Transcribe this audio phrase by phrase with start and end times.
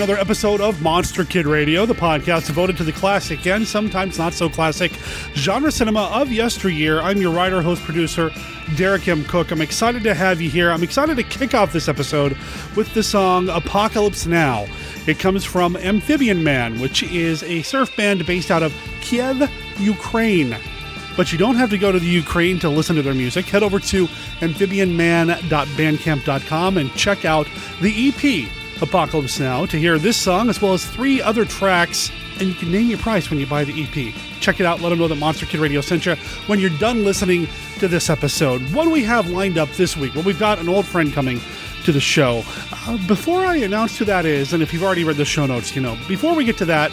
[0.00, 4.32] another episode of Monster Kid Radio, the podcast devoted to the classic and sometimes not
[4.32, 4.92] so classic
[5.34, 7.02] genre cinema of yesteryear.
[7.02, 8.30] I'm your writer, host, producer,
[8.76, 9.26] Derek M.
[9.26, 9.50] Koch.
[9.50, 10.70] I'm excited to have you here.
[10.70, 12.34] I'm excited to kick off this episode
[12.76, 14.64] with the song Apocalypse Now.
[15.06, 20.56] It comes from Amphibian Man, which is a surf band based out of Kiev, Ukraine.
[21.14, 23.44] But you don't have to go to the Ukraine to listen to their music.
[23.44, 24.06] Head over to
[24.40, 27.46] amphibianman.bandcamp.com and check out
[27.82, 28.48] the EP
[28.82, 32.10] Apocalypse Now to hear this song as well as three other tracks.
[32.38, 34.14] And you can name your price when you buy the EP.
[34.40, 34.80] Check it out.
[34.80, 36.14] Let them know that Monster Kid Radio sent you
[36.46, 38.62] when you're done listening to this episode.
[38.72, 40.14] What do we have lined up this week?
[40.14, 41.40] Well, we've got an old friend coming
[41.84, 42.42] to the show.
[42.72, 45.74] Uh, before I announce who that is, and if you've already read the show notes,
[45.74, 46.92] you know, before we get to that,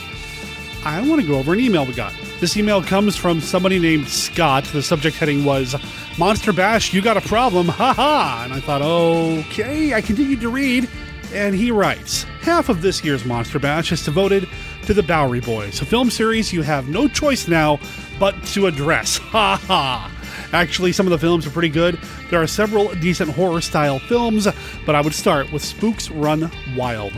[0.83, 2.13] I want to go over an email we got.
[2.39, 4.63] This email comes from somebody named Scott.
[4.65, 5.75] The subject heading was
[6.17, 8.41] Monster Bash, you got a problem, ha ha.
[8.45, 10.87] And I thought, okay, I continued to read,
[11.33, 14.47] and he writes Half of this year's Monster Bash is devoted
[14.83, 17.79] to the Bowery Boys, a film series you have no choice now
[18.19, 19.17] but to address.
[19.27, 20.11] Ha ha.
[20.53, 21.99] Actually, some of the films are pretty good.
[22.29, 24.47] There are several decent horror style films,
[24.85, 27.13] but I would start with Spooks Run Wild.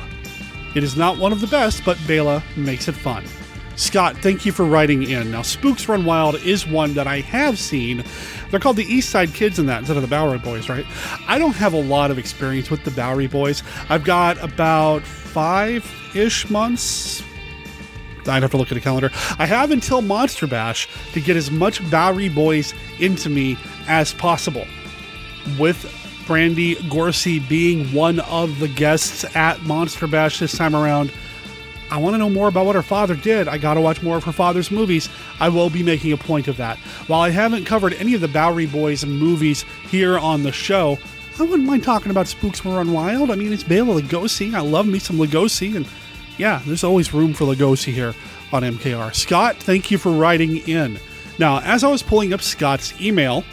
[0.75, 3.23] It is not one of the best, but Bela makes it fun.
[3.79, 5.31] Scott, thank you for writing in.
[5.31, 8.03] Now, Spooks Run Wild is one that I have seen.
[8.51, 10.85] They're called the East Side Kids in that instead of the Bowery Boys, right?
[11.29, 13.63] I don't have a lot of experience with the Bowery Boys.
[13.87, 17.23] I've got about five ish months.
[18.27, 19.11] I'd have to look at a calendar.
[19.39, 23.57] I have until Monster Bash to get as much Bowery Boys into me
[23.87, 24.67] as possible.
[25.57, 25.89] With
[26.27, 31.13] Brandy Gorcey being one of the guests at Monster Bash this time around,
[31.91, 33.47] I want to know more about what her father did.
[33.47, 35.09] I got to watch more of her father's movies.
[35.39, 36.77] I will be making a point of that.
[37.07, 40.97] While I haven't covered any of the Bowery Boys movies here on the show,
[41.39, 43.31] I wouldn't mind talking about Spooks Run Wild.
[43.31, 44.53] I mean, it's Bela Lugosi.
[44.53, 45.87] I love me some Lugosi, and
[46.37, 48.13] yeah, there's always room for Lugosi here
[48.51, 49.15] on MKR.
[49.15, 50.99] Scott, thank you for writing in.
[51.37, 53.45] Now, as I was pulling up Scott's email,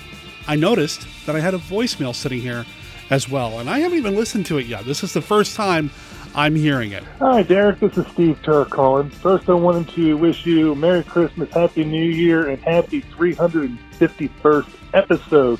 [0.48, 2.66] I noticed that I had a voicemail sitting here
[3.10, 4.84] as well, and I haven't even listened to it yet.
[4.84, 5.90] This is the first time
[6.36, 7.02] I'm hearing it.
[7.18, 7.80] Hi, Derek.
[7.80, 9.08] This is Steve Turk calling.
[9.08, 15.58] First, I wanted to wish you Merry Christmas, Happy New Year, and Happy 351st episode.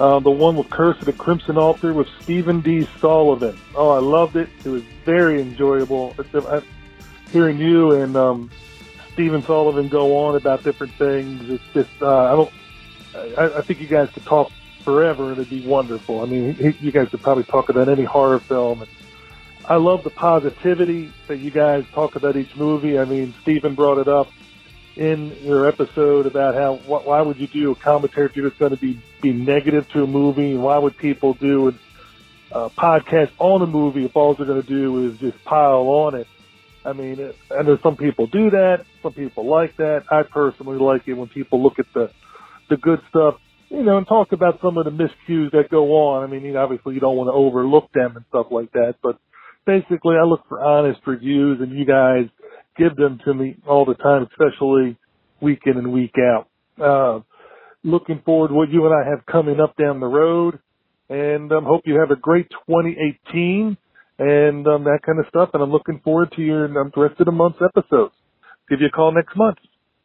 [0.00, 2.88] Uh, the one with Curse of the Crimson Altar with Stephen D.
[2.98, 3.60] Sullivan.
[3.74, 4.48] Oh, I loved it.
[4.64, 6.16] It was very enjoyable.
[6.32, 6.62] Uh,
[7.30, 8.50] hearing you and um,
[9.12, 12.52] Stephen Sullivan go on about different things, it's just, uh, I don't,
[13.36, 16.22] I, I think you guys could talk forever and it'd be wonderful.
[16.22, 18.90] I mean, you guys could probably talk about any horror film and
[19.66, 22.98] I love the positivity that you guys talk about each movie.
[22.98, 24.28] I mean, Stephen brought it up
[24.96, 28.70] in your episode about how why would you do a commentary if you're just going
[28.72, 30.54] to be be negative to a movie?
[30.56, 31.74] Why would people do
[32.52, 36.14] a podcast on a movie if all they're going to do is just pile on
[36.14, 36.26] it?
[36.84, 38.84] I mean, I know some people do that.
[39.02, 40.04] Some people like that.
[40.10, 42.10] I personally like it when people look at the
[42.68, 43.36] the good stuff,
[43.70, 46.22] you know, and talk about some of the miscues that go on.
[46.22, 49.18] I mean, obviously you don't want to overlook them and stuff like that, but
[49.66, 52.26] basically I look for honest reviews and you guys
[52.78, 54.96] give them to me all the time, especially
[55.42, 56.48] week in and week out.
[56.82, 57.20] Uh,
[57.84, 60.58] looking forward to what you and I have coming up down the road
[61.10, 63.76] and um, hope you have a great 2018
[64.18, 65.50] and um, that kind of stuff.
[65.54, 68.14] And I'm looking forward to your um, rest of the month's episodes.
[68.70, 69.58] Give you a call next month.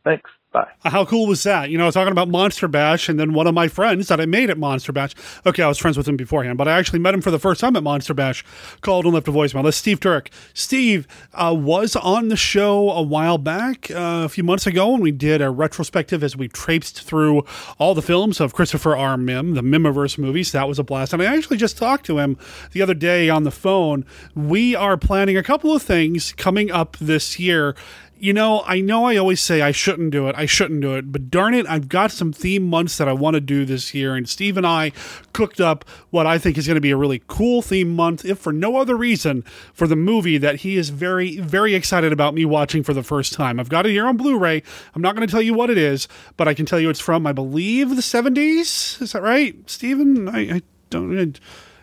[0.03, 0.30] Thanks.
[0.51, 0.67] Bye.
[0.83, 1.69] How cool was that?
[1.69, 4.19] You know, I was talking about Monster Bash, and then one of my friends that
[4.19, 5.13] I made at Monster Bash.
[5.45, 7.61] Okay, I was friends with him beforehand, but I actually met him for the first
[7.61, 8.43] time at Monster Bash.
[8.81, 9.63] Called and left a voicemail.
[9.63, 10.29] That's Steve Turek.
[10.55, 15.01] Steve uh, was on the show a while back, uh, a few months ago, when
[15.01, 17.45] we did a retrospective as we traipsed through
[17.78, 19.17] all the films of Christopher R.
[19.17, 20.52] Mihm, the Mihmiverse movies.
[20.52, 21.13] That was a blast.
[21.13, 22.40] And I actually just talked to him
[22.72, 24.03] the other day on the phone.
[24.34, 27.75] We are planning a couple of things coming up this year
[28.19, 31.11] you know, I know I always say I shouldn't do it, I shouldn't do it,
[31.11, 34.16] but darn it, I've got some theme months that I want to do this year,
[34.16, 34.91] and Steve and I
[35.31, 38.37] cooked up what I think is going to be a really cool theme month, if
[38.37, 39.43] for no other reason,
[39.73, 43.31] for the movie that he is very, very excited about me watching for the first
[43.31, 43.59] time.
[43.59, 44.63] I've got it here on Blu ray.
[44.93, 46.99] I'm not going to tell you what it is, but I can tell you it's
[46.99, 49.01] from, I believe, the 70s.
[49.01, 50.27] Is that right, Steven?
[50.27, 51.17] I, I don't.
[51.17, 51.39] I,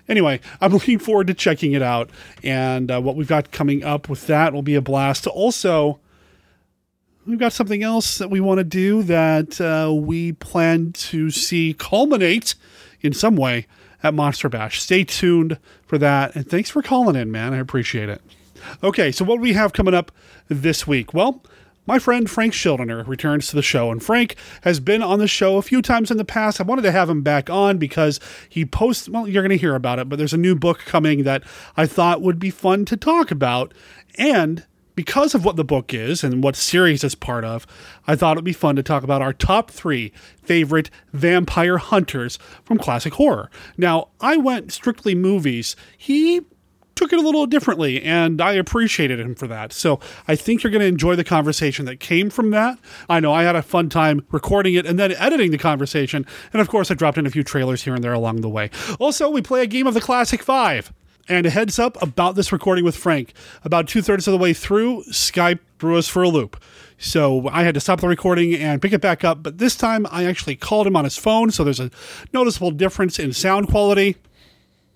[0.09, 2.11] anyway, I'm looking forward to checking it out.
[2.43, 5.27] And uh, what we've got coming up with that will be a blast.
[5.27, 5.99] Also,
[7.27, 11.75] we've got something else that we want to do that uh, we plan to see
[11.75, 12.55] culminate
[13.01, 13.67] in some way
[14.03, 14.81] at Monster Bash.
[14.81, 16.35] Stay tuned for that.
[16.37, 17.53] And thanks for calling in, man.
[17.53, 18.23] I appreciate it.
[18.83, 20.13] Okay, so what we have coming up
[20.49, 21.13] this week?
[21.13, 21.43] Well,
[21.87, 23.91] my friend Frank Schildiner returns to the show.
[23.93, 26.61] And Frank has been on the show a few times in the past.
[26.61, 28.19] I wanted to have him back on because
[28.49, 31.23] he posts, well, you're going to hear about it, but there's a new book coming
[31.23, 31.45] that
[31.77, 33.73] I thought would be fun to talk about.
[34.19, 34.65] And
[34.97, 37.67] because of what the book is and what series it's part of,
[38.07, 40.13] I thought it would be fun to talk about our top three
[40.43, 43.51] favorite vampire hunters from classic horror.
[43.77, 45.77] Now, I went strictly movies.
[45.97, 46.41] He
[46.95, 49.71] took it a little differently, and I appreciated him for that.
[49.71, 52.79] So I think you're going to enjoy the conversation that came from that.
[53.09, 56.63] I know I had a fun time recording it and then editing the conversation, and
[56.63, 58.71] of course, I dropped in a few trailers here and there along the way.
[58.99, 60.91] Also, we play a game of the Classic Five.
[61.29, 63.33] And a heads up about this recording with Frank.
[63.65, 66.63] About two thirds of the way through, Skype threw us for a loop.
[66.99, 69.43] So I had to stop the recording and pick it back up.
[69.43, 71.51] But this time I actually called him on his phone.
[71.51, 71.91] So there's a
[72.33, 74.17] noticeable difference in sound quality,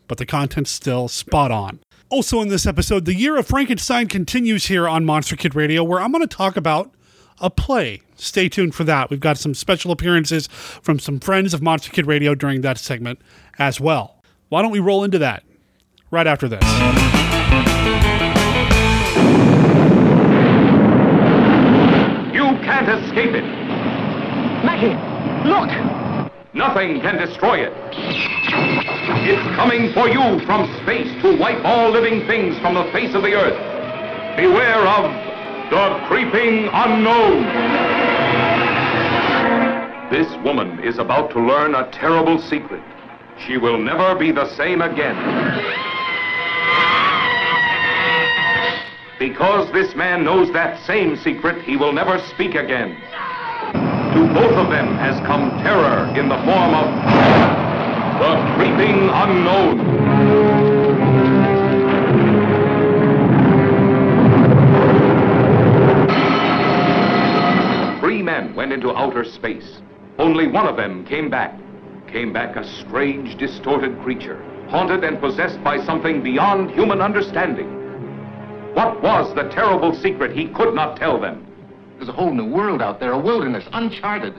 [0.07, 1.81] but the content's still spot on.
[2.11, 6.01] Also, in this episode, the year of Frankenstein continues here on Monster Kid Radio, where
[6.01, 6.93] I'm going to talk about
[7.41, 8.03] a play.
[8.17, 9.11] Stay tuned for that.
[9.11, 13.21] We've got some special appearances from some friends of Monster Kid Radio during that segment
[13.59, 14.23] as well.
[14.49, 15.45] Why don't we roll into that?
[16.11, 16.63] Right after this.
[22.35, 23.45] You can't escape it.
[24.65, 24.97] Maggie,
[25.49, 25.71] look!
[26.53, 27.73] Nothing can destroy it.
[29.23, 33.23] It's coming for you from space to wipe all living things from the face of
[33.23, 34.37] the earth.
[34.37, 35.11] Beware of
[35.71, 37.45] the creeping unknown.
[40.11, 42.83] This woman is about to learn a terrible secret.
[43.47, 45.17] She will never be the same again.
[49.21, 52.97] Because this man knows that same secret, he will never speak again.
[54.15, 56.89] To both of them has come terror in the form of
[58.19, 59.79] the creeping unknown.
[68.01, 69.83] Three men went into outer space.
[70.19, 71.61] Only one of them came back.
[72.11, 77.80] Came back a strange, distorted creature, haunted and possessed by something beyond human understanding.
[78.75, 81.47] What was the terrible secret he could not tell them?
[81.97, 84.35] There's a whole new world out there, a wilderness, uncharted.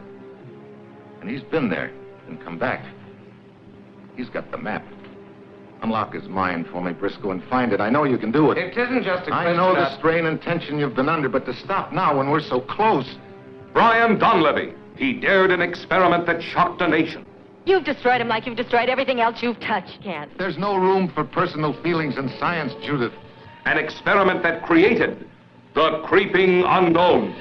[1.19, 1.91] And he's been there
[2.27, 2.83] and come back.
[4.15, 4.85] He's got the map.
[5.83, 7.81] Unlock his mind for me, Briscoe, and find it.
[7.81, 8.57] I know you can do it.
[8.57, 11.53] It isn't just a I know the strain and tension you've been under, but to
[11.53, 13.15] stop now when we're so close.
[13.73, 14.75] Brian Donlevy.
[14.95, 17.25] He dared an experiment that shocked a nation.
[17.65, 20.31] You've destroyed him like you've destroyed everything else you've touched, Kent.
[20.37, 23.13] There's no room for personal feelings in science, Judith
[23.65, 25.27] an experiment that created
[25.75, 27.33] the creeping unknown.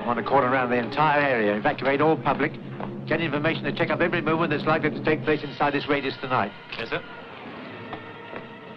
[0.00, 2.52] I want to cordon around the entire area, evacuate all public,
[3.06, 6.14] get information to check up every movement that's likely to take place inside this radius
[6.20, 6.52] tonight.
[6.78, 7.02] Yes, sir.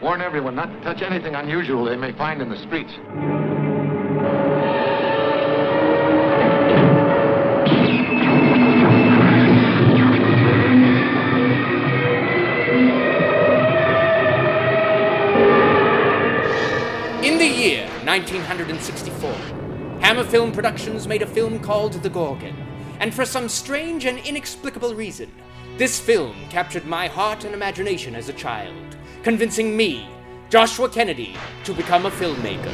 [0.02, 2.94] Warn everyone not to touch anything unusual they may find in the streets.
[18.20, 19.32] 1964,
[20.02, 22.56] Hammer Film Productions made a film called The Gorgon,
[23.00, 25.32] and for some strange and inexplicable reason,
[25.78, 30.10] this film captured my heart and imagination as a child, convincing me,
[30.50, 32.74] Joshua Kennedy, to become a filmmaker.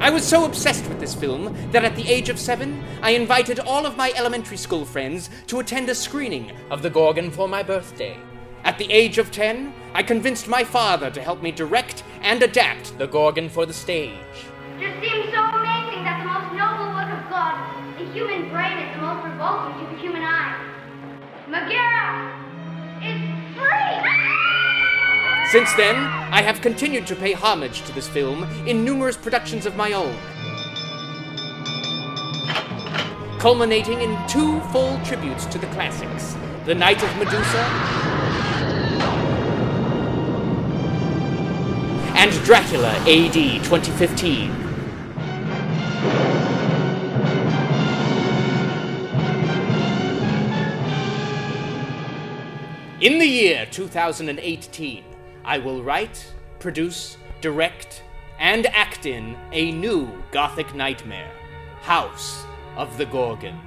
[0.00, 3.60] I was so obsessed with this film that at the age of seven, I invited
[3.60, 7.62] all of my elementary school friends to attend a screening of The Gorgon for my
[7.62, 8.18] birthday.
[8.64, 12.96] At the age of 10, I convinced my father to help me direct and adapt
[12.96, 14.16] The Gorgon for the stage.
[14.82, 17.52] It seems so amazing that the most noble work of God,
[17.98, 20.56] the human brain, is the most revolting to the human eye.
[21.50, 22.32] Megaera
[23.04, 23.20] is
[23.52, 24.00] free!
[25.50, 25.96] Since then,
[26.32, 30.16] I have continued to pay homage to this film in numerous productions of my own,
[33.38, 37.66] culminating in two full tributes to the classics The Night of Medusa
[42.16, 44.59] and Dracula AD 2015.
[53.00, 55.04] In the year 2018,
[55.42, 58.02] I will write, produce, direct,
[58.38, 61.32] and act in a new Gothic nightmare
[61.80, 62.44] House
[62.76, 63.58] of the Gorgon.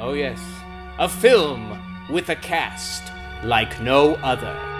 [0.00, 0.40] Oh, yes,
[0.98, 1.78] a film
[2.10, 3.04] with a cast
[3.44, 4.79] like no other.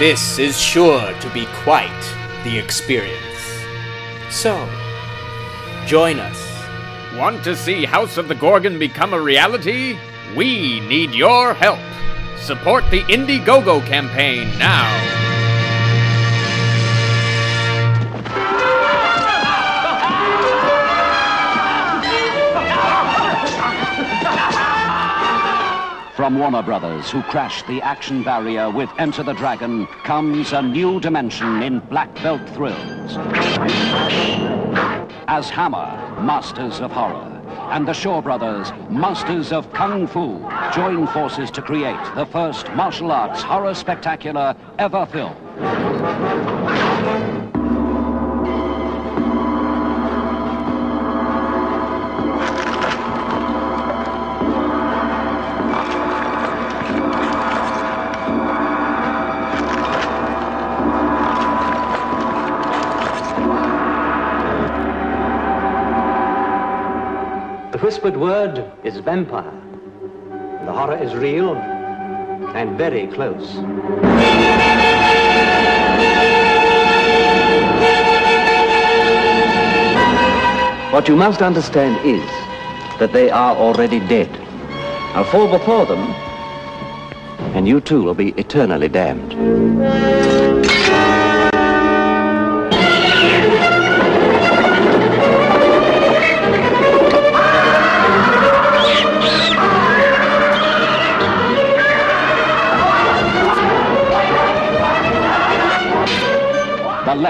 [0.00, 2.02] This is sure to be quite
[2.42, 3.44] the experience.
[4.30, 4.66] So,
[5.84, 6.40] join us.
[7.14, 9.98] Want to see House of the Gorgon become a reality?
[10.34, 11.80] We need your help.
[12.38, 15.39] Support the Indiegogo campaign now.
[26.20, 31.00] From Warner Brothers, who crashed the action barrier with Enter the Dragon, comes a new
[31.00, 33.16] dimension in black belt thrills.
[35.28, 41.50] As Hammer, Masters of Horror, and the Shaw Brothers, Masters of Kung Fu, join forces
[41.52, 46.89] to create the first martial arts horror spectacular ever filmed.
[67.82, 69.50] Whispered word is vampire.
[70.66, 73.54] The horror is real and very close.
[80.92, 82.26] What you must understand is
[82.98, 84.30] that they are already dead.
[85.14, 86.00] Now fall before them,
[87.54, 90.29] and you too will be eternally damned.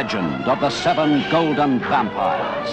[0.01, 2.71] Legend of the Seven Golden Vampires.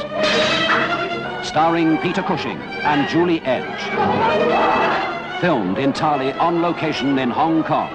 [1.46, 2.58] Starring Peter Cushing
[2.88, 3.82] and Julie Ege.
[5.42, 7.92] Filmed entirely on location in Hong Kong.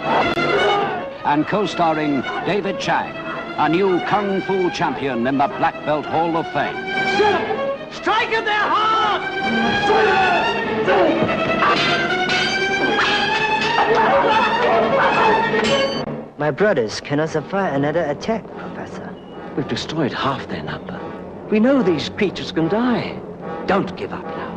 [1.24, 3.16] And co-starring David Chiang,
[3.56, 6.76] a new Kung Fu champion in the Black Belt Hall of Fame.
[7.90, 9.22] Strike at their heart!
[16.38, 18.71] My brothers cannot survive another attack, Professor.
[19.56, 20.98] We've destroyed half their number.
[21.50, 23.20] We know these creatures can die.
[23.66, 24.52] Don't give up now.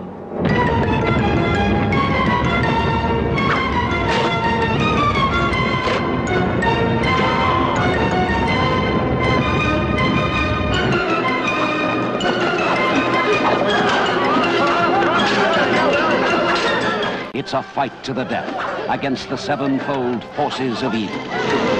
[17.33, 21.74] It's a fight to the death against the sevenfold forces of evil.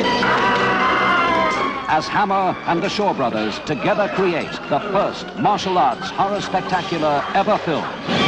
[1.96, 7.58] As Hammer and the Shaw Brothers together create the first martial arts horror spectacular ever
[7.60, 8.25] filmed.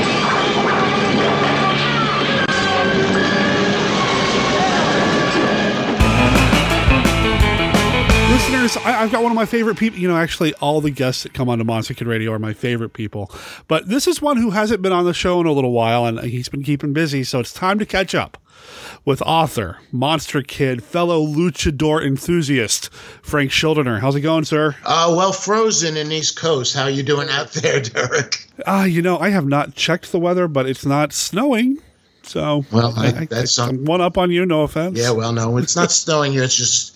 [8.49, 9.99] Listeners, I, I've got one of my favorite people.
[9.99, 12.93] You know, actually, all the guests that come onto Monster Kid Radio are my favorite
[12.93, 13.29] people.
[13.67, 16.17] But this is one who hasn't been on the show in a little while, and
[16.21, 17.25] he's been keeping busy.
[17.25, 18.37] So it's time to catch up
[19.03, 22.89] with author, Monster Kid, fellow luchador enthusiast,
[23.21, 23.99] Frank Schildiner.
[23.99, 24.77] How's it going, sir?
[24.85, 26.73] Uh, well, frozen in East Coast.
[26.73, 28.47] How you doing out there, Derek?
[28.65, 31.79] Ah, you know, I have not checked the weather, but it's not snowing.
[32.23, 34.45] So, Well, I- I, that's I, some- one up on you.
[34.45, 34.97] No offense.
[34.97, 36.43] Yeah, well, no, it's not snowing here.
[36.43, 36.93] It's just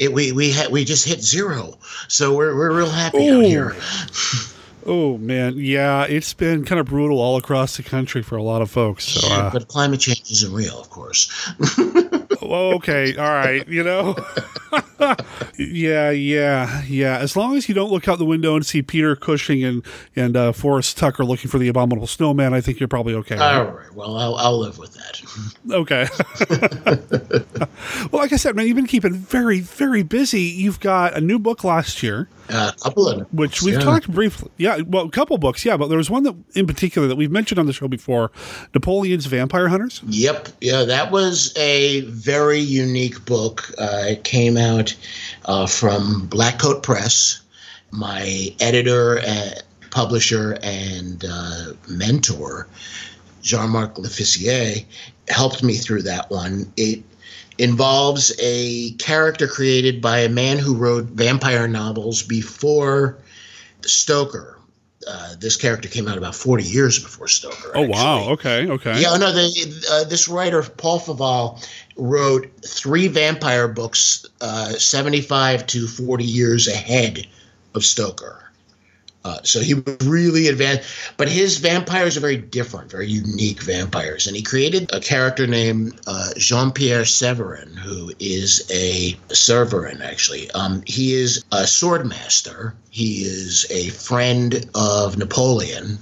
[0.00, 0.12] it.
[0.12, 1.78] We we ha- we just hit zero,
[2.08, 3.76] so we're we're real happy out here.
[4.86, 8.62] Oh man, yeah, it's been kind of brutal all across the country for a lot
[8.62, 9.04] of folks.
[9.04, 11.30] So, uh, but climate change isn't real, of course.
[12.50, 14.16] well, okay, all right, you know.
[15.56, 17.18] yeah, yeah, yeah.
[17.18, 19.84] As long as you don't look out the window and see Peter Cushing and
[20.16, 23.36] and uh, Forrest Tucker looking for the abominable snowman, I think you're probably okay.
[23.36, 23.94] All right.
[23.94, 25.22] Well, I'll, I'll live with that.
[25.70, 26.08] Okay.
[28.10, 30.40] well, like I said, man, you've been keeping very, very busy.
[30.40, 32.28] You've got a new book last year.
[32.50, 33.80] Uh, a couple of which we've yeah.
[33.80, 34.50] talked briefly.
[34.56, 37.30] Yeah, well, a couple books, yeah, but there was one that in particular that we've
[37.30, 38.30] mentioned on the show before,
[38.74, 40.02] Napoleon's Vampire Hunters.
[40.06, 40.48] Yep.
[40.60, 43.72] Yeah, that was a very unique book.
[43.78, 44.94] Uh, it came out
[45.46, 47.40] uh, from Black Coat Press.
[47.92, 49.50] My editor, uh,
[49.90, 52.68] publisher, and uh, mentor,
[53.42, 54.84] Jean Marc Lofficier,
[55.28, 56.72] helped me through that one.
[56.76, 57.02] It
[57.60, 63.18] involves a character created by a man who wrote vampire novels before
[63.82, 64.58] Stoker.
[65.06, 67.72] Uh, this character came out about 40 years before Stoker.
[67.74, 68.30] Oh wow!
[68.30, 69.00] Okay, okay.
[69.00, 75.86] Yeah, no, the, uh, this writer, Paul Féval, wrote three vampire books uh, 75 to
[75.86, 77.26] 40 years ahead
[77.74, 78.49] of Stoker.
[79.22, 84.26] Uh, so he was really advanced, but his vampires are very different, very unique vampires.
[84.26, 90.50] And he created a character named uh, Jean Pierre Severin, who is a Severin, actually.
[90.52, 95.98] Um, he is a sword master, he is a friend of Napoleon,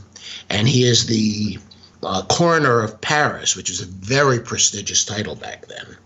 [0.49, 1.59] and he is the
[2.05, 5.97] uh, coroner of Paris, which is a very prestigious title back then.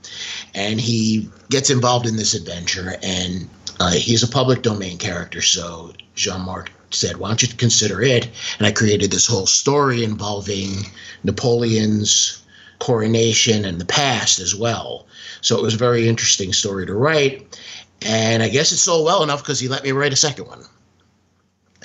[0.55, 3.51] And he gets involved in this adventure, and
[3.81, 8.29] uh, he's a public domain character, so Jean Marc said, Why don't you consider it?
[8.59, 10.87] And I created this whole story involving
[11.25, 12.43] Napoleon's
[12.79, 15.07] coronation and the past as well.
[15.41, 17.59] So it was a very interesting story to write.
[18.03, 20.65] And I guess it sold well enough because he let me write a second one.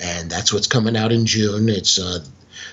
[0.00, 1.68] And that's what's coming out in June.
[1.68, 2.24] It's uh,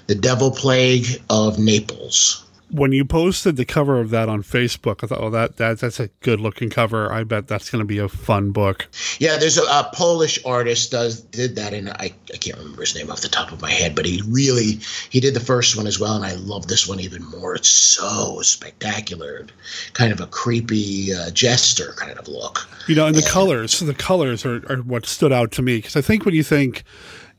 [0.08, 5.08] The Devil Plague of Naples when you posted the cover of that on Facebook, I
[5.08, 7.12] thought, oh, that, that that's a good looking cover.
[7.12, 8.88] I bet that's going to be a fun book.
[9.20, 12.96] Yeah, there's a, a, Polish artist does did that, and I, I can't remember his
[12.96, 14.80] name off the top of my head, but he really
[15.10, 17.56] he did the first one as well, and I love this one even more.
[17.56, 19.46] It's so spectacular,
[19.94, 22.68] kind of a creepy uh, jester kind of look.
[22.88, 25.96] You know, and the colors, the colors are, are what stood out to me because
[25.96, 26.84] I think when you think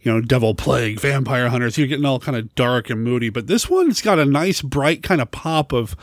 [0.07, 1.77] you know, devil plague, vampire hunters.
[1.77, 5.03] You're getting all kind of dark and moody, but this one's got a nice, bright
[5.03, 5.97] kind of pop of.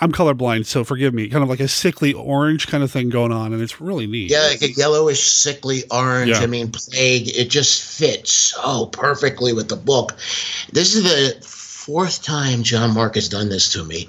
[0.00, 1.28] I'm colorblind, so forgive me.
[1.28, 4.30] Kind of like a sickly orange kind of thing going on, and it's really neat.
[4.30, 6.30] Yeah, like a yellowish, sickly orange.
[6.30, 6.40] Yeah.
[6.40, 7.28] I mean, plague.
[7.28, 10.16] It just fits so perfectly with the book.
[10.72, 11.36] This is the
[11.84, 14.08] fourth time John Mark has done this to me.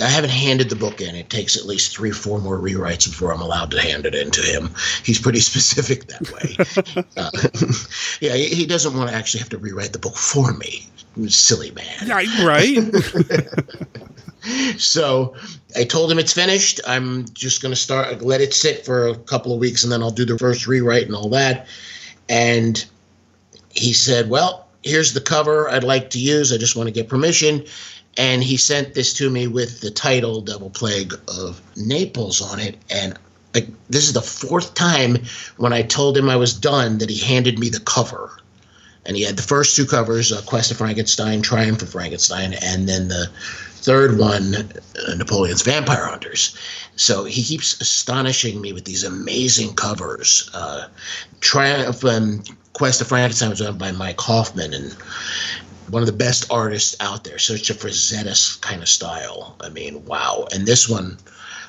[0.00, 1.16] I haven't handed the book in.
[1.16, 4.30] It takes at least three, four more rewrites before I'm allowed to hand it in
[4.30, 4.70] to him.
[5.02, 7.04] He's pretty specific that way.
[7.16, 7.30] uh,
[8.20, 10.86] yeah, he doesn't want to actually have to rewrite the book for me.
[11.26, 12.06] Silly man.
[12.06, 12.78] Yeah, right.
[14.78, 15.34] so
[15.74, 16.80] I told him it's finished.
[16.86, 20.04] I'm just going to start, let it sit for a couple of weeks, and then
[20.04, 21.66] I'll do the first rewrite and all that.
[22.28, 22.84] And
[23.70, 26.52] he said, Well, here's the cover I'd like to use.
[26.52, 27.64] I just want to get permission.
[28.16, 32.76] And he sent this to me with the title Devil Plague of Naples on it.
[32.90, 33.16] And
[33.54, 35.18] like, this is the fourth time
[35.56, 38.38] when I told him I was done that he handed me the cover.
[39.06, 42.88] And he had the first two covers uh, Quest of Frankenstein, Triumph of Frankenstein, and
[42.88, 43.30] then the
[43.80, 46.58] third one, uh, Napoleon's Vampire Hunters.
[46.96, 50.50] So he keeps astonishing me with these amazing covers.
[50.52, 50.88] Uh,
[51.40, 54.92] Triumph and Quest of Frankenstein was done by Mike Hoffman and
[55.90, 57.36] one of the best artists out there.
[57.36, 59.56] Such a Frazetta kind of style.
[59.60, 60.46] I mean, wow.
[60.54, 61.18] And this one,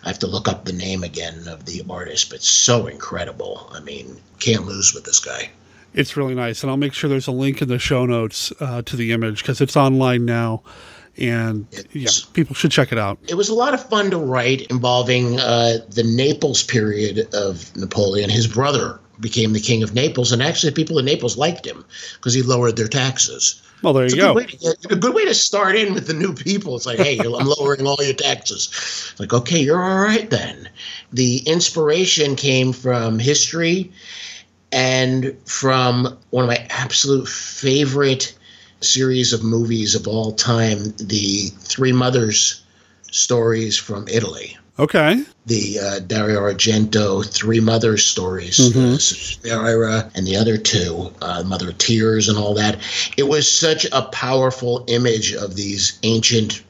[0.04, 3.72] I have to look up the name again of the artist, but so incredible.
[3.74, 5.50] I mean, can't lose with this guy.
[5.96, 8.84] It's really nice, and I'll make sure there's a link in the show notes uh,
[8.84, 10.62] to the image because it's online now
[11.18, 13.18] and yeah, people should check it out.
[13.28, 18.30] It was a lot of fun to write involving uh, the Naples period of Napoleon.
[18.30, 22.34] His brother became the king of Naples, and actually, people in Naples liked him because
[22.34, 23.62] he lowered their taxes.
[23.82, 24.36] Well, there it's you go.
[24.36, 26.76] Get, a good way to start in with the new people.
[26.76, 29.14] It's like, hey, I'm lowering all your taxes.
[29.20, 30.70] Like, okay, you're all right then.
[31.14, 33.92] The inspiration came from history
[34.72, 38.36] and from one of my absolute favorite
[38.82, 42.64] series of movies of all time, the Three Mothers
[43.12, 44.58] stories from Italy.
[44.80, 45.24] Okay.
[45.46, 49.52] The uh, Dario Argento Three Mothers stories, mm-hmm.
[49.52, 52.80] uh, and the other two, uh, Mother of Tears and all that.
[53.18, 56.64] It was such a powerful image of these ancient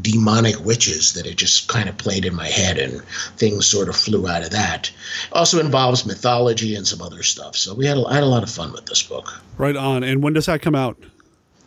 [0.00, 3.02] demonic witches that it just kind of played in my head and
[3.36, 4.90] things sort of flew out of that.
[5.32, 7.56] Also involves mythology and some other stuff.
[7.56, 9.42] So we had a, I had a lot of fun with this book.
[9.58, 10.02] Right on.
[10.02, 10.96] And when does that come out?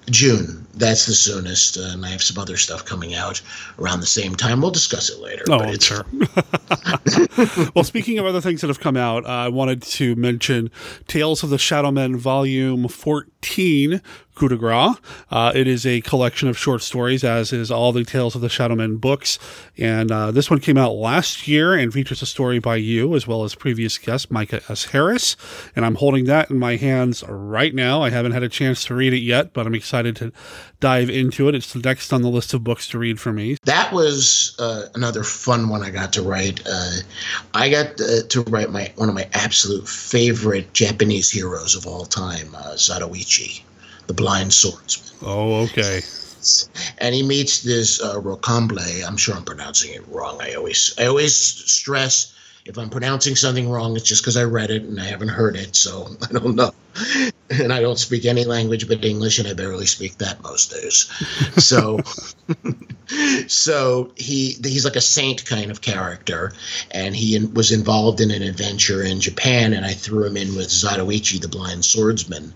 [0.09, 0.65] June.
[0.75, 3.41] That's the soonest, uh, and I have some other stuff coming out
[3.77, 4.61] around the same time.
[4.61, 5.43] We'll discuss it later.
[5.49, 5.85] Oh, it's...
[5.85, 6.05] sure.
[7.75, 10.71] well, speaking of other things that have come out, uh, I wanted to mention
[11.07, 14.01] Tales of the Shadowmen Volume 14,
[14.35, 14.95] coup de grace.
[15.29, 18.47] Uh, it is a collection of short stories, as is all the Tales of the
[18.47, 19.39] Shadowmen books.
[19.77, 23.27] And uh, this one came out last year and features a story by you, as
[23.27, 24.85] well as previous guest Micah S.
[24.85, 25.35] Harris.
[25.75, 28.01] And I'm holding that in my hands right now.
[28.01, 30.31] I haven't had a chance to read it yet, but I'm excited to
[30.79, 31.55] dive into it.
[31.55, 33.57] It's the next on the list of books to read for me.
[33.63, 36.61] That was uh, another fun one I got to write.
[36.65, 36.97] Uh,
[37.53, 42.05] I got uh, to write my one of my absolute favorite Japanese heroes of all
[42.05, 43.63] time, uh, Zatoichi
[44.07, 45.07] the blind swordsman.
[45.21, 46.01] Oh, okay.
[46.97, 49.05] And he meets this uh, Rocambole.
[49.07, 50.39] I'm sure I'm pronouncing it wrong.
[50.41, 52.33] I always, I always stress
[52.65, 55.57] if I'm pronouncing something wrong, it's just because I read it and I haven't heard
[55.57, 56.71] it, so I don't know.
[57.49, 61.09] And I don't speak any language but English, and I barely speak that most days.
[61.61, 61.99] So
[63.47, 66.53] so he he's like a saint kind of character,
[66.91, 70.55] and he in, was involved in an adventure in Japan, and I threw him in
[70.55, 72.53] with Zatoichi, the blind swordsman,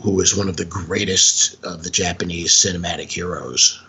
[0.00, 3.80] who was one of the greatest of the Japanese cinematic heroes.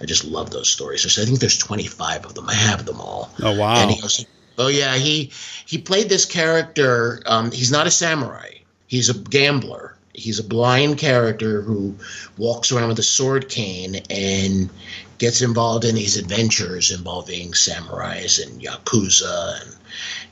[0.00, 1.18] I just love those stories.
[1.18, 2.48] I think there's 25 of them.
[2.48, 3.32] I have them all.
[3.42, 3.76] Oh wow!
[3.76, 4.24] And he also,
[4.58, 5.32] oh yeah, he
[5.66, 7.22] he played this character.
[7.26, 8.50] Um, he's not a samurai.
[8.86, 11.94] He's a gambler he's a blind character who
[12.36, 14.68] walks around with a sword cane and
[15.18, 19.76] gets involved in these adventures involving samurais and yakuza and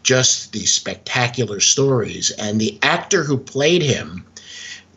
[0.02, 2.30] just these spectacular stories.
[2.32, 4.24] And the actor who played him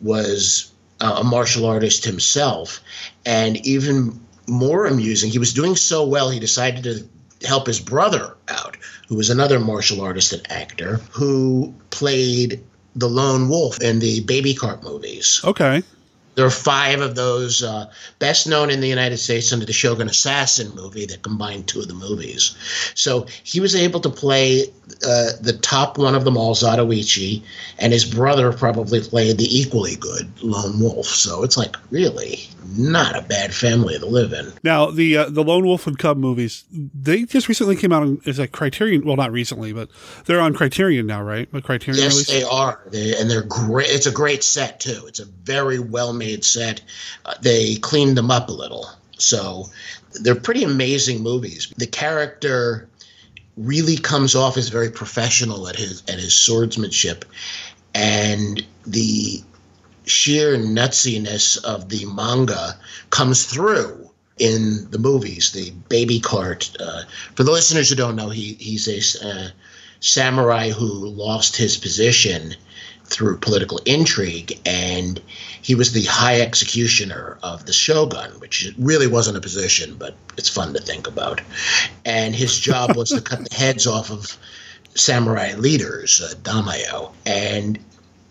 [0.00, 2.80] was uh, a martial artist himself,
[3.24, 8.36] and even more amusing, he was doing so well he decided to help his brother
[8.48, 8.76] out,
[9.10, 12.62] who was another martial artist and actor who played
[12.94, 15.40] the lone wolf in the baby cart movies.
[15.42, 15.82] Okay.
[16.36, 20.08] There are five of those, uh, best known in the United States under the Shogun
[20.08, 22.54] Assassin movie that combined two of the movies.
[22.94, 24.72] So he was able to play
[25.06, 27.42] uh, the top one of them all, Zatoichi,
[27.78, 31.06] and his brother probably played the equally good Lone Wolf.
[31.06, 34.52] So it's like really not a bad family to live in.
[34.62, 38.20] Now the uh, the Lone Wolf and Cub movies, they just recently came out on
[38.26, 39.04] as a Criterion.
[39.04, 39.88] Well, not recently, but
[40.26, 41.48] they're on Criterion now, right?
[41.52, 42.02] A Criterion.
[42.02, 42.28] Yes, release?
[42.28, 43.88] they are, they, and they're great.
[43.90, 45.04] It's a great set too.
[45.06, 46.82] It's a very well made set.
[47.24, 49.66] Uh, they cleaned them up a little, so
[50.22, 51.72] they're pretty amazing movies.
[51.76, 52.88] The character
[53.56, 57.24] really comes off as very professional at his at his swordsmanship,
[57.94, 59.42] and the
[60.06, 62.78] sheer nutsiness of the manga
[63.10, 65.52] comes through in the movies.
[65.52, 66.74] The baby cart.
[66.80, 67.02] Uh,
[67.34, 69.48] for the listeners who don't know, he he's a uh,
[70.00, 72.54] samurai who lost his position
[73.10, 75.20] through political intrigue, and
[75.62, 80.48] he was the high executioner of the shogun, which really wasn't a position, but it's
[80.48, 81.40] fun to think about.
[82.04, 84.38] And his job was to cut the heads off of
[84.94, 87.78] samurai leaders, uh, daimyo, and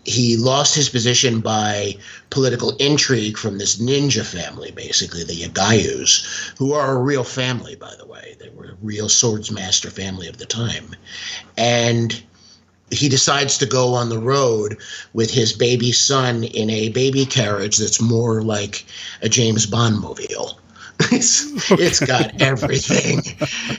[0.04, 1.96] he lost his position by
[2.30, 7.94] political intrigue from this ninja family, basically the Yagyus, who are a real family, by
[7.96, 8.36] the way.
[8.40, 10.96] They were a real swordsmaster family of the time,
[11.56, 12.22] and
[12.90, 14.78] he decides to go on the road
[15.12, 18.84] with his baby son in a baby carriage that's more like
[19.22, 20.59] a James Bond mobile.
[21.12, 23.22] It's it's got everything.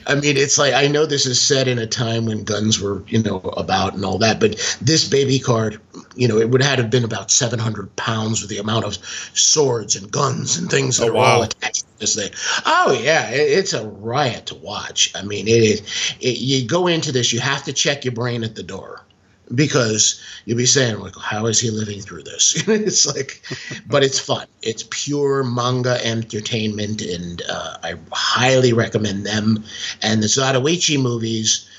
[0.07, 3.03] I mean, it's like I know this is set in a time when guns were,
[3.07, 5.77] you know, about and all that, but this baby cart,
[6.15, 8.97] you know, it would have been about seven hundred pounds with the amount of
[9.34, 11.23] swords and guns and things that Oh, are wow.
[11.36, 12.31] all attached to this thing.
[12.65, 15.12] Oh yeah, it, it's a riot to watch.
[15.15, 15.81] I mean, it is.
[16.19, 19.01] It, you go into this, you have to check your brain at the door
[19.53, 22.63] because you'll be saying like how is he living through this?
[22.67, 23.41] It's like
[23.87, 24.47] but it's fun.
[24.61, 29.63] It's pure manga entertainment and uh, i highly recommend them.
[30.01, 31.69] And the zatoichi movies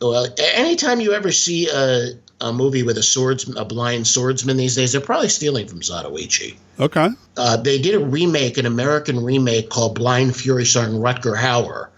[0.00, 4.74] well anytime you ever see a, a movie with a swords a blind swordsman these
[4.76, 6.56] days they're probably stealing from zatoichi.
[6.78, 7.08] Okay.
[7.38, 11.88] uh, they did a remake, an American remake called Blind Fury, starring Rutger Hauer,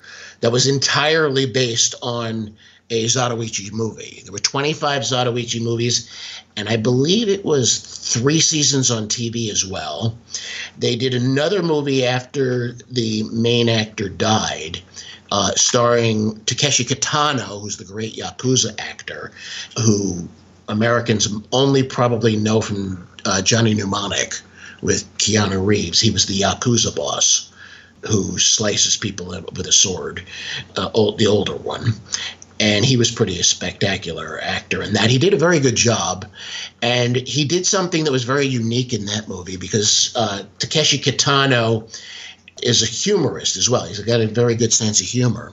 [0.41, 2.57] that was entirely based on
[2.91, 4.23] a Zatoichi movie.
[4.25, 6.09] There were 25 Zatoichi movies,
[6.57, 10.17] and I believe it was three seasons on TV as well.
[10.79, 14.81] They did another movie after the main actor died.
[15.31, 19.31] Uh, starring Takeshi Kitano, who's the great Yakuza actor,
[19.77, 20.27] who
[20.69, 24.41] Americans only probably know from uh, Johnny Mnemonic
[24.81, 26.01] with Keanu Reeves.
[26.01, 27.53] He was the Yakuza boss
[28.07, 30.23] who slices people with a sword,
[30.77, 31.93] uh, old, the older one.
[32.61, 35.11] And he was pretty a spectacular actor in that.
[35.11, 36.27] He did a very good job.
[36.83, 41.89] And he did something that was very unique in that movie because uh, Takeshi Kitano
[42.63, 43.85] is a humorist as well.
[43.85, 45.53] He's got a very good sense of humor.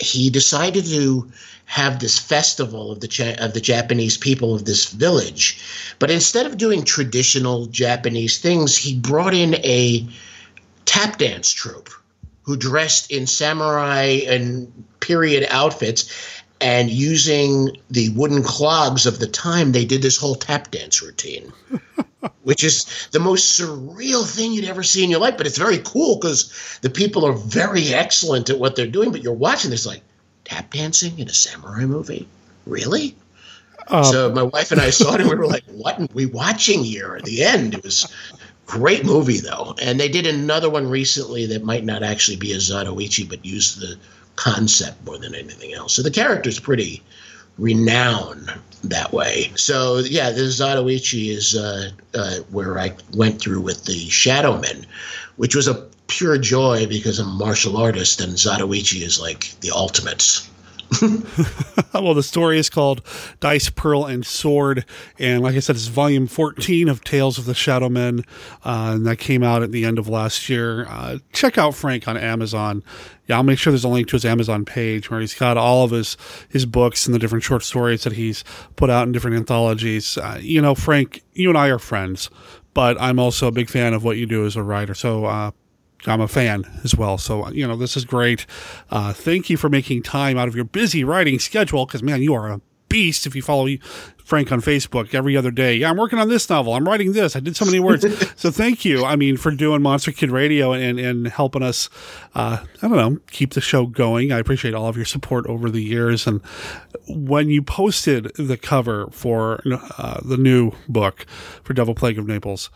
[0.00, 1.30] He decided to
[1.66, 5.58] have this festival of the of the Japanese people of this village,
[5.98, 10.06] but instead of doing traditional Japanese things, he brought in a
[10.84, 11.88] tap dance troupe
[12.42, 19.72] who dressed in samurai and period outfits and using the wooden clogs of the time
[19.72, 21.52] they did this whole tap dance routine
[22.42, 25.36] which is the most surreal thing you'd ever see in your life.
[25.36, 29.22] But it's very cool because the people are very excellent at what they're doing but
[29.22, 30.02] you're watching this like
[30.44, 32.28] tap dancing in a samurai movie?
[32.66, 33.16] Really?
[33.88, 36.26] Um, so my wife and I saw it and we were like, "What are we
[36.26, 38.06] watching here?" At the end, it was
[38.72, 42.56] great movie though, and they did another one recently that might not actually be a
[42.56, 43.98] Zatoichi, but used the
[44.36, 45.94] concept more than anything else.
[45.94, 47.02] So the character's pretty
[47.58, 48.50] renowned
[48.84, 49.52] that way.
[49.56, 54.86] So yeah, this Zatoichi is uh, uh, where I went through with the Shadowmen,
[55.36, 59.70] which was a pure joy because I'm a martial artist and Zatoichi is like the
[59.70, 60.48] ultimates.
[61.94, 63.02] well, the story is called
[63.40, 64.84] Dice, Pearl, and Sword.
[65.18, 68.24] And like I said, it's volume 14 of Tales of the Shadow Men.
[68.64, 70.86] Uh, and that came out at the end of last year.
[70.88, 72.82] Uh, check out Frank on Amazon.
[73.26, 75.84] Yeah, I'll make sure there's a link to his Amazon page where he's got all
[75.84, 76.16] of his,
[76.48, 78.44] his books and the different short stories that he's
[78.76, 80.18] put out in different anthologies.
[80.18, 82.30] Uh, you know, Frank, you and I are friends,
[82.74, 84.94] but I'm also a big fan of what you do as a writer.
[84.94, 85.52] So, uh,
[86.06, 87.18] I'm a fan as well.
[87.18, 88.46] So, you know, this is great.
[88.90, 92.34] Uh, thank you for making time out of your busy writing schedule because, man, you
[92.34, 92.60] are a
[92.92, 93.68] beast if you follow
[94.22, 95.76] Frank on Facebook every other day.
[95.76, 96.74] Yeah, I'm working on this novel.
[96.74, 97.34] I'm writing this.
[97.34, 98.04] I did so many words.
[98.36, 99.04] so thank you.
[99.04, 101.88] I mean, for doing Monster Kid Radio and, and helping us,
[102.34, 104.30] uh, I don't know, keep the show going.
[104.30, 106.26] I appreciate all of your support over the years.
[106.26, 106.42] And
[107.08, 109.62] when you posted the cover for
[109.98, 111.24] uh, the new book
[111.64, 112.70] for Devil Plague of Naples,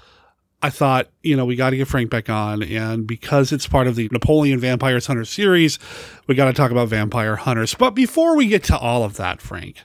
[0.63, 2.63] I thought, you know, we got to get Frank back on.
[2.63, 5.79] And because it's part of the Napoleon Vampires Hunter series,
[6.27, 7.75] we got to talk about vampire hunters.
[7.75, 9.77] But before we get to all of that, Frank,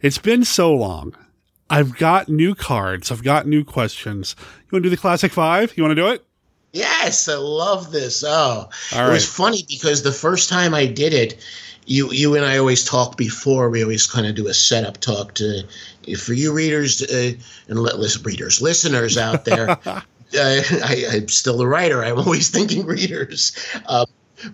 [0.00, 1.16] it's been so long.
[1.70, 3.10] I've got new cards.
[3.10, 4.36] I've got new questions.
[4.38, 5.76] You want to do the classic five?
[5.76, 6.24] You want to do it?
[6.72, 8.24] Yes, I love this.
[8.26, 11.42] Oh, it was funny because the first time I did it,
[11.86, 13.68] you you and I always talk before.
[13.68, 15.62] We always kind of do a setup talk to
[16.18, 17.32] for you readers uh,
[17.68, 19.70] and let listen, readers listeners out there.
[19.90, 20.02] uh,
[20.34, 22.04] I, am still a writer.
[22.04, 23.56] I'm always thinking readers.
[23.86, 24.06] Uh,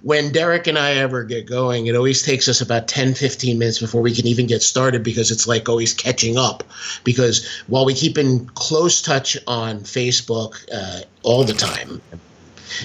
[0.03, 3.79] when Derek and I ever get going, it always takes us about 10, 15 minutes
[3.79, 6.63] before we can even get started because it's like always catching up.
[7.05, 12.03] Because while we keep in close touch on Facebook uh, all the time,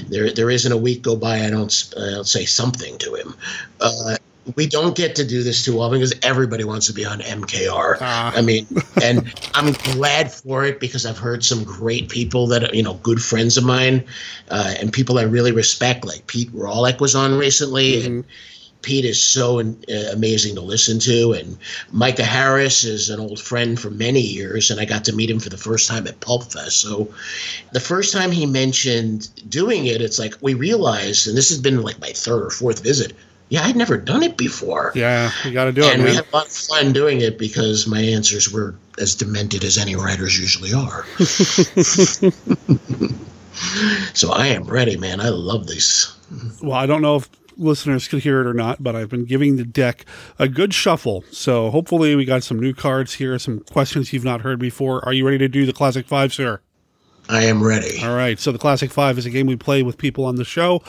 [0.08, 3.36] there there isn't a week go by I don't I don't say something to him.
[3.82, 4.16] Uh,
[4.56, 8.02] we don't get to do this too often because everybody wants to be on MKR.
[8.02, 8.32] Uh.
[8.36, 8.68] I mean,
[9.02, 12.96] and I'm glad for it because I've heard some great people that are, you know,
[12.96, 14.04] good friends of mine,
[14.50, 18.08] uh, and people I really respect, like Pete Rawlik was on recently, mm-hmm.
[18.08, 18.26] and
[18.82, 19.64] Pete is so uh,
[20.12, 21.58] amazing to listen to, and
[21.92, 25.40] Micah Harris is an old friend for many years, and I got to meet him
[25.40, 26.82] for the first time at Pulp Fest.
[26.82, 27.08] So,
[27.72, 31.82] the first time he mentioned doing it, it's like we realized, and this has been
[31.82, 33.14] like my third or fourth visit
[33.50, 34.92] yeah, I'd never done it before.
[34.96, 35.96] Yeah, you got to do and it.
[35.96, 39.64] And we had a lot of fun doing it because my answers were as demented
[39.64, 41.06] as any writers usually are.
[44.14, 45.22] so I am ready, man.
[45.22, 46.18] I love this.
[46.62, 49.58] Well, I don't know if listeners could hear it or not, but I've been giving
[49.58, 50.06] the deck
[50.40, 51.24] a good shuffle.
[51.32, 55.04] So hopefully we got some new cards here, some questions you've not heard before.
[55.06, 56.62] Are you ready to do the Classic Five, sir?
[57.30, 58.04] I am ready.
[58.04, 58.40] All right.
[58.40, 60.82] So the Classic Five is a game we play with people on the show.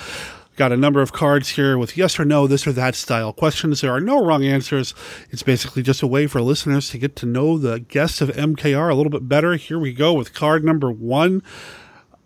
[0.57, 3.81] Got a number of cards here with yes or no, this or that style questions.
[3.81, 4.95] There are no wrong answers.
[5.31, 8.89] It's basically just a way for listeners to get to know the guests of MKR
[8.89, 9.57] a little bit better.
[9.57, 11.43] Here we go with card number one.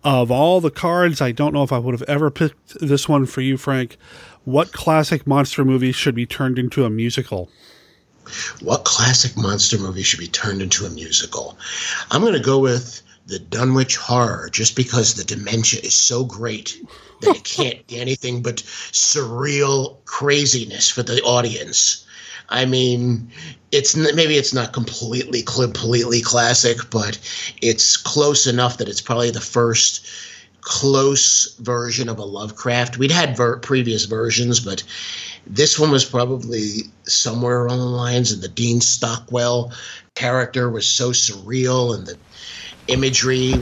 [0.05, 3.25] Of all the cards, I don't know if I would have ever picked this one
[3.25, 3.97] for you, Frank.
[4.45, 7.51] What classic monster movie should be turned into a musical?
[8.61, 11.59] What classic monster movie should be turned into a musical?
[12.11, 16.83] I'm going to go with the Dunwich Horror just because the dementia is so great
[17.21, 22.07] that it can't be anything but surreal craziness for the audience.
[22.49, 23.31] I mean,
[23.71, 27.19] it's maybe it's not completely completely classic, but
[27.61, 30.07] it's close enough that it's probably the first
[30.63, 32.97] close version of a Lovecraft.
[32.97, 34.83] We'd had ver- previous versions, but
[35.47, 38.33] this one was probably somewhere along the lines.
[38.33, 39.73] And the Dean Stockwell
[40.15, 42.17] character was so surreal, and the
[42.89, 43.59] imagery He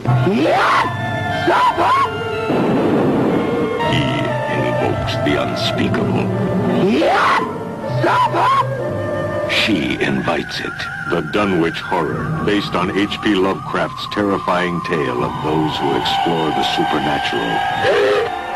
[4.57, 6.27] invokes the unspeakable.
[9.51, 10.73] She invites it.
[11.11, 13.35] The Dunwich Horror, based on H.P.
[13.35, 17.96] Lovecraft's terrifying tale of those who explore the supernatural.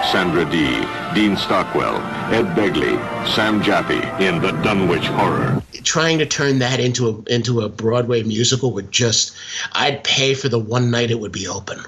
[0.05, 0.85] Sandra Dee,
[1.15, 1.97] Dean Stockwell,
[2.33, 2.97] Ed Begley,
[3.29, 5.63] Sam Jaffe in The Dunwich Horror.
[5.85, 9.37] Trying to turn that into a into a Broadway musical would just
[9.73, 11.81] I'd pay for the one night it would be open.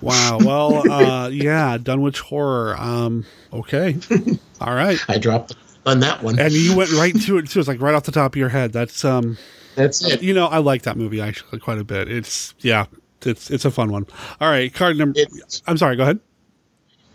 [0.00, 0.38] Wow.
[0.44, 2.76] Well, uh, yeah, Dunwich Horror.
[2.78, 3.96] Um, okay.
[4.60, 4.98] All right.
[5.08, 5.54] I dropped
[5.86, 6.38] on that one.
[6.38, 7.58] And you went right to it too.
[7.60, 8.72] It's like right off the top of your head.
[8.72, 9.36] That's um
[9.74, 10.22] That's it.
[10.22, 12.10] You know, I like that movie actually quite a bit.
[12.10, 12.86] It's yeah,
[13.22, 14.06] it's it's a fun one.
[14.40, 16.20] All right, card number it's, I'm sorry, go ahead.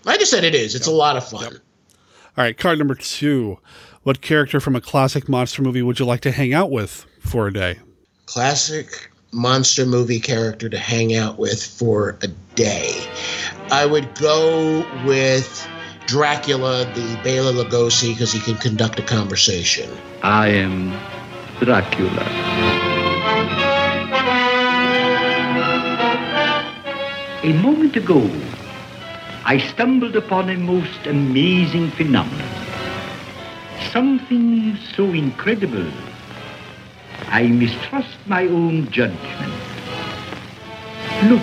[0.06, 0.76] I just said it is.
[0.76, 0.94] It's yep.
[0.94, 1.44] a lot of fun.
[1.44, 1.54] Yep.
[2.36, 3.60] All right, card number two.
[4.04, 7.48] What character from a classic monster movie would you like to hang out with for
[7.48, 7.80] a day?
[8.26, 13.08] Classic monster movie character to hang out with for a day.
[13.72, 15.68] I would go with
[16.06, 19.90] Dracula, the Bela Lugosi, because he can conduct a conversation.
[20.22, 20.92] I am
[21.60, 22.24] Dracula.
[27.44, 28.30] A moment ago,
[29.46, 32.50] I stumbled upon a most amazing phenomenon.
[33.92, 35.86] Something so incredible,
[37.28, 39.54] I mistrust my own judgment.
[41.26, 41.42] Look,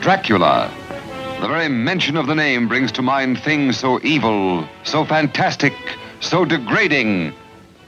[0.00, 0.72] Dracula.
[1.40, 5.74] The very mention of the name brings to mind things so evil, so fantastic,
[6.18, 7.32] so degrading.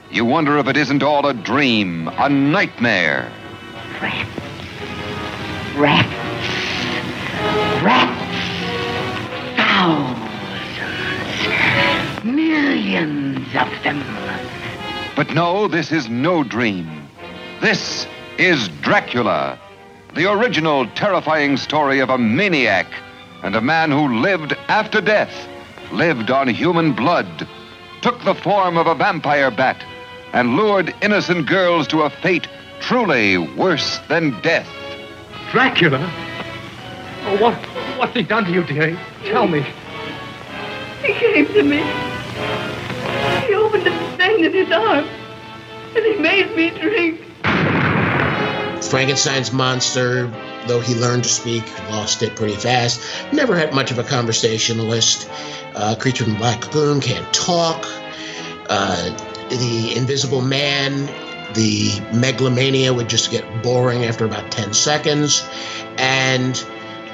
[0.09, 3.29] You wonder if it isn't all a dream, a nightmare.
[5.75, 6.09] Rats.
[7.81, 8.35] Rats.
[9.55, 10.17] Thousands.
[12.25, 14.03] Millions of them.
[15.15, 17.07] But no, this is no dream.
[17.61, 18.05] This
[18.37, 19.57] is Dracula,
[20.13, 22.87] the original terrifying story of a maniac
[23.41, 25.47] and a man who lived after death,
[25.93, 27.47] lived on human blood,
[28.01, 29.81] took the form of a vampire bat,
[30.33, 32.49] and lured innocent girls to a fate
[32.81, 34.67] truly worse than death.
[35.51, 35.99] Dracula?
[37.23, 37.55] Oh, what,
[37.97, 38.97] what's he done to you, dearie?
[39.25, 39.65] Tell me.
[41.03, 41.83] He came to me.
[43.45, 45.05] He opened a thing in his arm,
[45.95, 47.19] and he made me drink.
[48.81, 50.27] Frankenstein's monster,
[50.67, 53.01] though he learned to speak, lost it pretty fast.
[53.33, 55.29] Never had much of a conversationalist.
[55.75, 57.85] Uh, Creature from Black Lagoon can't talk.
[58.69, 59.09] Uh,
[59.49, 61.07] the Invisible Man,
[61.53, 65.47] the megalomania would just get boring after about 10 seconds.
[65.97, 66.63] And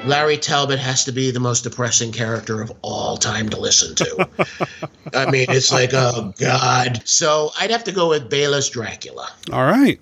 [0.04, 4.28] Larry Talbot has to be the most depressing character of all time to listen to.
[5.14, 7.02] I mean, it's like, oh, God.
[7.04, 9.30] So I'd have to go with Bela's Dracula.
[9.52, 10.00] All right.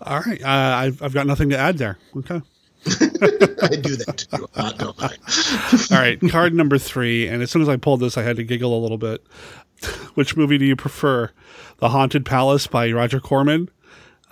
[0.00, 0.42] All right.
[0.42, 1.98] Uh, I've, I've got nothing to add there.
[2.16, 2.40] Okay.
[2.86, 4.48] I do that too.
[4.54, 5.02] Uh, don't
[5.92, 6.18] All right.
[6.30, 7.26] Card number three.
[7.26, 9.24] And as soon as I pulled this, I had to giggle a little bit.
[10.14, 11.30] Which movie do you prefer?
[11.78, 13.70] The Haunted Palace by Roger Corman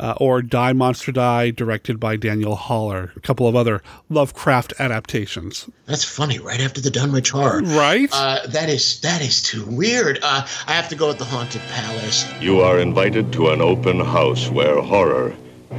[0.01, 3.13] uh, or Die Monster Die, directed by Daniel Haller?
[3.15, 5.69] A couple of other Lovecraft adaptations.
[5.87, 6.41] That's funny.
[6.41, 8.09] Right after the Dunwich Horror, right?
[8.13, 10.19] Uh, that is that is too weird.
[10.23, 12.27] Uh, I have to go with the Haunted Palace.
[12.41, 15.35] You are invited to an open house where horror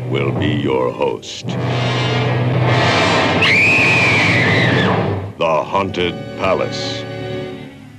[0.10, 1.48] will be your host.
[5.38, 7.04] The Haunted Palace.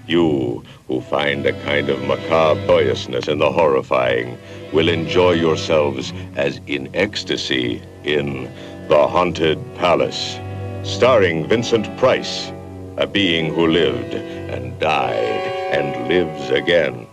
[0.07, 4.38] You who find a kind of macabre joyousness in the horrifying
[4.72, 8.51] will enjoy yourselves as in ecstasy in
[8.88, 10.38] The Haunted Palace,
[10.83, 12.51] starring Vincent Price,
[12.96, 17.07] a being who lived and died and lives again.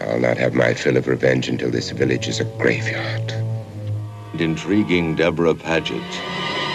[0.00, 3.32] I'll not have my fill of revenge until this village is a graveyard.
[4.38, 6.14] Intriguing Debra Paget,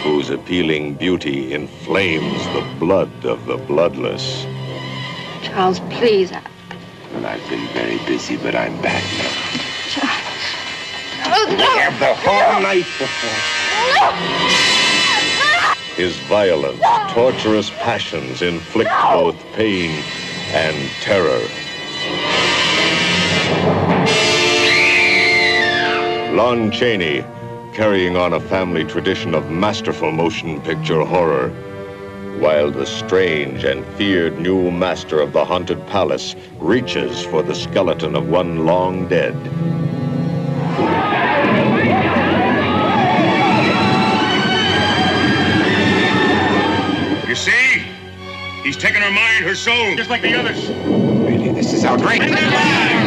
[0.04, 4.46] whose appealing beauty inflames the blood of the bloodless.
[5.58, 6.32] Charles, please.
[6.32, 6.40] I-
[7.16, 9.32] Well, I've been very busy, but I'm back now.
[11.34, 11.66] Oh, no.
[11.80, 13.40] have the whole night before.
[13.96, 14.12] No.
[15.96, 20.04] His violent, torturous passions inflict both pain
[20.54, 21.42] and terror.
[26.36, 27.26] Lon Chaney,
[27.74, 31.52] carrying on a family tradition of masterful motion picture horror,
[32.40, 38.16] while the strange and feared new master of the haunted palace reaches for the skeleton
[38.16, 39.36] of one long dead.
[47.28, 47.84] You see?
[48.64, 50.70] He's taken her mind, her soul, just like the others.
[50.70, 53.07] Really, this is outrageous.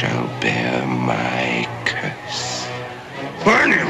[0.00, 2.66] Shall bear my curse.
[3.44, 3.86] Burn him!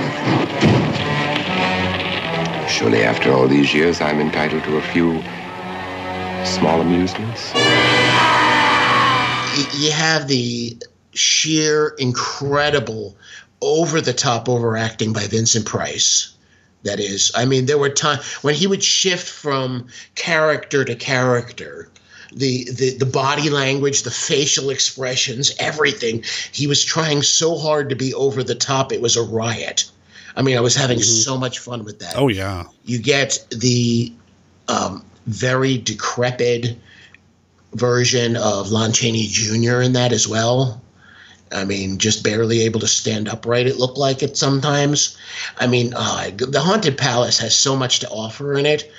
[2.68, 5.22] Surely, after all these years, I'm entitled to a few
[6.44, 7.54] small amusements.
[9.80, 10.76] You have the
[11.14, 13.16] sheer, incredible,
[13.62, 16.34] over the top overacting by Vincent Price.
[16.82, 19.86] That is, I mean, there were times when he would shift from
[20.16, 21.89] character to character.
[22.32, 26.24] The, the the body language, the facial expressions, everything.
[26.52, 28.92] He was trying so hard to be over the top.
[28.92, 29.90] It was a riot.
[30.36, 32.14] I mean, I was having so much fun with that.
[32.16, 32.64] Oh, yeah.
[32.84, 34.12] You get the
[34.68, 36.78] um, very decrepit
[37.74, 39.80] version of Lon Chaney Jr.
[39.80, 40.80] in that as well.
[41.52, 45.16] I mean, just barely able to stand upright, it looked like it sometimes.
[45.58, 48.90] I mean, uh, The Haunted Palace has so much to offer in it,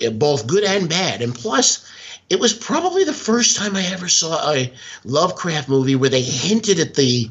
[0.00, 1.20] eh, both good and bad.
[1.20, 1.84] And plus,
[2.28, 4.72] it was probably the first time I ever saw a
[5.04, 7.30] Lovecraft movie where they hinted at the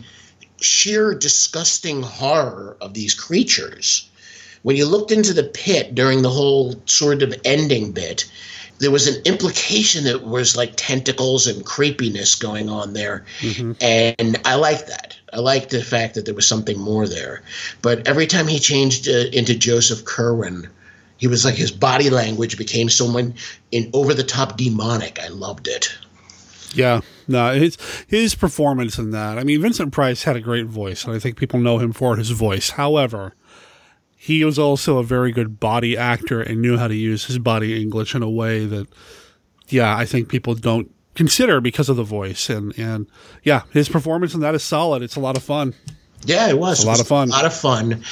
[0.61, 4.09] sheer disgusting horror of these creatures.
[4.63, 8.25] When you looked into the pit during the whole sort of ending bit,
[8.79, 13.25] there was an implication that was like tentacles and creepiness going on there.
[13.79, 15.17] And I like that.
[15.31, 17.43] I like the fact that there was something more there.
[17.81, 20.69] But every time he changed uh, into Joseph Curwen,
[21.17, 23.35] he was like his body language became someone
[23.71, 25.19] in over the top demonic.
[25.19, 25.95] I loved it.
[26.73, 29.37] Yeah, no, his his performance in that.
[29.37, 32.17] I mean, Vincent Price had a great voice, and I think people know him for
[32.17, 32.71] his voice.
[32.71, 33.33] However,
[34.15, 37.81] he was also a very good body actor and knew how to use his body
[37.81, 38.87] English in a way that,
[39.67, 42.49] yeah, I think people don't consider because of the voice.
[42.49, 43.07] And and
[43.43, 45.01] yeah, his performance in that is solid.
[45.01, 45.73] It's a lot of fun.
[46.25, 47.29] Yeah, it was a lot of fun.
[47.29, 48.03] A lot of fun.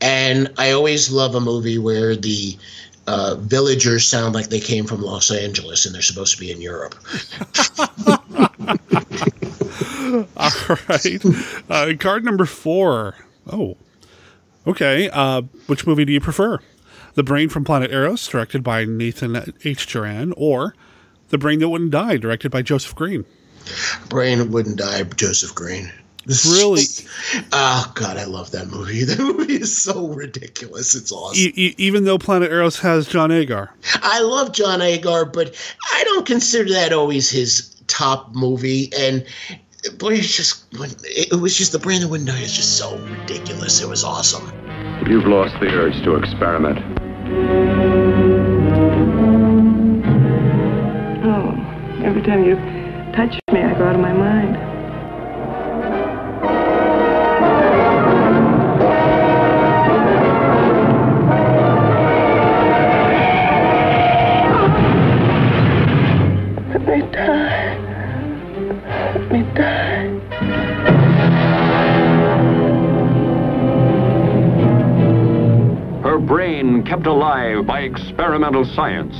[0.00, 2.56] And I always love a movie where the
[3.06, 6.60] uh, villagers sound like they came from Los Angeles and they're supposed to be in
[6.60, 6.94] Europe.
[10.36, 10.50] All
[10.88, 11.24] right.
[11.68, 13.14] Uh, card number four.
[13.50, 13.76] Oh,
[14.66, 15.08] okay.
[15.10, 16.58] Uh, which movie do you prefer?
[17.14, 19.86] The Brain from Planet Arous, directed by Nathan H.
[19.86, 20.74] Juran, or
[21.30, 23.24] The Brain That Wouldn't Die, directed by Joseph Green?
[24.08, 25.90] Brain Wouldn't Die, Joseph Green.
[26.50, 26.82] Really?
[27.52, 29.04] oh, God, I love that movie.
[29.04, 30.94] That movie is so ridiculous.
[30.94, 31.38] It's awesome.
[31.38, 33.70] E- e- even though Planet Arous has John Agar.
[34.02, 35.54] I love John Agar, but
[35.92, 38.90] I don't consider that always his top movie.
[38.98, 39.24] And
[39.98, 40.64] boy, it's just
[41.04, 43.80] it was just the Brain That Wouldn't Die is just so ridiculous.
[43.80, 44.46] It was awesome.
[45.06, 46.78] You've lost the urge to experiment.
[51.24, 52.56] Oh, every time you
[53.14, 54.35] touch me, I go out of my mind.
[66.96, 67.76] Me die.
[69.14, 70.06] Let me die.
[76.02, 79.14] Her brain kept alive by experimental science,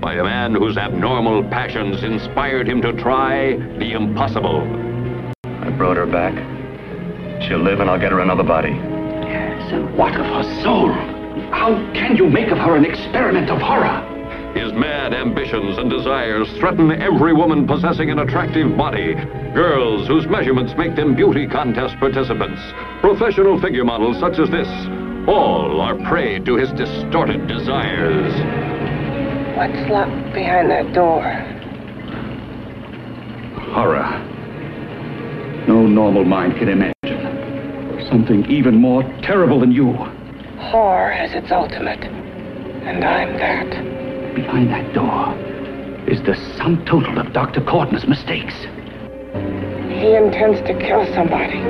[0.00, 4.62] by a man whose abnormal passions inspired him to try the impossible.
[5.44, 6.34] I brought her back.
[7.42, 8.70] She'll live and I'll get her another body.
[8.70, 10.92] Yes, and what of her soul?
[11.50, 14.15] How can you make of her an experiment of horror?
[14.56, 19.14] His mad ambitions and desires threaten every woman possessing an attractive body.
[19.52, 22.60] Girls whose measurements make them beauty contest participants.
[23.02, 24.66] Professional figure models such as this.
[25.28, 28.32] All are prey to his distorted desires.
[29.58, 31.22] What's locked behind that door?
[33.74, 34.08] Horror.
[35.68, 38.08] No normal mind can imagine.
[38.08, 39.92] Something even more terrible than you.
[40.72, 42.02] Horror has its ultimate.
[42.02, 44.05] And I'm that.
[44.36, 45.34] Behind that door
[46.06, 47.62] is the sum total of Dr.
[47.62, 48.52] Cortner's mistakes.
[49.88, 51.62] He intends to kill somebody.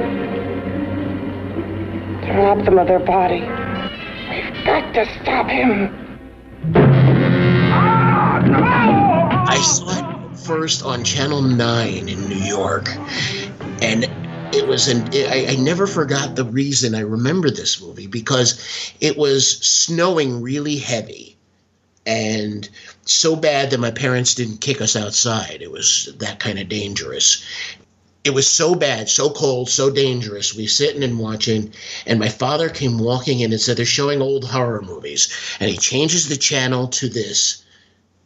[2.26, 3.42] To rob them of their body.
[3.42, 5.94] We've got to stop him.
[9.48, 12.88] I saw it first on Channel 9 in New York.
[13.80, 14.10] And
[14.52, 19.16] it was an I, I never forgot the reason I remember this movie because it
[19.16, 21.35] was snowing really heavy
[22.06, 22.68] and
[23.04, 25.58] so bad that my parents didn't kick us outside.
[25.60, 27.44] It was that kind of dangerous.
[28.24, 30.54] It was so bad, so cold, so dangerous.
[30.54, 31.72] We sitting and watching,
[32.06, 35.28] and my father came walking in and said they're showing old horror movies,
[35.60, 37.62] and he changes the channel to this,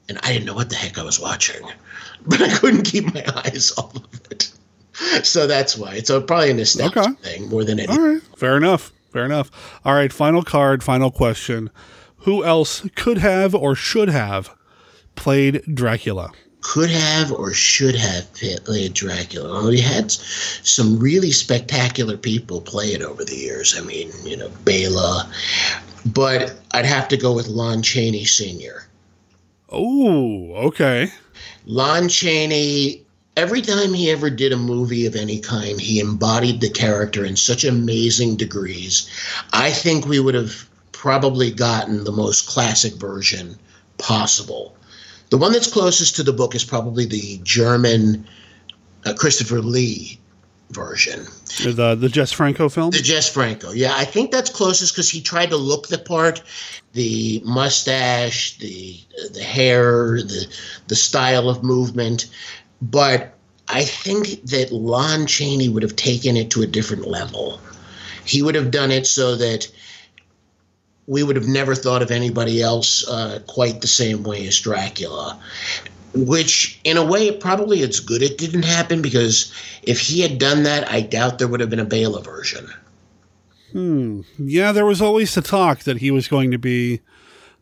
[0.09, 1.61] and I didn't know what the heck I was watching,
[2.26, 4.51] but I couldn't keep my eyes off of it.
[5.22, 7.12] So that's why it's a, probably a nostalgia Okay.
[7.22, 7.99] thing more than anything.
[7.99, 8.22] All right.
[8.37, 8.93] Fair enough.
[9.12, 9.51] Fair enough.
[9.85, 10.12] All right.
[10.12, 11.70] Final card, final question.
[12.20, 14.50] Who else could have or should have
[15.14, 16.32] played Dracula?
[16.62, 18.32] could have or should have
[18.64, 19.50] played Dracula.
[19.50, 23.74] Well, we had some really spectacular people play it over the years.
[23.78, 25.30] I mean, you know, Bela,
[26.04, 28.84] but I'd have to go with Lon Chaney Sr.
[29.70, 31.10] Oh, okay.
[31.66, 33.04] Lon Chaney,
[33.36, 37.36] every time he ever did a movie of any kind, he embodied the character in
[37.36, 39.08] such amazing degrees.
[39.52, 40.68] I think we would have
[41.01, 43.59] probably gotten the most classic version
[43.96, 44.76] possible.
[45.30, 48.26] The one that's closest to the book is probably the German
[49.07, 50.20] uh, Christopher Lee
[50.68, 51.24] version.
[51.64, 52.90] The the Jess Franco film.
[52.90, 53.72] The Jess Franco.
[53.72, 56.42] Yeah, I think that's closest because he tried to look the part,
[56.92, 59.01] the mustache, the
[59.32, 60.55] the hair, the
[60.88, 62.26] the style of movement,
[62.82, 63.32] but
[63.68, 67.59] I think that Lon Chaney would have taken it to a different level.
[68.26, 69.66] He would have done it so that
[71.11, 75.36] we would have never thought of anybody else uh, quite the same way as Dracula.
[76.14, 79.52] which in a way probably it's good it didn't happen because
[79.82, 82.68] if he had done that, I doubt there would have been a Bela version.
[83.72, 84.20] Hmm.
[84.38, 87.00] Yeah, there was always the talk that he was going to be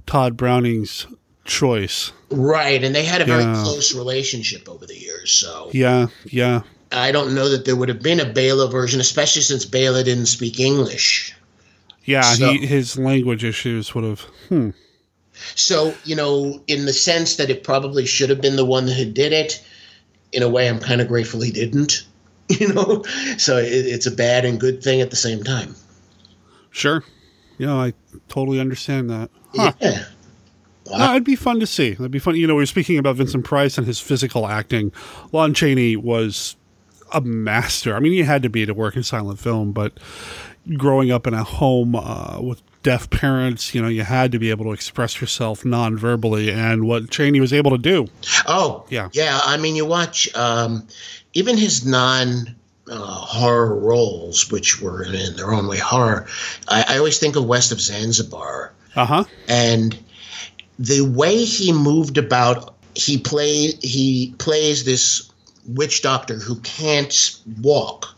[0.06, 1.06] Todd Browning's
[1.44, 2.12] choice.
[2.30, 3.62] Right, and they had a very Yeah.
[3.62, 6.62] close relationship over the years, so Yeah, yeah.
[6.92, 10.26] I don't know that there would have been a Bela version, especially since Bela didn't
[10.26, 11.34] speak English.
[12.08, 14.20] Yeah, So- he, his language issues would have.
[14.48, 14.70] Hmm.
[15.54, 19.04] So, you know, in the sense that it probably should have been the one who
[19.04, 19.62] did it,
[20.32, 22.04] in a way, I'm kind of grateful he didn't.
[22.50, 23.02] You know,
[23.36, 25.74] so it, it's a bad and good thing at the same time.
[26.70, 27.04] Sure.
[27.58, 27.92] Yeah, I
[28.30, 29.28] totally understand that.
[29.54, 29.72] Huh.
[29.82, 30.04] Yeah.
[30.90, 31.88] No, it'd be fun to see.
[31.88, 32.36] It'd be fun.
[32.36, 34.92] You know, we were speaking about Vincent Price and his physical acting.
[35.30, 36.56] Lon Chaney was
[37.12, 37.94] a master.
[37.94, 39.98] I mean, he had to be to work in silent film, but
[40.76, 44.50] growing up in a home uh, with deaf parents, you know, you had to be
[44.50, 48.06] able to express yourself non-verbally, and what Chaney was able to do.
[48.46, 49.08] Oh, Yeah.
[49.12, 49.40] Yeah.
[49.44, 50.86] I mean, you watch um,
[51.34, 52.54] even his non
[52.90, 56.26] uh, horror roles, which were in their own way horror.
[56.68, 58.72] I, I always think of West of Zanzibar.
[58.96, 59.24] Uh huh.
[59.48, 59.96] and
[60.78, 65.30] the way he moved about he play he plays this
[65.68, 68.16] witch doctor who can't walk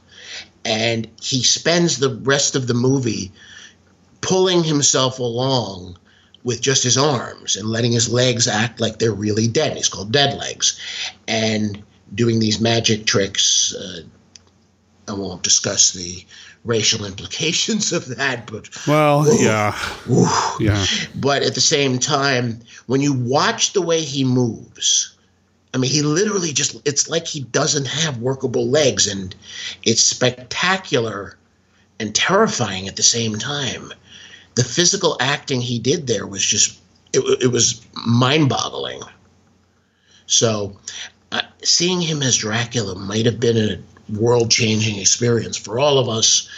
[0.64, 3.32] and he spends the rest of the movie
[4.20, 5.96] pulling himself along
[6.42, 9.76] with just his arms and letting his legs act like they're really dead.
[9.76, 10.78] He's called dead legs.
[11.28, 11.82] And
[12.14, 14.02] doing these magic tricks uh,
[15.08, 16.24] i won't discuss the
[16.64, 19.76] racial implications of that but Well, yeah,
[20.58, 20.84] yeah.
[21.14, 25.16] But at the same time, when you watch the way he moves,
[25.72, 29.34] I mean, he literally just, it's like he doesn't have workable legs, and
[29.84, 31.36] it's spectacular
[32.00, 33.92] and terrifying at the same time.
[34.56, 36.80] The physical acting he did there was just,
[37.12, 39.00] it, it was mind boggling.
[40.26, 40.76] So,
[41.30, 46.08] uh, seeing him as Dracula might have been a world changing experience for all of
[46.08, 46.48] us,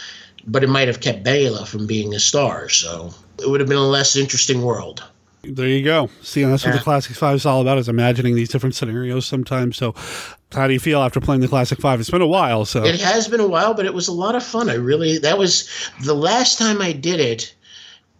[0.45, 2.67] but it might have kept Bela from being a star.
[2.69, 5.03] So, it would have been a less interesting world.
[5.43, 6.09] There you go.
[6.21, 9.25] See, and that's what the Classic Five is all about: is imagining these different scenarios
[9.25, 9.75] sometimes.
[9.75, 9.93] So,
[10.53, 11.99] how do you feel after playing the Classic Five?
[11.99, 14.35] It's been a while, so It has been a while, but it was a lot
[14.35, 14.69] of fun.
[14.69, 15.67] I really that was
[16.01, 17.53] the last time I did it.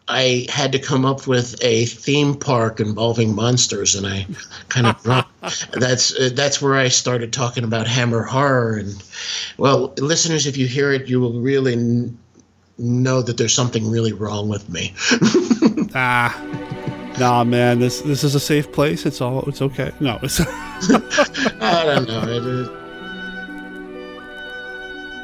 [0.09, 4.27] I had to come up with a theme park involving monsters, and I
[4.67, 5.01] kind of
[5.71, 8.75] that's uh, that's where I started talking about Hammer horror.
[8.75, 9.01] And
[9.57, 12.17] well, listeners, if you hear it, you will really n-
[12.77, 14.93] know that there's something really wrong with me.
[15.95, 16.37] ah,
[17.19, 19.05] nah, man, this this is a safe place.
[19.05, 19.91] It's all it's okay.
[19.99, 20.39] No, it's
[21.61, 22.23] I don't know.
[22.27, 22.79] It, uh,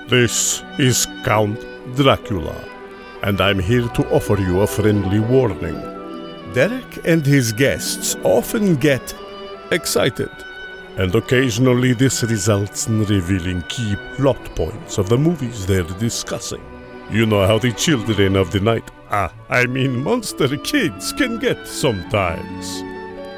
[0.10, 1.60] This is Count
[1.96, 2.56] Dracula,
[3.24, 5.80] and I'm here to offer you a friendly warning.
[6.54, 9.14] Derek and his guests often get
[9.72, 10.32] excited,
[10.98, 16.64] and occasionally this results in revealing key plot points of the movies they're discussing.
[17.12, 21.68] You know how the children of the night, ah, I mean monster kids, can get
[21.68, 22.84] sometimes.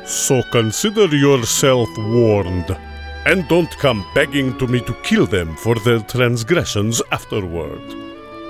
[0.05, 2.77] So consider yourself warned,
[3.25, 7.81] and don't come begging to me to kill them for their transgressions afterward.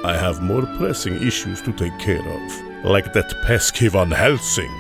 [0.04, 4.72] I have more pressing issues to take care of, like that pesky Van Helsing.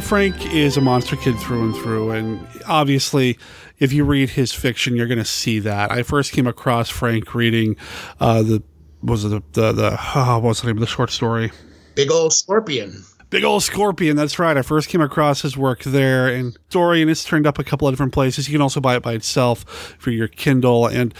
[0.00, 3.38] Frank is a monster kid through and through, and obviously,
[3.80, 5.90] if you read his fiction, you're going to see that.
[5.90, 7.76] I first came across Frank reading
[8.20, 8.62] uh, the
[9.06, 11.50] was it the the, the oh, what's the name of the short story?
[11.96, 13.04] big old scorpion.
[13.30, 14.16] Big old scorpion.
[14.16, 14.56] That's right.
[14.56, 17.88] I first came across his work there, and story, and it's turned up a couple
[17.88, 18.48] of different places.
[18.48, 19.64] You can also buy it by itself
[19.98, 21.12] for your Kindle, and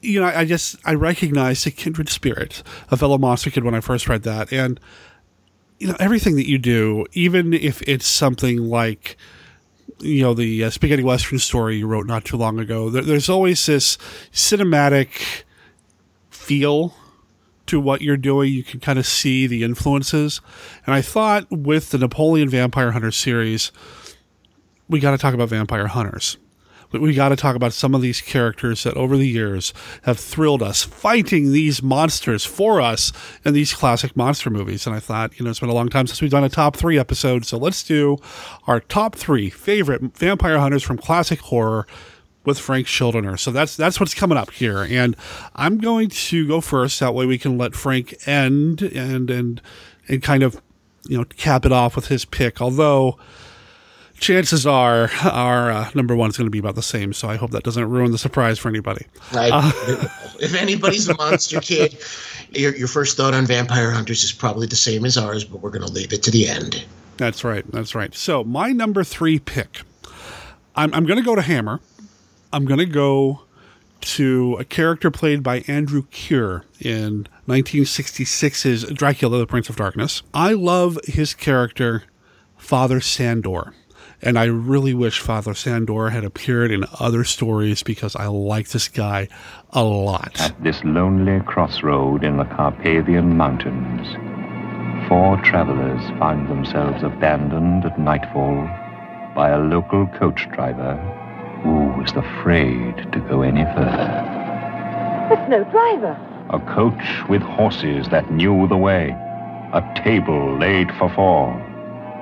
[0.00, 3.80] you know, I just I recognized a kindred spirit, a fellow monster kid when I
[3.80, 4.78] first read that, and
[5.78, 9.16] you know, everything that you do, even if it's something like
[9.98, 13.28] you know the uh, spaghetti western story you wrote not too long ago, there, there's
[13.28, 13.96] always this
[14.30, 15.42] cinematic
[16.30, 16.94] feel
[17.66, 18.52] to what you're doing.
[18.52, 20.40] You can kind of see the influences.
[20.86, 23.72] And I thought with the Napoleon Vampire Hunter series,
[24.88, 26.36] we got to talk about vampire hunters.
[26.92, 30.18] We- We got to talk about some of these characters that over the years have
[30.20, 33.12] thrilled us, fighting these monsters for us
[33.44, 34.86] in these classic monster movies.
[34.86, 36.76] And I thought, you know, it's been a long time since we've done a top
[36.76, 37.44] three episode.
[37.46, 38.18] So let's do
[38.68, 41.86] our top three favorite vampire hunters from classic horror
[42.44, 43.38] with Frank Schildiner.
[43.38, 45.16] So that's that's what's coming up here, and
[45.54, 47.00] I'm going to go first.
[47.00, 49.60] That way we can let Frank end and and
[50.08, 50.60] and kind of
[51.08, 52.60] you know cap it off with his pick.
[52.60, 53.18] Although
[54.18, 57.12] chances are our uh, number one is going to be about the same.
[57.12, 59.06] So I hope that doesn't ruin the surprise for anybody.
[59.32, 60.08] I, Uh,
[60.40, 61.96] if anybody's a monster kid,
[62.50, 65.70] your, your first thought on vampire hunters is probably the same as ours, but we're
[65.70, 66.84] going to leave it to the end.
[67.16, 67.64] That's right.
[67.70, 68.14] That's right.
[68.14, 69.82] So my number three pick.
[70.76, 71.80] I'm, I'm going to go to Hammer.
[72.54, 73.40] I'm going to go
[74.00, 80.22] to a character played by Andrew Keir in 1966's Dracula, the Prince of Darkness.
[80.32, 82.04] I love his character,
[82.56, 83.74] Father Sandor.
[84.22, 88.86] And I really wish Father Sandor had appeared in other stories because I like this
[88.86, 89.26] guy
[89.70, 90.40] a lot.
[90.40, 94.06] At this lonely crossroad in the Carpathian Mountains,
[95.08, 98.68] four travelers find themselves abandoned at nightfall
[99.34, 101.13] by a local coach driver
[101.64, 104.12] who was afraid to go any further.
[105.28, 106.14] There's no driver.
[106.50, 109.10] A coach with horses that knew the way,
[109.72, 111.56] a table laid for four.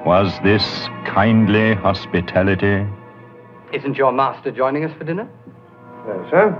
[0.07, 0.64] Was this
[1.05, 2.86] kindly hospitality?
[3.72, 5.28] Isn't your master joining us for dinner?
[6.07, 6.55] No, sir.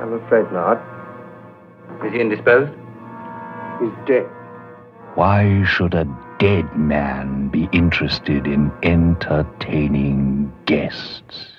[0.00, 0.78] I'm afraid not.
[2.04, 2.72] Is he indisposed?
[3.80, 4.26] He's dead.
[5.14, 6.06] Why should a
[6.38, 11.55] dead man be interested in entertaining guests?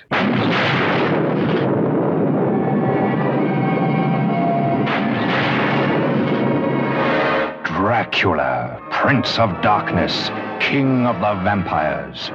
[7.88, 10.30] Dracula, Prince of Darkness,
[10.60, 12.28] King of the Vampires.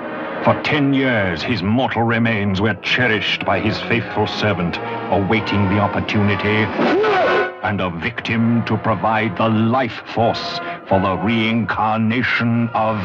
[0.44, 4.78] For ten years, his mortal remains were cherished by his faithful servant,
[5.10, 6.64] awaiting the opportunity
[7.62, 10.58] and a victim to provide the life force
[10.88, 12.96] for the reincarnation of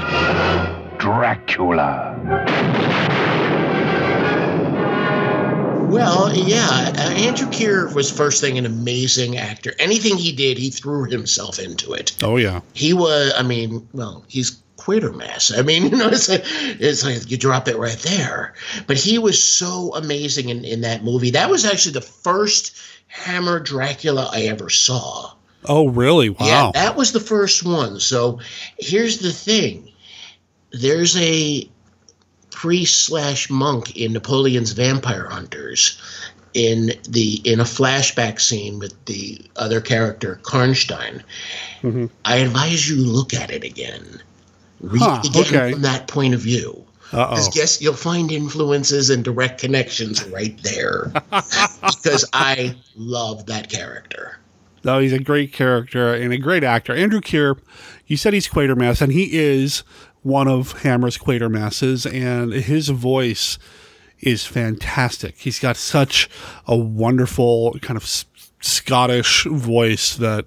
[0.97, 2.15] Dracula.
[5.88, 9.73] Well, yeah, uh, Andrew Keir was first thing an amazing actor.
[9.79, 12.15] Anything he did, he threw himself into it.
[12.21, 13.33] Oh yeah, he was.
[13.35, 15.57] I mean, well, he's Quatermass.
[15.57, 18.53] I mean, you know, it's like, it's like you drop it right there.
[18.85, 21.31] But he was so amazing in, in that movie.
[21.31, 22.77] That was actually the first
[23.07, 25.33] Hammer Dracula I ever saw.
[25.65, 26.29] Oh, really?
[26.29, 26.45] Wow.
[26.45, 27.99] Yeah, that was the first one.
[27.99, 28.39] So
[28.77, 29.91] here's the thing
[30.71, 31.69] there's a
[32.58, 36.01] priest slash monk in Napoleon's Vampire Hunters
[36.55, 41.22] in the in a flashback scene with the other character Karnstein.
[41.84, 42.08] Mm-hmm.
[42.26, 44.24] I advise you look at it again.
[44.82, 45.72] Read Huh, it again okay.
[45.74, 46.84] from that point of view.
[47.12, 51.12] Because guess you'll find influences and direct connections right there.
[51.30, 54.39] because I love that character.
[54.84, 56.95] No, he's a great character and a great actor.
[56.95, 57.58] Andrew Keir,
[58.08, 59.84] you said he's Quatermass, and he is
[60.28, 63.57] one of Hammer's Quatermasses, and his voice
[64.19, 65.38] is fantastic.
[65.38, 66.30] He's got such
[66.67, 68.25] a wonderful kind of s-
[68.61, 70.45] Scottish voice that.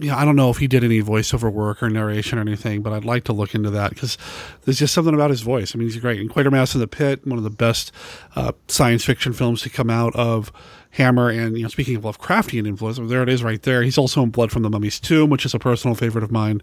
[0.00, 2.92] Yeah, I don't know if he did any voiceover work or narration or anything, but
[2.92, 4.18] I'd like to look into that because
[4.64, 5.72] there's just something about his voice.
[5.72, 6.18] I mean, he's great.
[6.20, 7.92] And Quatermass in the Pit, one of the best
[8.34, 10.50] uh, science fiction films to come out of
[10.94, 11.28] Hammer.
[11.28, 13.82] And, you know, speaking of Lovecraftian influence, there it is right there.
[13.82, 16.62] He's also in Blood from the Mummy's Tomb, which is a personal favorite of mine.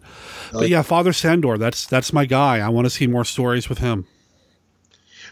[0.53, 2.59] But yeah, Father Sandor, that's that's my guy.
[2.59, 4.07] I want to see more stories with him.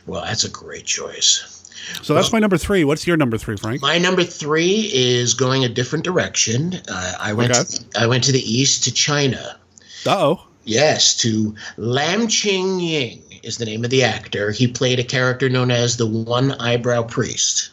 [0.05, 1.55] Well, that's a great choice.
[2.01, 2.83] So that's my number three.
[2.83, 3.81] What's your number three, Frank?
[3.81, 6.75] My number three is going a different direction.
[6.87, 7.51] Uh, I went.
[7.51, 7.63] Okay.
[7.63, 9.57] To, I went to the east to China.
[10.05, 10.45] Oh.
[10.65, 14.51] Yes, to Lam Ching Ying is the name of the actor.
[14.51, 17.71] He played a character known as the One Eyebrow Priest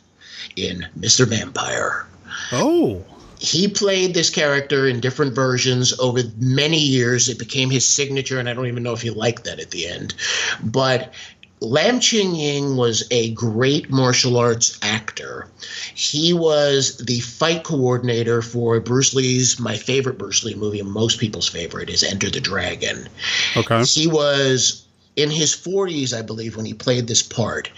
[0.57, 1.27] in Mr.
[1.27, 2.07] Vampire.
[2.53, 3.05] Oh.
[3.39, 7.29] He played this character in different versions over many years.
[7.29, 9.87] It became his signature, and I don't even know if he liked that at the
[9.87, 10.15] end.
[10.63, 11.13] But
[11.61, 15.49] Lam Ching Ying was a great martial arts actor.
[15.95, 21.19] He was the fight coordinator for Bruce Lee's, my favorite Bruce Lee movie, and most
[21.19, 23.09] people's favorite, is Enter the Dragon.
[23.57, 23.85] Okay.
[23.85, 24.87] He was
[25.17, 27.71] in his 40s, I believe, when he played this part.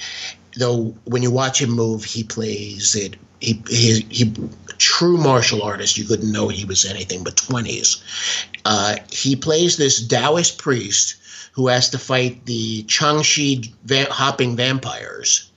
[0.59, 3.17] Though when you watch him move, he plays it.
[3.41, 4.35] He, he, he
[4.79, 5.97] true martial artist.
[5.97, 8.03] You couldn't know he was anything but 20s.
[8.65, 11.17] Uh, he plays this Taoist priest
[11.53, 15.51] who has to fight the jiangshi va- hopping vampires.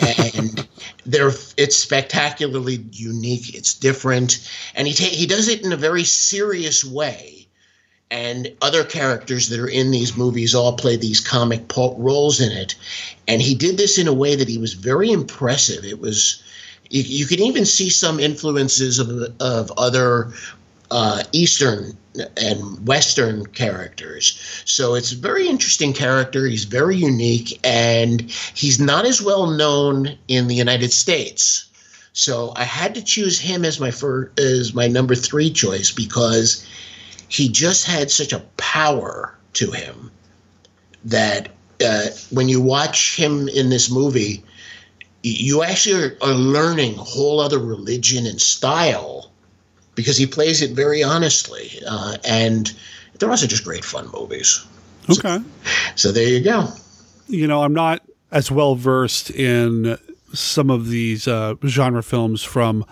[0.00, 0.66] and
[1.06, 3.54] they're it's spectacularly unique.
[3.54, 7.41] It's different, and he ta- he does it in a very serious way.
[8.12, 12.74] And other characters that are in these movies all play these comic roles in it,
[13.26, 15.82] and he did this in a way that he was very impressive.
[15.82, 16.42] It was
[16.90, 19.08] you, you can even see some influences of
[19.40, 20.30] of other
[20.90, 21.96] uh, Eastern
[22.36, 24.62] and Western characters.
[24.66, 26.46] So it's a very interesting character.
[26.46, 31.64] He's very unique, and he's not as well known in the United States.
[32.12, 36.66] So I had to choose him as my first, as my number three choice because
[37.32, 40.10] he just had such a power to him
[41.06, 41.48] that
[41.82, 44.44] uh, when you watch him in this movie,
[45.22, 49.32] you actually are, are learning a whole other religion and style
[49.94, 51.80] because he plays it very honestly.
[51.88, 52.74] Uh, and
[53.18, 54.66] they're also just great fun movies.
[55.08, 55.38] Okay.
[55.96, 56.66] So there you go.
[57.28, 59.96] You know, I'm not as well versed in
[60.34, 62.84] some of these uh, genre films from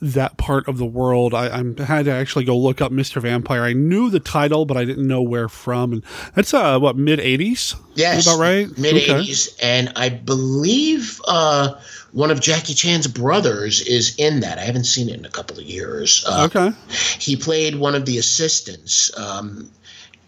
[0.00, 1.34] that part of the world.
[1.34, 3.20] I, I had to actually go look up Mr.
[3.20, 3.62] Vampire.
[3.62, 5.92] I knew the title, but I didn't know where from.
[5.92, 7.76] And that's uh, what mid '80s.
[7.94, 8.78] Yes, about right.
[8.78, 11.80] Mid '80s, and I believe uh,
[12.12, 14.58] one of Jackie Chan's brothers is in that.
[14.58, 16.24] I haven't seen it in a couple of years.
[16.28, 16.76] Uh, okay.
[17.18, 19.16] He played one of the assistants.
[19.18, 19.70] Um,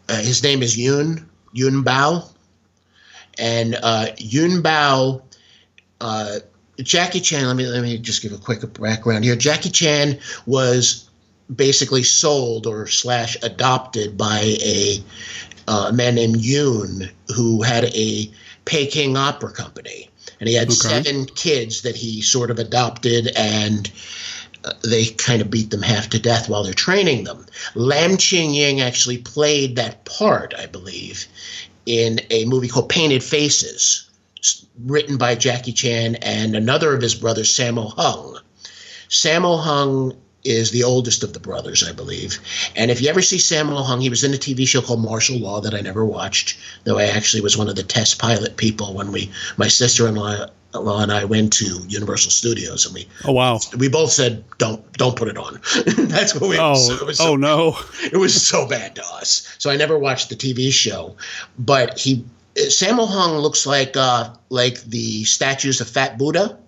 [0.08, 2.30] uh, his name is Yun Yun Bao,
[3.38, 5.22] and uh, Yun Bao.
[6.82, 7.46] Jackie Chan.
[7.46, 9.36] Let me let me just give a quick background here.
[9.36, 11.08] Jackie Chan was
[11.54, 15.02] basically sold or slash adopted by a
[15.66, 18.30] uh, man named Yoon who had a
[18.64, 20.10] Peking opera company,
[20.40, 20.74] and he had Okay.
[21.02, 23.90] seven kids that he sort of adopted and.
[24.64, 27.46] uh, They kind of beat them half to death while they're training them.
[27.74, 31.26] Lam Ching Ying actually played that part, I believe,
[31.86, 34.07] in a movie called Painted Faces,
[34.84, 38.38] written by Jackie Chan and another of his brothers, Sammo Hung.
[39.08, 42.38] Sammo Hung is the oldest of the brothers, I believe.
[42.76, 45.38] And if you ever see Sammo Hung, he was in a TV show called Martial
[45.38, 48.94] Law that I never watched, though I actually was one of the test pilot people
[48.94, 53.58] when we, my sister-in-law law and I went to Universal Studios, and we Oh wow.
[53.78, 55.60] we both said don't don't put it on.
[55.96, 56.58] That's what we.
[56.58, 57.76] Oh, so oh no.
[58.02, 59.54] it was so bad to us.
[59.58, 61.16] So I never watched the TV show.
[61.58, 62.24] But he,
[62.66, 66.58] Sammo Hung looks like uh, like the statues of Fat Buddha.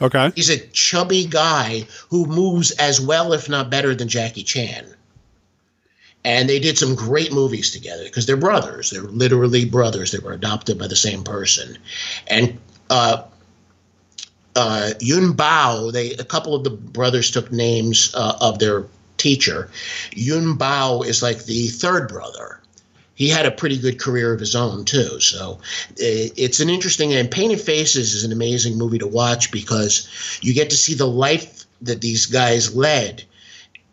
[0.00, 0.32] Okay.
[0.34, 4.86] He's a chubby guy who moves as well, if not better, than Jackie Chan.
[6.24, 8.90] And they did some great movies together because they're brothers.
[8.90, 10.12] They're literally brothers.
[10.12, 11.78] They were adopted by the same person.
[12.26, 12.58] And
[12.88, 13.24] uh,
[14.56, 18.86] uh, Yun Bao, they a couple of the brothers took names uh, of their
[19.16, 19.70] teacher.
[20.12, 22.59] Yun Bao is like the third brother.
[23.20, 25.20] He had a pretty good career of his own too.
[25.20, 25.58] So
[25.98, 30.08] it's an interesting and Painted Faces is an amazing movie to watch because
[30.40, 33.22] you get to see the life that these guys led,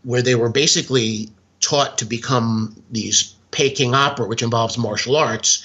[0.04, 5.62] where they were basically taught to become these Peking opera, which involves martial arts,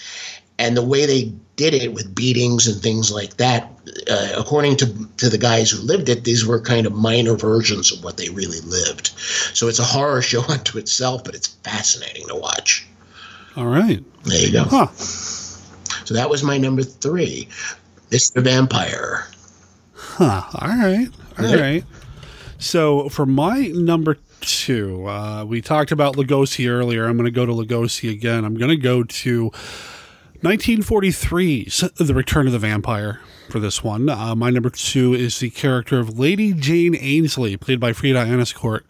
[0.58, 3.70] and the way they did it with beatings and things like that.
[4.10, 4.86] Uh, according to
[5.18, 8.28] to the guys who lived it, these were kind of minor versions of what they
[8.30, 9.12] really lived.
[9.54, 12.88] So it's a horror show unto itself, but it's fascinating to watch.
[13.56, 14.02] All right.
[14.24, 14.64] There you go.
[14.64, 14.86] Huh.
[14.88, 17.48] So that was my number three,
[18.10, 18.42] Mr.
[18.42, 19.26] Vampire.
[19.94, 20.42] Huh.
[20.54, 21.08] All right.
[21.38, 21.60] All Yeah.
[21.60, 21.84] right.
[22.58, 27.06] So for my number two, uh, we talked about Lugosi earlier.
[27.06, 28.44] I'm going to go to Lugosi again.
[28.44, 29.50] I'm going to go to
[30.42, 34.08] 1943's The Return of the Vampire for this one.
[34.08, 38.84] Uh, my number two is the character of Lady Jane Ainsley, played by Frieda Inescort.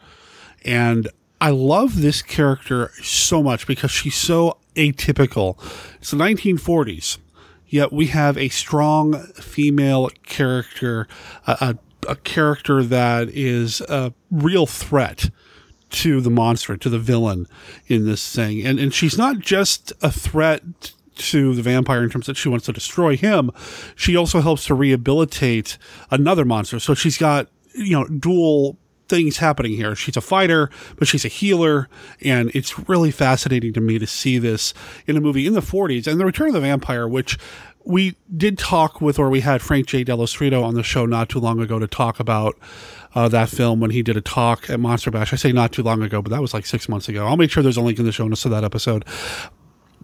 [0.64, 1.08] And
[1.42, 5.58] I love this character so much because she's so atypical.
[5.96, 7.18] It's the 1940s,
[7.66, 11.08] yet we have a strong female character,
[11.48, 11.52] a,
[12.06, 15.30] a, a character that is a real threat
[15.90, 17.48] to the monster, to the villain
[17.88, 18.64] in this thing.
[18.64, 20.62] And and she's not just a threat
[21.16, 23.50] to the vampire in terms that she wants to destroy him.
[23.96, 25.76] She also helps to rehabilitate
[26.08, 26.78] another monster.
[26.78, 28.78] So she's got, you know, dual
[29.12, 29.94] things happening here.
[29.94, 31.86] She's a fighter, but she's a healer,
[32.22, 34.72] and it's really fascinating to me to see this
[35.06, 36.06] in a movie in the 40s.
[36.06, 37.38] And The Return of the Vampire, which
[37.84, 40.02] we did talk with, or we had Frank J.
[40.02, 42.58] Dello Stritto on the show not too long ago to talk about
[43.14, 45.34] uh, that film when he did a talk at Monster Bash.
[45.34, 47.26] I say not too long ago, but that was like six months ago.
[47.26, 49.04] I'll make sure there's a link in the show notes to that episode.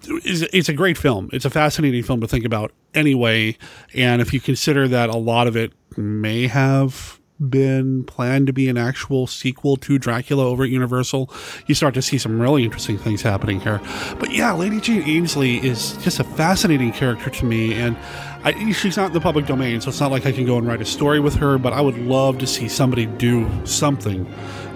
[0.03, 1.31] It's, it's a great film.
[1.33, 3.57] It's a fascinating film to think about anyway.
[3.95, 8.69] And if you consider that a lot of it may have been planned to be
[8.69, 11.31] an actual sequel to Dracula over at Universal,
[11.67, 13.81] you start to see some really interesting things happening here.
[14.19, 17.97] But yeah, Lady Jane Ainsley is just a fascinating character to me, and
[18.45, 20.67] I, she's not in the public domain, so it's not like I can go and
[20.67, 21.59] write a story with her.
[21.59, 24.25] But I would love to see somebody do something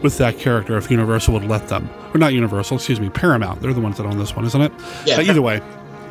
[0.02, 3.60] with that character if Universal would let them, or not Universal, excuse me, Paramount.
[3.60, 4.72] They're the ones that own this one, isn't it?
[5.06, 5.16] Yeah.
[5.16, 5.60] But either way,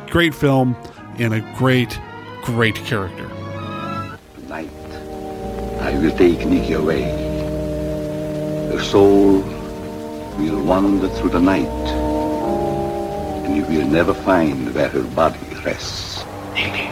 [0.08, 0.76] great film
[1.18, 1.98] and a great,
[2.42, 3.30] great character.
[5.82, 7.02] Tonight, I will take Nikki away.
[8.70, 9.40] Her soul
[10.38, 11.66] will wander through the night,
[13.44, 16.24] and you will never find where her body rests.
[16.54, 16.86] Nikki,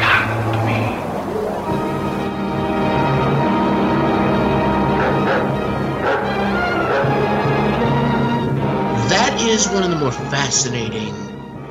[0.00, 0.80] come to me.
[9.08, 11.21] That is one of the more fascinating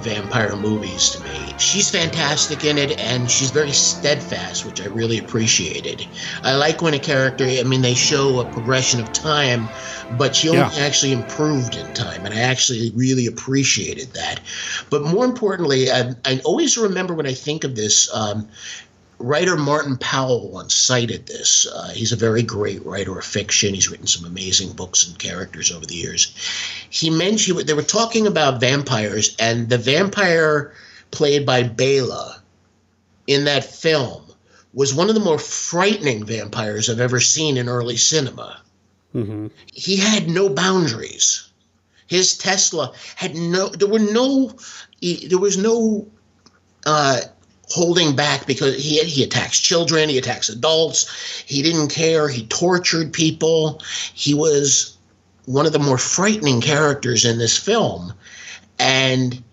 [0.03, 1.53] vampire movies to me.
[1.57, 6.05] She's fantastic in it, and she's very steadfast, which I really appreciated.
[6.43, 9.67] I like when a character, I mean, they show a progression of time,
[10.17, 10.71] but she only Yeah.
[10.85, 14.39] actually improved in time, and I actually really appreciated that.
[14.89, 18.13] But more importantly, I, I always remember when I think of this.
[18.13, 18.47] Um,
[19.21, 21.67] writer Martin Powell once cited this.
[21.67, 23.73] Uh, he's a very great writer of fiction.
[23.73, 26.33] He's written some amazing books and characters over the years.
[26.89, 30.73] He mentioned they were talking about vampires, and the vampire
[31.11, 32.41] played by Bela
[33.27, 34.23] in that film
[34.73, 38.61] was one of the more frightening vampires I've ever seen in early cinema.
[39.13, 39.47] Mm-hmm.
[39.73, 41.49] He had no boundaries.
[42.07, 43.69] His Tesla had no.
[43.69, 44.53] There were no.
[45.01, 46.07] There was no.
[46.85, 47.21] Uh,
[47.73, 51.43] holding back because he he attacks children, he attacks adults.
[51.45, 52.27] He didn't care.
[52.27, 53.81] He tortured people.
[54.13, 54.97] He was
[55.45, 58.13] one of the more frightening characters in this film,
[58.79, 59.43] and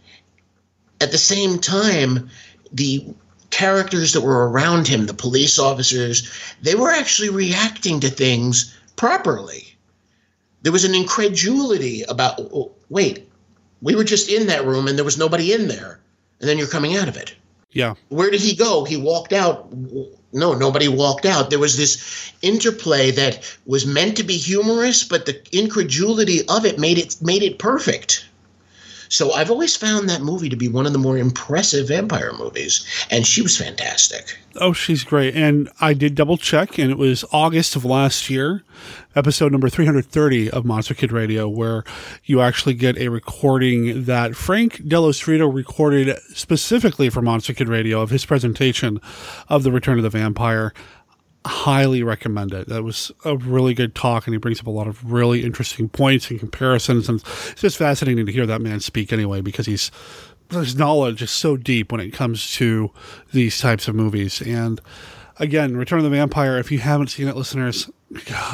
[1.00, 2.28] at the same time,
[2.72, 3.06] the
[3.50, 9.76] characters that were around him, the police officers, they were actually reacting to things properly.
[10.62, 13.28] There was an incredulity about, oh, wait,
[13.80, 16.00] we were just in that room and there was nobody in there,
[16.40, 17.34] and then you're coming out of it.
[17.72, 17.94] Yeah.
[18.08, 18.84] Where did he go?
[18.84, 19.72] He walked out.
[20.32, 21.50] No, nobody walked out.
[21.50, 26.78] There was this interplay that was meant to be humorous, but the incredulity of it
[26.78, 28.27] made it made it perfect.
[29.08, 32.86] So I've always found that movie to be one of the more impressive vampire movies,
[33.10, 34.38] and she was fantastic.
[34.60, 35.34] Oh, she's great.
[35.34, 38.64] And I did double check, and it was August of last year,
[39.14, 41.84] episode number 330 of Monster Kid Radio, where
[42.24, 47.68] you actually get a recording that Frank Delos Dello Stritto recorded specifically for Monster Kid
[47.68, 49.00] Radio of his presentation
[49.48, 50.74] of The Return of the Vampire.
[51.48, 52.68] Highly recommend it.
[52.68, 55.88] That was a really good talk, and he brings up a lot of really interesting
[55.88, 57.08] points and comparisons.
[57.08, 59.90] And it's just fascinating to hear that man speak anyway, because he's
[60.50, 62.90] his knowledge is so deep when it comes to
[63.32, 64.42] these types of movies.
[64.42, 64.80] And
[65.38, 67.90] again, Return of the Vampire, if you haven't seen it, listeners,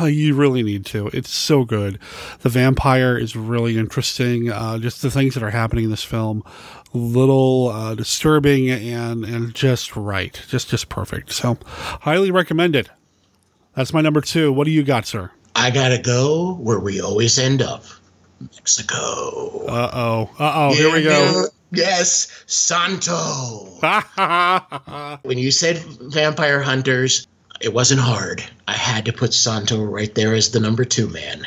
[0.03, 1.09] you really need to.
[1.09, 1.99] It's so good.
[2.41, 4.51] The vampire is really interesting.
[4.51, 6.43] Uh, just the things that are happening in this film,
[6.95, 11.33] little uh, disturbing and and just right, just just perfect.
[11.33, 12.91] So, highly recommended.
[13.75, 14.53] That's my number two.
[14.53, 15.31] What do you got, sir?
[15.57, 17.85] I gotta go where we always end up,
[18.41, 19.67] Mexico.
[19.67, 20.31] Uh oh.
[20.39, 20.75] Uh oh.
[20.75, 21.47] Here we go.
[21.73, 23.67] Yes, Santo.
[25.23, 27.27] when you said vampire hunters,
[27.61, 28.45] it wasn't hard.
[28.69, 31.47] I had to put Santo right there as the number two man.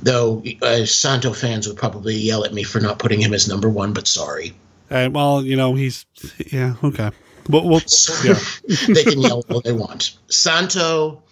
[0.00, 3.68] Though uh, Santo fans would probably yell at me for not putting him as number
[3.68, 4.54] one, but sorry.
[4.90, 6.06] And well, you know, he's
[6.52, 7.10] yeah okay.
[7.48, 7.82] Well, well
[8.24, 8.38] yeah.
[8.88, 10.16] they can yell all they want.
[10.28, 11.22] Santo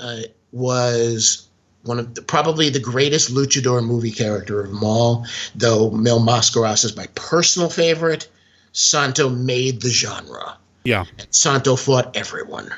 [0.00, 0.20] uh,
[0.52, 1.48] was
[1.82, 5.26] one of the, probably the greatest luchador movie character of them all.
[5.54, 8.28] Though Mil Mascaras is my personal favorite,
[8.72, 10.56] Santo made the genre.
[10.84, 11.04] Yeah.
[11.30, 12.70] Santo fought everyone.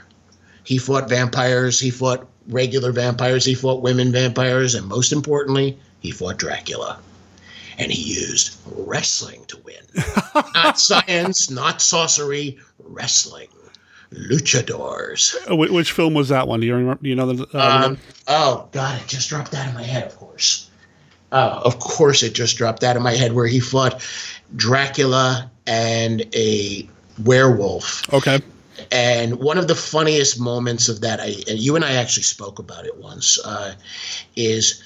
[0.64, 1.80] He fought vampires.
[1.80, 3.44] He fought regular vampires.
[3.44, 6.98] He fought women vampires, and most importantly, he fought Dracula.
[7.78, 10.04] And he used wrestling to win.
[10.54, 13.48] not science, not sorcery, wrestling.
[14.12, 15.34] Luchadors.
[15.50, 16.60] Uh, Which film was that one?
[16.60, 17.00] Do you remember?
[17.02, 17.56] Do you know the?
[17.56, 19.00] Uh, Um, oh God!
[19.00, 20.04] It just dropped out of my head.
[20.04, 20.68] Of course.
[21.32, 24.04] Uh, of course, it just dropped out of my head where he fought
[24.56, 26.88] Dracula and a
[27.22, 28.12] werewolf.
[28.12, 28.40] Okay.
[28.90, 32.58] And one of the funniest moments of that, I and you and I actually spoke
[32.58, 33.74] about it once, uh,
[34.36, 34.82] is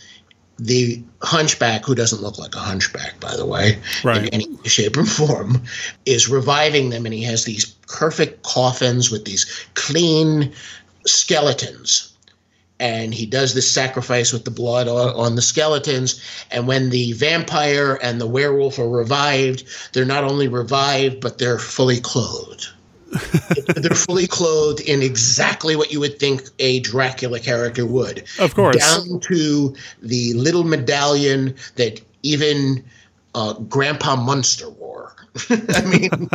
[0.58, 4.18] the hunchback, who doesn't look like a hunchback, by the way, Right.
[4.18, 5.62] in any shape or form,
[6.06, 10.52] is reviving them, and he has these perfect coffins with these clean
[11.06, 12.10] skeletons.
[12.80, 16.20] And he does this sacrifice with the blood on, on the skeletons.
[16.50, 21.58] And when the vampire and the werewolf are revived, they're not only revived, but they're
[21.60, 22.68] fully clothed
[23.76, 28.24] they're fully clothed in exactly what you would think a Dracula character would.
[28.38, 28.76] Of course.
[28.76, 32.84] Down to the little medallion that even
[33.34, 34.83] uh, Grandpa Munster wore.
[35.50, 36.28] I mean,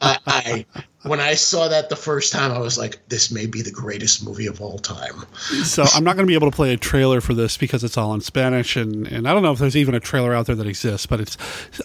[0.00, 0.66] I, I
[1.04, 4.24] when I saw that the first time, I was like, "This may be the greatest
[4.24, 5.24] movie of all time."
[5.64, 7.96] so I'm not going to be able to play a trailer for this because it's
[7.96, 10.56] all in Spanish, and, and I don't know if there's even a trailer out there
[10.56, 11.36] that exists, but it's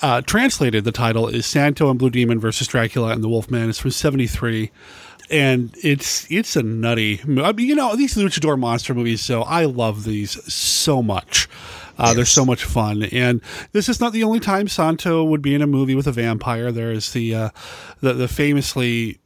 [0.01, 0.83] uh, translated.
[0.83, 3.69] The title is Santo and Blue Demon versus Dracula and the Wolfman.
[3.69, 4.71] It's from '73,
[5.29, 7.21] and it's it's a nutty.
[7.23, 9.21] I mean, you know, these luchador monster movies.
[9.21, 11.47] So I love these so much.
[11.97, 13.41] Uh, They're so much fun, and
[13.71, 16.71] this is not the only time Santo would be in a movie with a vampire.
[16.71, 17.49] There is the uh,
[18.01, 19.19] the, the famously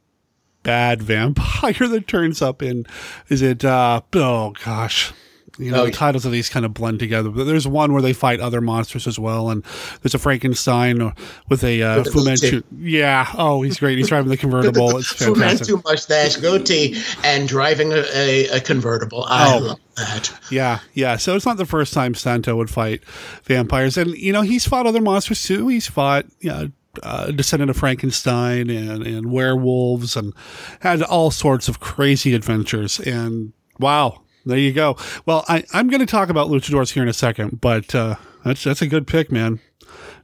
[0.62, 2.86] bad vampire that turns up in
[3.28, 5.12] is it uh oh gosh
[5.58, 5.96] You know, Oh, the yeah.
[5.96, 7.28] titles of these kind of blend together.
[7.28, 9.62] But there's one where they fight other monsters as well, and
[10.00, 11.12] there's a Frankenstein
[11.48, 12.24] with a uh, With Fu.
[12.24, 12.62] Manchu.
[12.78, 13.28] Yeah.
[13.36, 13.98] Oh, he's great.
[13.98, 14.96] He's driving the convertible.
[14.98, 15.34] It's Fu.
[15.34, 19.24] Manchu mustache, goatee, and driving a, a, a convertible.
[19.28, 19.58] I Oh.
[19.58, 20.32] love that.
[20.50, 21.16] Yeah, yeah.
[21.16, 23.02] So it's not the first time Santo would fight
[23.44, 25.68] vampires, and you know he's fought other monsters too.
[25.68, 26.68] He's fought, you know,
[27.02, 30.32] uh, descendant of Frankenstein and and werewolves, and
[30.80, 32.98] had all sorts of crazy adventures.
[33.00, 34.96] And wow, there you go.
[35.26, 38.64] Well, I, I'm going to talk about luchadors here in a second, but uh, that's
[38.64, 39.60] that's a good pick, man.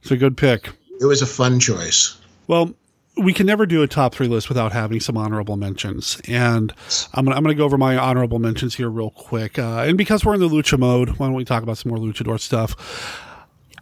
[0.01, 0.69] It's a good pick.
[0.99, 2.17] It was a fun choice.
[2.47, 2.73] Well,
[3.17, 6.73] we can never do a top three list without having some honorable mentions, and
[7.13, 9.59] I'm gonna I'm gonna go over my honorable mentions here real quick.
[9.59, 11.99] Uh, and because we're in the lucha mode, why don't we talk about some more
[11.99, 12.75] luchador stuff?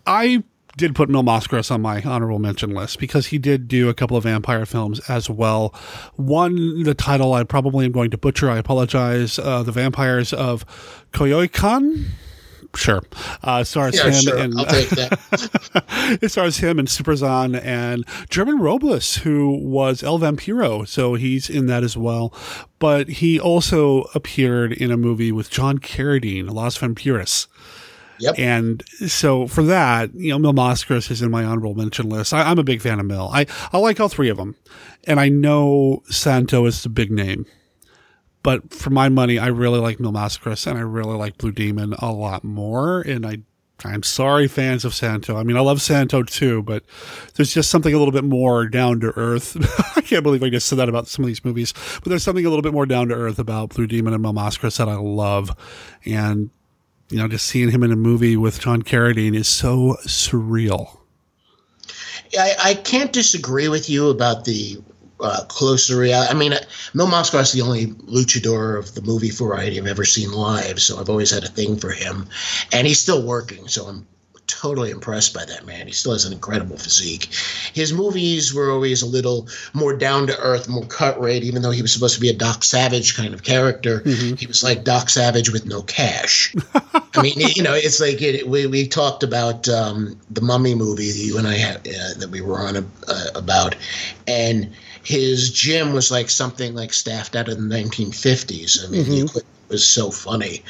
[0.06, 0.44] I
[0.78, 4.16] did put Mil Mascaras on my honorable mention list because he did do a couple
[4.16, 5.74] of vampire films as well.
[6.16, 8.50] One, the title I probably am going to butcher.
[8.50, 9.38] I apologize.
[9.40, 10.64] Uh, the Vampires of
[11.12, 12.06] Coyoacán.
[12.76, 13.02] Sure.
[13.44, 14.38] Uh, stars Yeah, him sure.
[14.38, 16.20] and I'll take that.
[16.22, 21.66] it stars him and Superzan and German Robles, who was El Vampiro, so he's in
[21.68, 22.34] that as well.
[22.78, 27.48] But he also appeared in a movie with John Carradine, Los Vampiros.
[28.20, 28.40] Yep.
[28.40, 32.34] And so for that, you know, Mil Mascaras is in my honorable mention list.
[32.34, 33.30] I, I'm a big fan of Mil.
[33.32, 34.56] I, I like all three of them.
[35.06, 37.46] And I know Santo is the big name.
[38.44, 41.94] But for my money, I really like Mil Mascaras and I really like Blue Demon
[42.00, 43.02] a lot more.
[43.02, 43.40] And I,
[43.84, 45.38] I'm sorry, fans of Santo.
[45.38, 46.84] I mean, I love Santo too, but
[47.36, 49.58] there's just something a little bit more down to earth.
[49.98, 52.46] I can't believe I just said that about some of these movies, but there's something
[52.46, 54.96] a little bit more down to earth about Blue Demon and Mil Mascaras that I
[54.96, 55.56] love.
[56.06, 56.50] And,
[57.10, 60.98] you know, just seeing him in a movie with John Carradine is so surreal.
[62.38, 64.78] I, I can't disagree with you about the
[65.20, 66.32] uh, closer reality.
[66.32, 66.60] I mean, uh,
[66.94, 71.00] Mil Mascaras is the only luchador of the movie variety I've ever seen live, so
[71.00, 72.28] I've always had a thing for him.
[72.72, 74.08] And he's still working, so I'm
[74.48, 75.88] totally impressed by that man.
[75.88, 77.30] He still has an incredible physique.
[77.74, 81.72] His movies were always a little more down to earth, more cut rate, even though
[81.72, 84.02] he was supposed to be a Doc Savage kind of character.
[84.38, 86.56] He was like Doc Savage with no cash.
[86.74, 91.12] I mean, you know, it's like it, we we talked about um, the Mummy movie
[91.12, 93.76] that you and I had uh, that we were on uh, about,
[94.28, 94.74] and
[95.08, 98.86] his gym was like something like staffed out of the 1950s.
[98.86, 100.66] I mean, the equipment was so funny.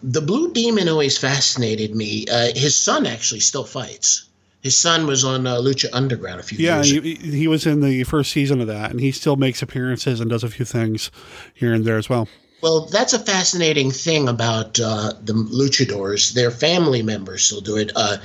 [0.00, 2.24] The Blue Demon always fascinated me.
[2.30, 4.28] Uh, his son actually still fights.
[4.62, 7.02] His son was on uh, Lucha Underground a few Yeah, years ago.
[7.02, 10.30] he, he was in the first season of that, and he still makes appearances and
[10.30, 11.10] does a few things
[11.52, 12.28] here and there as well.
[12.62, 16.32] Well, that's a fascinating thing about uh, the luchadors.
[16.34, 17.90] Their family members still do it.
[17.96, 18.18] Uh,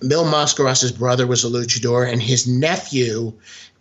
[0.00, 3.34] Mil Mascaras' brother was a luchador, and his nephew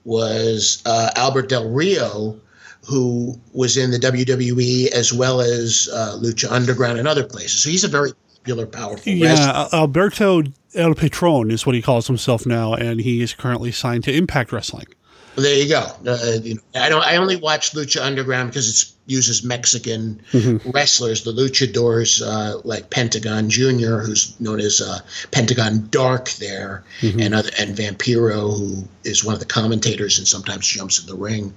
[0.03, 2.39] was uh, Alberto Del Rio,
[2.85, 7.63] who was in the WWE as well as uh, Lucha Underground and other places.
[7.63, 9.45] So he's a very popular, powerful wrestler.
[9.45, 10.43] Yeah, Alberto
[10.73, 14.51] El Patron is what he calls himself now, and he is currently signed to Impact
[14.51, 14.87] Wrestling.
[15.35, 15.85] Well, there you go.
[16.05, 17.03] Uh, you know, I don't.
[17.03, 20.73] I only watch Lucha Underground because it uses Mexican Mhm.
[20.73, 24.99] wrestlers, the luchadors, uh, like Pentagon Junior, who's known as uh,
[25.31, 27.21] Pentagon Dark there, Mhm.
[27.25, 31.15] and other, and Vampiro, who is one of the commentators and sometimes jumps in the
[31.15, 31.53] ring.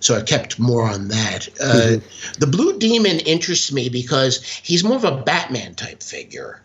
[0.00, 1.48] So I kept more on that.
[1.58, 2.02] Uh, Mhm.
[2.38, 6.60] The Blue Demon interests me because he's more of a Batman type figure,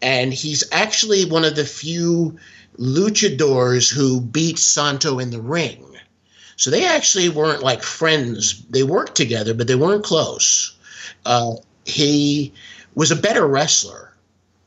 [0.00, 2.36] and he's actually one of the few
[2.78, 5.84] luchadors who beat Santo in the ring.
[6.56, 8.64] So they actually weren't like friends.
[8.70, 10.76] They worked together, but they weren't close.
[11.26, 12.52] Uh, he
[12.94, 14.12] was a better wrestler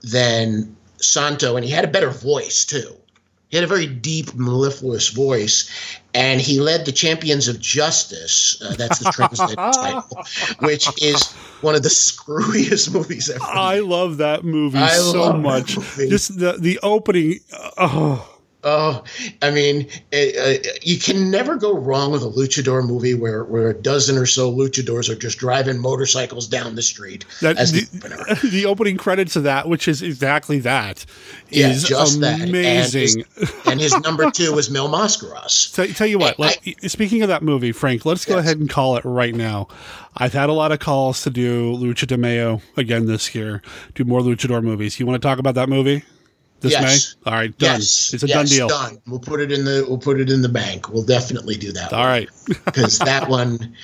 [0.02, 2.96] than Santo, and he had a better voice too.
[3.50, 5.70] He had a very deep, mellifluous voice,
[6.14, 8.62] and he led the Champions of Justice.
[8.62, 10.26] Uh, that's the translated title,
[10.60, 11.32] which is
[11.62, 13.42] one of the screwiest movies ever.
[13.46, 15.78] I love that movie I so much.
[15.78, 16.10] movie.
[16.10, 17.40] Just the the opening.
[17.78, 18.37] Oh,
[18.70, 19.02] Oh,
[19.42, 23.70] I mean, it, uh, you can never go wrong with a luchador movie where, where
[23.70, 27.24] a dozen or so luchadors are just driving motorcycles down the street.
[27.42, 31.06] that as the the, the opening credits of that, which is exactly that,
[31.50, 32.42] Yeah, is just that.
[32.42, 33.24] And amazing.
[33.38, 35.74] his- And his, number two was Mil Mascaras.
[35.74, 38.98] Tell, tell you what, let, speaking of that movie, Frank, let's go ahead and call
[38.98, 39.70] it right now.
[40.18, 43.62] I've had a lot of calls to do Lucha de Mayo again this year,
[43.96, 45.00] do more luchador movies.
[45.00, 46.04] You want to talk about that movie
[46.62, 47.16] this Yes.
[47.26, 47.32] May?
[47.32, 47.80] All right, done.
[47.80, 48.68] Yes, it's a yes, done deal.
[48.68, 49.02] Done.
[49.08, 50.90] We'll put it in the we'll put it in the bank.
[50.90, 51.94] We'll definitely do that.
[51.94, 52.30] All right.
[52.66, 53.76] because that one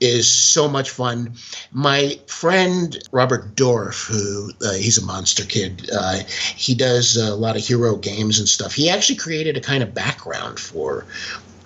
[0.00, 1.32] is so much fun.
[1.72, 6.20] My friend Robert Dorff, who uh, he's a monster kid, uh,
[6.56, 8.74] he does a lot of hero games and stuff.
[8.74, 11.06] He actually created a kind of background for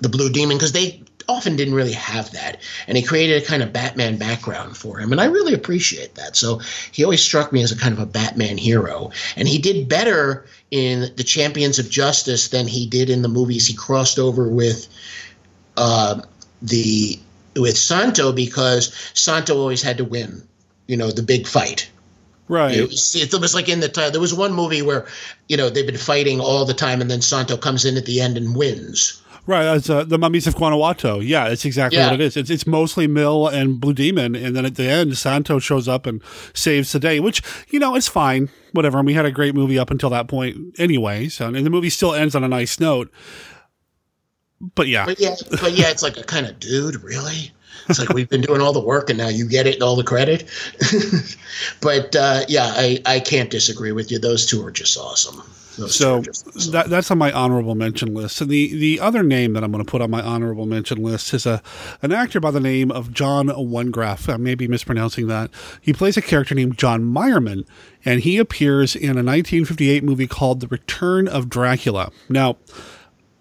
[0.01, 2.61] the Blue Demon because they often didn't really have that.
[2.87, 5.13] And he created a kind of Batman background for him.
[5.13, 6.37] And I really appreciate that.
[6.37, 6.61] So
[6.93, 9.11] he always struck me as a kind of a Batman hero.
[9.37, 13.67] And he did better in The Champions of Justice than he did in the movies
[13.67, 14.87] he crossed over with
[15.77, 16.23] uh,
[16.63, 17.19] the
[17.57, 20.47] with Santo because Santo always had to win,
[20.87, 21.91] you know, the big fight.
[22.49, 22.77] Right.
[22.77, 24.13] It was, it was like in the time.
[24.13, 25.07] There was one movie where,
[25.49, 28.21] you know, they've been fighting all the time, and then Santo comes in at the
[28.21, 29.21] end and wins.
[29.47, 31.21] Right, that's uh, the Mummies of Guanajuato.
[31.21, 32.11] Yeah, it's exactly Yeah.
[32.11, 32.37] what it is.
[32.37, 36.05] It's it's mostly Mil and Blue Demon, and then at the end, Santo shows up
[36.05, 36.21] and
[36.53, 37.21] saves the day.
[37.21, 38.99] Which you know, it's fine, whatever.
[38.99, 41.29] And we had a great movie up until that point, anyway.
[41.29, 43.11] So, and the movie still ends on a nice note.
[44.75, 47.53] But yeah, But yeah, but yeah, it's like a kind of dude, really.
[47.89, 49.95] It's like we've been doing all the work and now you get it and all
[49.95, 50.49] the credit.
[51.81, 54.19] but uh, yeah, I, I can't disagree with you.
[54.19, 55.41] Those two are just awesome.
[55.89, 56.21] So
[56.71, 58.41] that, that's on my honorable mention list.
[58.41, 61.35] And the, the other name that I'm going to put on my honorable mention list
[61.35, 61.63] is a
[62.03, 64.33] an actor by the name of John Wengraf.
[64.33, 65.51] I may be mispronouncing that.
[65.81, 67.65] He plays a character named John Merriman,
[68.05, 72.11] and he appears in a 1958 movie called The Return of Dracula.
[72.29, 72.57] Now,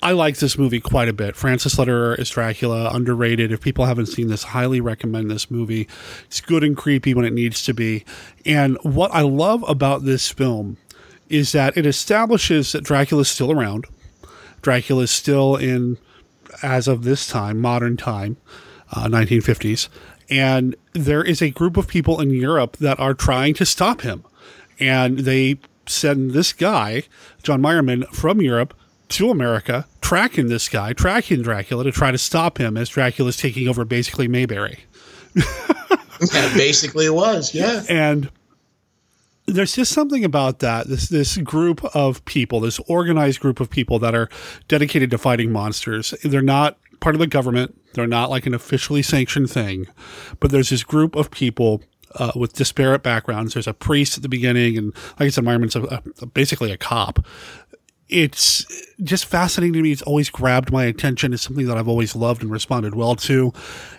[0.01, 1.35] I like this movie quite a bit.
[1.35, 3.51] Francis Lederer is Dracula, underrated.
[3.51, 5.87] If people haven't seen this, highly recommend this movie.
[6.25, 8.05] It's good and creepy when it needs to be.
[8.45, 10.77] And what I love about this film
[11.29, 13.85] is that it establishes that Dracula is still around.
[14.61, 15.97] Dracula is still in,
[16.61, 18.37] as of this time, modern time,
[18.91, 19.89] uh, 1950s.
[20.29, 24.23] And there is a group of people in Europe that are trying to stop him.
[24.79, 27.03] And they send this guy,
[27.43, 28.73] John Merriman, from Europe
[29.09, 33.67] to America, tracking this guy, tracking Dracula to try to stop him as Dracula's taking
[33.67, 34.79] over basically Mayberry.
[36.19, 37.83] That basically was, yeah.
[37.89, 38.29] And
[39.47, 40.87] there's just something about that.
[40.87, 44.29] This this group of people, this organized group of people that are
[44.67, 46.13] dedicated to fighting monsters.
[46.23, 47.79] They're not part of the government.
[47.93, 49.87] They're not like an officially sanctioned thing,
[50.39, 51.81] but there's this group of people
[52.15, 53.53] uh, with disparate backgrounds.
[53.53, 56.77] There's a priest at the beginning, and like I said, Myron's a, a, basically a
[56.77, 57.25] cop.
[58.07, 58.65] It's
[59.03, 59.91] just fascinating to me.
[59.91, 61.33] It's always grabbed my attention.
[61.33, 63.51] It's something that I've always loved and responded well to.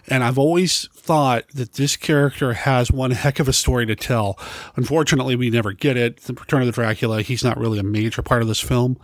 [0.07, 4.39] And I've always thought that this character has one heck of a story to tell.
[4.77, 6.19] Unfortunately, we never get it.
[6.19, 8.97] The Return of the Dracula, he's not really a major part of this film.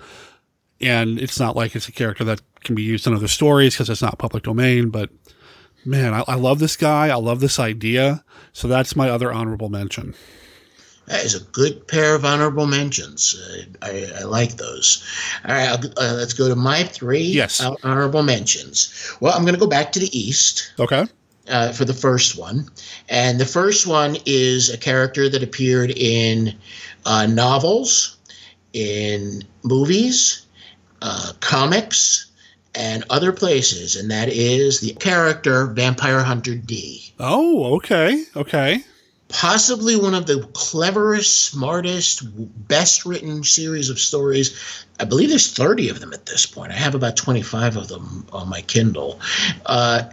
[0.81, 3.91] And it's not like it's a character that can be used in other stories because
[3.91, 4.91] it's not public domain.
[4.91, 5.11] But
[5.85, 7.09] man, I, I love this guy.
[7.09, 8.25] I love this idea.
[8.53, 10.15] So that's my other honorable mention.
[11.13, 13.35] That is a good pair of honorable mentions.
[13.39, 15.05] Uh, I, I like those.
[15.47, 17.61] All right, I'll, uh, let's go to my three Yes.
[17.61, 19.15] hon- honorable mentions.
[19.21, 20.73] Well, I'm going to go back to the East.
[20.81, 21.05] Okay.
[21.51, 22.67] Uh, for the first one.
[23.11, 26.57] And the first one is a character that appeared in
[27.05, 28.17] uh, novels,
[28.73, 30.47] in movies,
[31.03, 32.31] uh, comics,
[32.75, 33.97] and other places.
[33.97, 37.13] And that is the character Vampire Hunter D.
[37.21, 38.25] Oh, okay.
[38.35, 38.85] Okay.
[39.33, 42.23] Possibly one of the cleverest, smartest,
[42.69, 44.85] best written series of stories.
[45.01, 46.71] I believe there's 30 of them at this point.
[46.71, 49.21] I have about 25 of them on my Kindle.
[49.67, 50.05] Uh,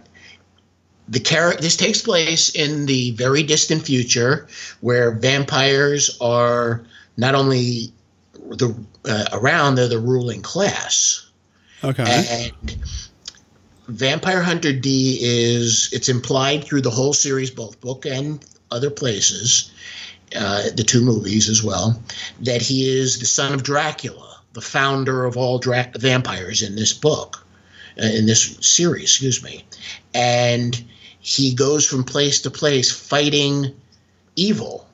[1.08, 4.46] the character this takes place in the very distant future
[4.80, 6.84] where vampires are
[7.16, 7.92] not only
[8.48, 11.26] the uh, around they're the ruling class
[11.82, 12.50] Okay.
[12.54, 12.76] and
[13.88, 19.70] vampire hunter d is it's implied through the whole series both book and other places
[20.36, 22.00] uh, the two movies as well
[22.40, 26.92] that he is the son of dracula the founder of all dra- vampires in this
[26.92, 27.44] book
[28.00, 29.64] uh, in this series excuse me
[30.14, 30.84] and
[31.20, 33.74] he goes from place to place fighting
[34.36, 34.86] evil.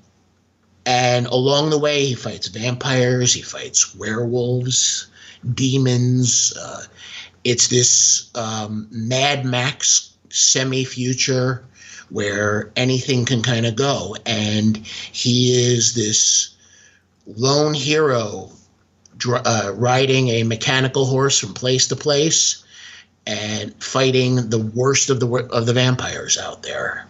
[0.85, 5.09] And along the way, he fights vampires, he fights werewolves,
[5.55, 6.53] demons.
[6.57, 6.85] Uh,
[7.45, 11.64] it's this um, Mad Max semi future
[12.11, 14.16] where anything can kind of go.
[14.26, 16.54] And he is this
[17.26, 18.50] lone hero
[19.26, 22.64] uh, riding a mechanical horse from place to place
[23.26, 27.07] and fighting the worst of the of the vampires out there.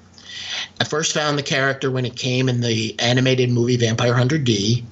[0.81, 4.85] I first found the character when it came in the animated movie Vampire Hunter D,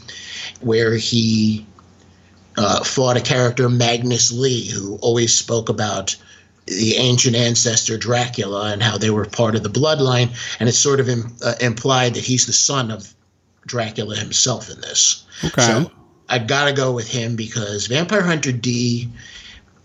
[0.61, 1.67] where he
[2.57, 6.17] uh, fought a character Magnus Lee, who always spoke about
[6.67, 11.01] the ancient ancestor Dracula and how they were part of the bloodline, and it's sort
[11.01, 13.13] of im- uh, implied that he's the son of
[13.67, 15.25] Dracula himself in this.
[15.45, 15.63] Okay.
[15.63, 15.91] So
[16.29, 19.11] I gotta go with him because Vampire Hunter D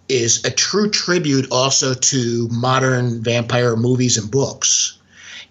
[0.07, 4.97] is a true tribute also to modern vampire movies and books.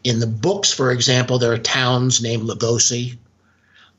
[0.05, 3.17] In the books, for example, there are towns named Lugosi,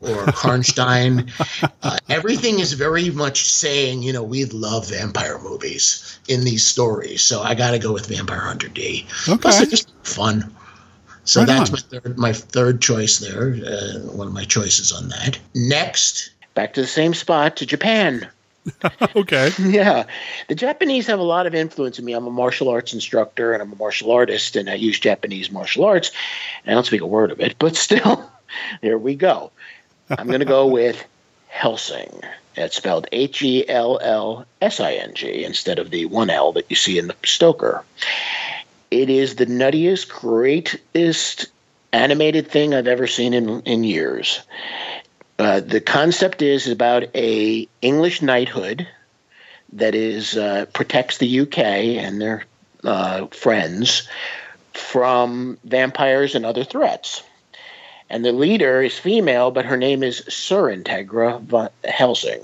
[0.01, 1.29] or Karnstein.
[1.83, 7.21] uh, everything is very much saying, you know, we love vampire movies in these stories.
[7.21, 9.05] So I got to go with Vampire Hunter D.
[9.27, 9.37] Okay.
[9.37, 10.53] Plus, they're just fun.
[11.25, 11.73] So Right that's on.
[11.73, 13.53] my third, my third choice there.
[13.53, 15.37] Uh, one of my choices on that.
[15.53, 18.27] Next, back to the same spot to Japan.
[19.15, 19.51] okay.
[19.59, 20.05] Yeah.
[20.47, 22.13] The Japanese have a lot of influence in me.
[22.13, 25.85] I'm a martial arts instructor and I'm a martial artist and I use Japanese martial
[25.85, 26.11] arts.
[26.63, 28.29] And I don't speak a word of it, but still,
[28.81, 29.51] there we go.
[30.17, 31.05] I'm going to go with
[31.47, 32.23] Hellsing.
[32.55, 36.51] It's spelled H E L L S I N G instead of the one L
[36.53, 37.83] that you see in the Stoker.
[38.91, 41.47] It is the nuttiest, greatest
[41.93, 44.41] animated thing I've ever seen in, in years.
[45.37, 48.87] Uh, the concept is about a English knighthood
[49.73, 52.45] that is uh, protects the UK and their
[52.83, 54.07] uh, friends
[54.73, 57.23] from vampires and other threats.
[58.09, 62.41] And the leader is female, but her name is Sir Integra von Helsing.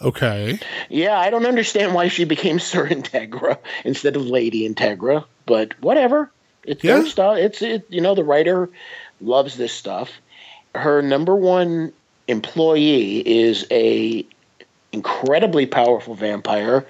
[0.00, 0.58] Okay.
[0.88, 6.30] Yeah, I don't understand why she became Sir Integra instead of Lady Integra, but whatever.
[6.64, 7.08] It's their Yeah.
[7.08, 7.38] stuff.
[7.38, 7.86] It's it.
[7.88, 8.68] You know, the writer
[9.20, 10.12] loves this stuff.
[10.74, 11.92] Her number one
[12.28, 14.24] employee is a
[14.92, 16.86] incredibly powerful vampire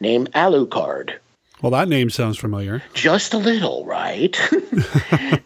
[0.00, 1.14] named Alucard.
[1.62, 2.82] Well, that name sounds familiar.
[2.92, 4.36] Just a little, right?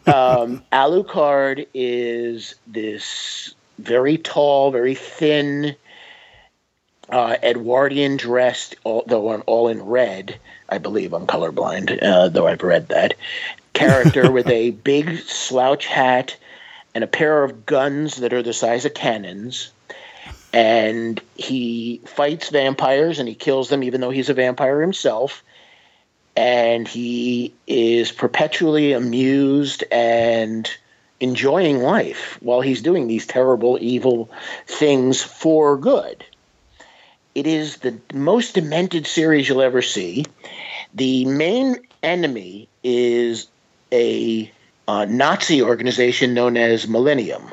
[0.07, 5.75] um, Alucard is this very tall, very thin,
[7.09, 10.39] uh, Edwardian dressed, though on- all in red.
[10.67, 13.13] I believe I'm colorblind, uh, though I've read that.
[13.73, 16.35] Character with a big slouch hat
[16.95, 19.71] and a pair of guns that are the size of cannons.
[20.51, 25.43] And he fights vampires and he kills them, even though he's a vampire himself
[26.37, 30.69] and he is perpetually amused and
[31.19, 34.29] enjoying life while he's doing these terrible, evil
[34.67, 36.23] things for good.
[37.33, 40.25] It is the most demented series you'll ever see.
[40.93, 43.47] The main enemy is
[43.91, 44.51] a
[44.87, 47.51] uh, Nazi organization known as Millennium,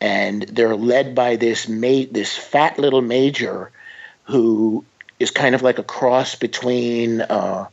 [0.00, 3.70] and they're led by this ma- this fat little major
[4.24, 4.84] who
[5.20, 7.68] is kind of like a cross between uh,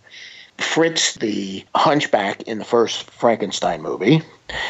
[0.58, 4.22] Fritz the Hunchback in the first Frankenstein movie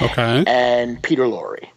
[0.02, 0.44] Okay.
[0.48, 1.68] and Peter Lorre.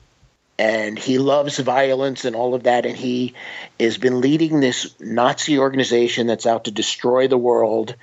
[0.58, 2.84] And he loves violence and all of that.
[2.84, 3.32] And he
[3.80, 7.94] has been leading this Nazi organization that's out to destroy the world.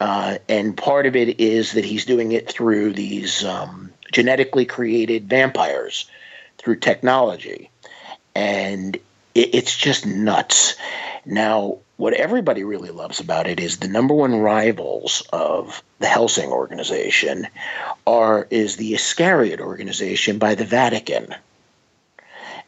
[0.00, 5.28] Uh, and part of it is that he's doing it through these um, genetically created
[5.28, 6.10] vampires
[6.58, 7.70] through technology.
[8.34, 8.98] And
[9.34, 10.76] it, it's just nuts.
[11.24, 16.50] Now, what everybody really loves about it is the number one rivals of the Hellsing
[16.50, 17.46] organization
[18.06, 21.34] are is the Iscariot organization by the Vatican,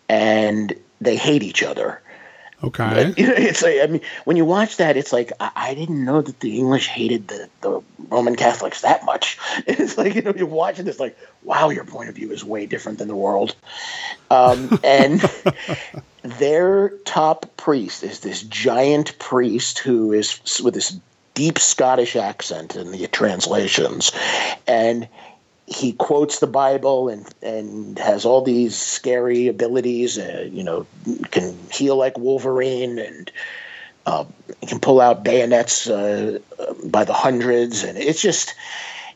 [0.09, 2.01] and they hate each other.
[2.65, 3.13] Okay.
[3.17, 6.05] You know, it's like I mean, when you watch that, it's like I, I didn't
[6.05, 9.39] know that the English hated the, the Roman Catholics that much.
[9.67, 12.67] It's like you know you're watching this, like wow, your point of view is way
[12.67, 13.55] different than the world.
[14.31, 15.21] Um, and
[16.27, 20.99] their top priest is this giant priest who is with this
[21.35, 24.13] deep Scottish accent in the translations,
[24.67, 25.09] and
[25.67, 30.19] he quotes the Bible and and has all these scary abilities.
[30.19, 30.87] Uh, you know,
[31.31, 33.31] can heal like Wolverine and
[34.07, 34.25] uh,
[34.67, 36.39] can pull out bayonets uh,
[36.85, 38.55] by the hundreds, and it's just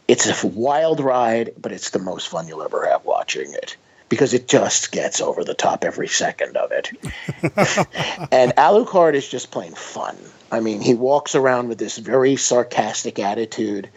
[0.08, 3.76] it's a wild ride, but it's the most fun you'll ever have watching it
[4.10, 6.90] because it just gets over the top every second of it.
[8.32, 10.18] and Alucard is just plain fun.
[10.52, 13.88] I mean, he walks around with this very sarcastic attitude.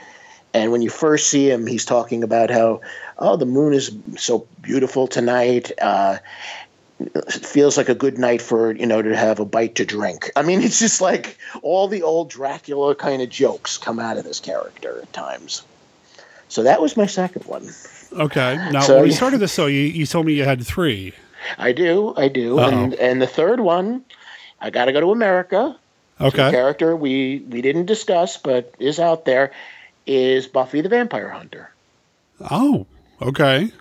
[0.53, 2.81] And when you first see him, he's talking about how,
[3.17, 5.71] oh, the moon is so beautiful tonight.
[5.81, 6.19] Uh,
[6.99, 10.29] it feels like a good night for, you know, to have a bite to drink.
[10.35, 14.25] I mean, it's just like all the old Dracula kind of jokes come out of
[14.25, 15.63] this character at times.
[16.49, 17.71] So that was my second one.
[18.13, 18.55] Okay.
[18.71, 21.13] Now, So, when we started this, though, you, you told me you had three.
[21.57, 22.59] I do, I do.
[22.59, 22.69] Uh-oh.
[22.69, 24.03] And and the third one,
[24.61, 25.77] I got to go to America.
[26.21, 26.45] Okay.
[26.45, 29.51] The character we we didn't discuss, but is out there,
[30.05, 31.71] is Buffy the Vampire Hunter.
[32.49, 32.85] Oh,
[33.21, 33.71] okay.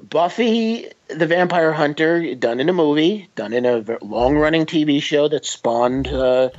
[0.00, 5.28] Buffy the Vampire Hunter, done in a movie, done in a long running TV show
[5.28, 6.50] that spawned uh,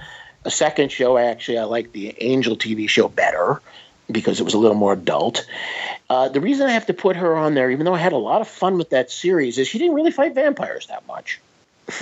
[0.44, 1.18] a second show.
[1.18, 3.62] Actually, I like the Angel TV show better
[4.12, 5.46] because it was a little more adult.
[6.10, 8.18] Uh, the reason I have to put her on there, even though I had a
[8.18, 11.40] lot of fun with that series, is she didn't really fight vampires that much.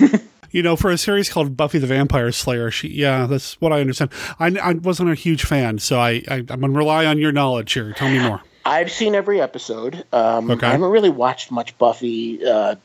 [0.54, 3.80] You know, for a series called Buffy the Vampire Slayer, she, yeah, that's what I
[3.80, 4.12] understand.
[4.38, 7.32] I, I wasn't a huge fan, so I, I, I'm going to rely on your
[7.32, 7.92] knowledge here.
[7.94, 8.40] Tell me more.
[8.64, 10.04] I've seen every episode.
[10.12, 10.64] Um, Okay.
[10.64, 12.46] I haven't really watched much Buffy.
[12.46, 12.76] Uh,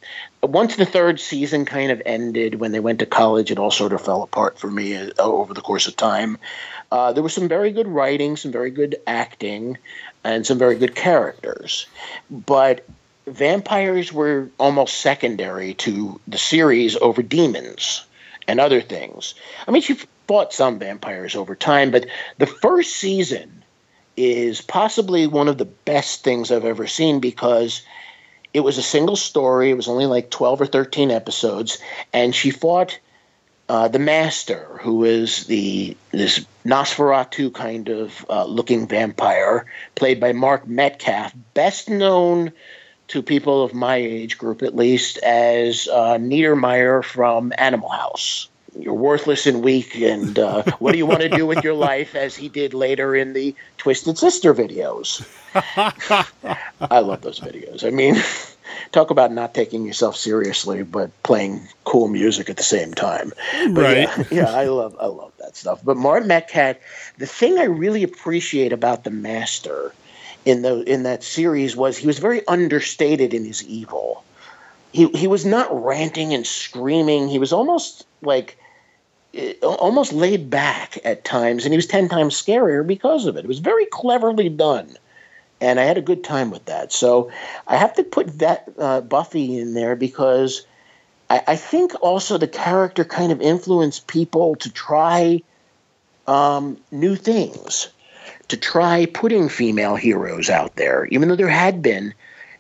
[0.42, 3.94] once the third season kind of ended when they went to college, it all sort
[3.94, 6.40] of fell apart for me uh, over the course of time.
[6.92, 9.78] Uh, there was some very good writing, some very good acting,
[10.24, 11.86] and some very good characters.
[12.30, 12.86] But
[13.28, 18.06] vampires were almost secondary to the series over demons
[18.48, 19.36] and other things.
[19.68, 22.08] I mean, she fought some vampires over time, but
[22.38, 23.64] the first season
[24.18, 27.84] is possibly one of the best things I've ever seen because
[28.54, 29.70] it was a single story.
[29.70, 31.78] It was only like 12 or 13 episodes.
[32.12, 33.00] And she fought
[33.70, 39.66] uh, the master, who is the this Nosferatu kind of uh, looking vampire,
[39.96, 42.52] played by Mark Metcalf, best known
[43.08, 48.50] to people of my age group at least as uh, Niedermeyer from Animal House.
[48.78, 52.14] You're worthless and weak, and uh, what do you want to do with your life?
[52.14, 55.26] As he did later in the Twisted Sister videos.
[56.82, 57.84] I love those videos.
[57.84, 58.16] I mean,
[58.92, 63.34] talk about not taking yourself seriously, but playing cool music at the same time.
[63.74, 63.98] But Right.
[63.98, 65.82] Yeah, yeah, I love I love that stuff.
[65.84, 66.78] But Martin Metcalf,
[67.18, 69.94] the thing I really appreciate about the Master
[70.46, 74.24] in the in that series was he was very understated in his evil.
[74.92, 77.28] He he was not ranting and screaming.
[77.28, 78.58] He was almost like
[79.34, 83.46] eh, almost laid back at times, and he was ten times scarier because of it.
[83.46, 84.98] It was very cleverly done
[85.62, 86.94] and I had a good time with that.
[86.94, 87.30] So
[87.68, 90.66] I have to put that uh, Buffy in there because
[91.30, 95.42] I, I think also the character kind of influenced people to try
[96.28, 97.90] um, new things,
[98.50, 102.14] to try putting female heroes out there, even though there had been,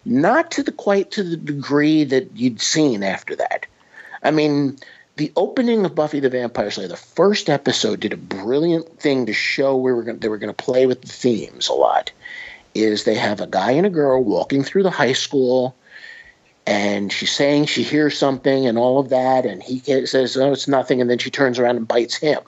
[0.05, 3.65] not to the quite to the degree that you'd seen after that.
[4.23, 4.77] I mean,
[5.17, 9.33] the opening of Buffy the Vampire Slayer, the first episode, did a brilliant thing to
[9.33, 12.11] show we were going they were going to play with the themes a lot
[12.75, 15.75] is they have a guy and a girl walking through the high school
[16.65, 20.67] and she's saying she hears something and all of that and he says oh it's
[20.67, 22.41] nothing and then she turns around and bites him.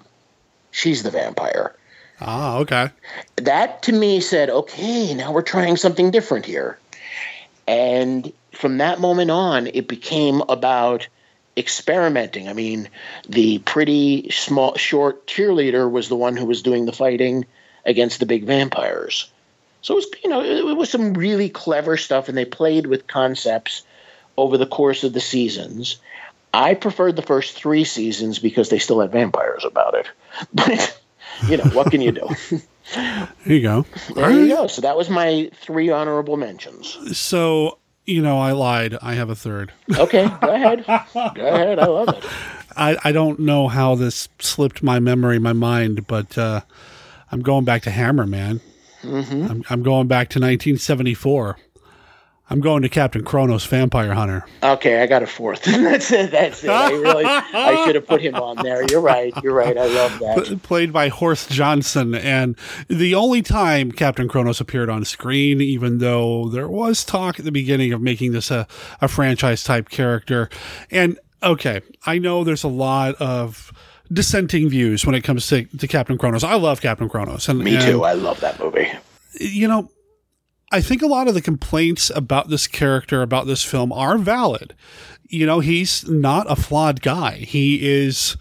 [0.71, 1.75] She's the vampire.
[2.19, 2.89] Ah, okay.
[3.37, 6.77] that to me said okay now we're trying something different here.
[7.67, 11.07] And from that moment on it became about
[11.57, 12.47] experimenting.
[12.47, 12.89] I mean
[13.27, 17.45] the pretty small short cheerleader was the one who was doing the fighting
[17.85, 19.29] against the big vampires.
[19.81, 22.85] So it was, you know, it, it was some really clever stuff, and they played
[22.85, 23.83] with concepts
[24.41, 25.97] over the course of the seasons.
[26.53, 30.07] I preferred the first three seasons because they still had vampires about it.
[30.53, 30.99] But
[31.47, 32.27] you know, what can you do?
[32.93, 33.85] There you go.
[34.15, 34.67] there you go.
[34.67, 37.17] So that was my three honorable mentions.
[37.17, 38.97] So, you know, I lied.
[39.01, 39.71] I have a third.
[39.95, 40.83] Okay, go ahead.
[41.13, 41.79] Go ahead.
[41.79, 42.25] I love it.
[42.75, 46.61] I, I don't know how this slipped my memory, my mind, but uh,
[47.31, 48.59] I'm going back to Hammer, man.
[49.03, 49.51] Mm-hmm.
[49.51, 51.57] I'm, I'm going back to 1974.
[52.51, 54.45] I'm going to Captain Kronos, Vampire Hunter.
[54.61, 55.63] Okay, I got a fourth.
[55.65, 56.31] that's it.
[56.31, 56.69] That's it.
[56.69, 58.83] I really, I should have put him on there.
[58.91, 59.33] You're right.
[59.41, 59.77] You're right.
[59.77, 60.45] I love that.
[60.45, 62.13] P- played by Horst Janson.
[62.13, 62.57] And
[62.89, 67.53] the only time Captain Kronos appeared on screen, even though there was talk at the
[67.53, 68.67] beginning of making this a,
[68.99, 70.49] a franchise type character.
[70.91, 73.71] And okay, I know there's a lot of
[74.11, 76.43] dissenting views when it comes to, to Captain Kronos.
[76.43, 77.47] I love Captain Kronos.
[77.47, 78.03] And, Me and, too.
[78.03, 78.91] I love that movie.
[79.39, 79.89] You know,
[80.71, 84.73] I think a lot of the complaints about this character, about this film, are valid.
[85.27, 87.37] You know, he's not a flawed guy.
[87.37, 88.37] He is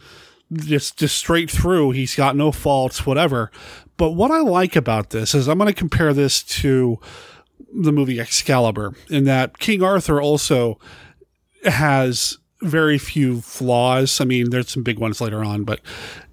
[0.53, 1.93] just just straight through.
[1.93, 3.51] He's got no faults, whatever.
[3.97, 6.99] But what I like about this is I'm going to compare this to
[7.73, 10.79] the movie Excalibur, in that King Arthur also
[11.65, 14.21] has very few flaws.
[14.21, 15.81] I mean, there's some big ones later on, but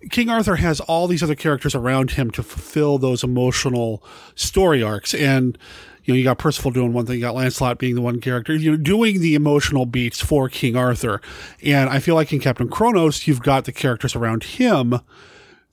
[0.10, 4.04] King Arthur has all these other characters around him to fulfill those emotional
[4.36, 5.14] story arcs.
[5.14, 5.58] And,
[6.04, 8.56] you know, you got Percival doing one thing, you got Lancelot being the one character,
[8.56, 11.22] you know, doing the emotional beats for King Arthur.
[11.64, 15.00] And I feel like in Captain Kronos, you've got the characters around him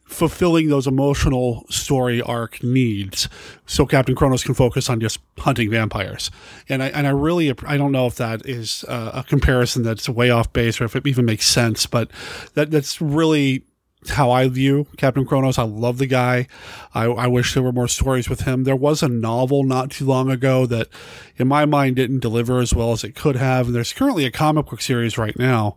[0.05, 3.29] fulfilling those emotional story arc needs
[3.67, 6.31] so captain kronos can focus on just hunting vampires
[6.69, 10.31] and i and i really i don't know if that is a comparison that's way
[10.31, 12.11] off base or if it even makes sense but
[12.55, 13.65] that that's really
[14.11, 15.59] how I view Captain Kronos.
[15.59, 16.47] I love the guy.
[16.95, 18.65] I, I wish there were more stories with him.
[18.65, 20.89] There was a novel not too long ago that,
[21.37, 23.67] in my mind, didn't deliver as well as it could have.
[23.67, 25.77] And there's currently a comic book series right now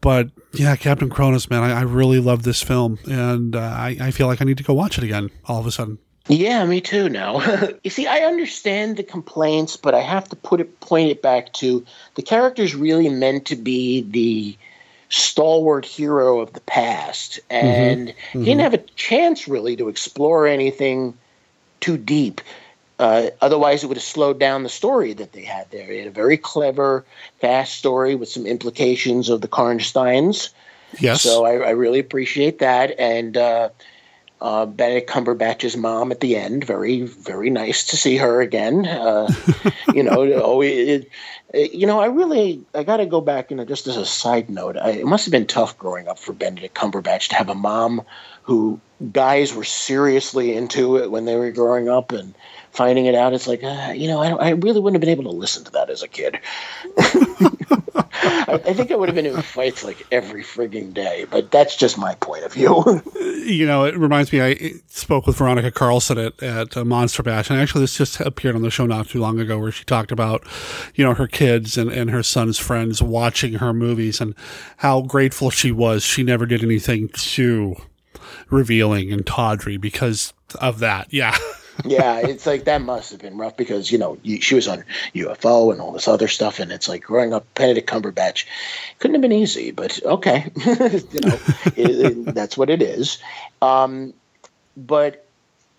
[0.00, 4.10] but yeah, Captain Kronos, man, I, I really love this film, and uh, I, I
[4.10, 5.98] feel like I need to go watch it again all of a sudden.
[6.28, 7.08] Yeah, me too.
[7.08, 7.40] Now,
[7.84, 11.52] you see, I understand the complaints, but I have to put it point it back
[11.54, 14.56] to the character's really meant to be the
[15.08, 18.14] stalwart hero of the past, and Mhm.
[18.32, 21.14] he didn't have a chance really to explore anything
[21.80, 22.40] too deep.
[23.00, 25.86] Uh, otherwise, it would have slowed down the story that they had there.
[25.86, 27.02] They had a very clever,
[27.40, 30.50] fast story with some implications of the Karnsteins.
[30.98, 31.22] Yes.
[31.22, 32.94] So I, I really appreciate that.
[32.98, 33.70] And uh,
[34.42, 38.84] uh, Benedict Cumberbatch's mom at the end, very, very nice to see her again.
[38.84, 39.32] Uh,
[39.94, 41.08] you know, oh, it,
[41.54, 44.04] it, you know, I really, I got to go back you know, just as a
[44.04, 47.48] side note, I, it must have been tough growing up for Benedict Cumberbatch to have
[47.48, 48.02] a mom
[48.42, 48.78] who
[49.12, 52.34] guys were seriously into it when they were growing up and
[52.72, 53.32] finding it out.
[53.32, 55.72] It's like, uh, you know, I, I, really wouldn't have been able to listen to
[55.72, 56.38] that as a kid.
[58.22, 61.76] I, I, think I would have been in fights like every frigging day, but that's
[61.76, 63.02] just my point of view.
[63.44, 67.50] you know, it reminds me, I spoke with Veronica Carlson at, at uh, Monster Bash,
[67.50, 70.12] and actually this just appeared on the show not too long ago where she talked
[70.12, 70.46] about,
[70.94, 74.34] you know, her kids and, and her son's friends watching her movies and
[74.78, 77.76] how grateful she was she never did anything too
[78.48, 81.12] revealing and tawdry because of that.
[81.12, 81.36] Yeah.
[81.84, 84.84] yeah, it's like that must have been rough because you know she was on
[85.14, 88.46] UFO and all this other stuff, and it's like growing up Benedict Cumberbatch
[88.98, 91.38] couldn't have been easy, but okay, you know
[91.76, 93.18] it, it, that's what it is.
[93.62, 94.14] Um,
[94.76, 95.26] but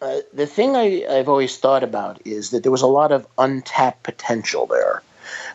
[0.01, 3.27] uh, the thing I, I've always thought about is that there was a lot of
[3.37, 5.03] untapped potential there.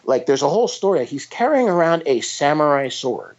[0.04, 1.04] Like there's a whole story.
[1.04, 3.36] He's carrying around a samurai sword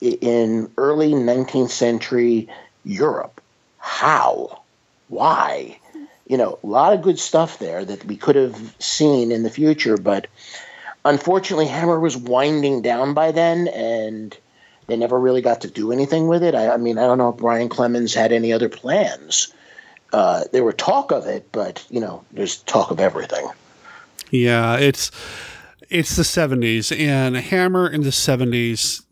[0.00, 2.48] in early 19th century
[2.84, 3.40] Europe.
[3.78, 4.62] How?
[5.08, 5.78] Why?
[6.28, 9.50] You know, a lot of good stuff there that we could have seen in the
[9.50, 10.26] future, but
[11.04, 14.36] unfortunately, Hammer was winding down by then, and
[14.86, 16.54] they never really got to do anything with it.
[16.54, 19.52] I, I mean, I don't know if Brian Clemens had any other plans.
[20.12, 23.48] Uh, there were talk of it, but you know, there's talk of everything.
[24.30, 25.10] Yeah, it's
[25.88, 29.02] it's the '70s, and Hammer in the '70s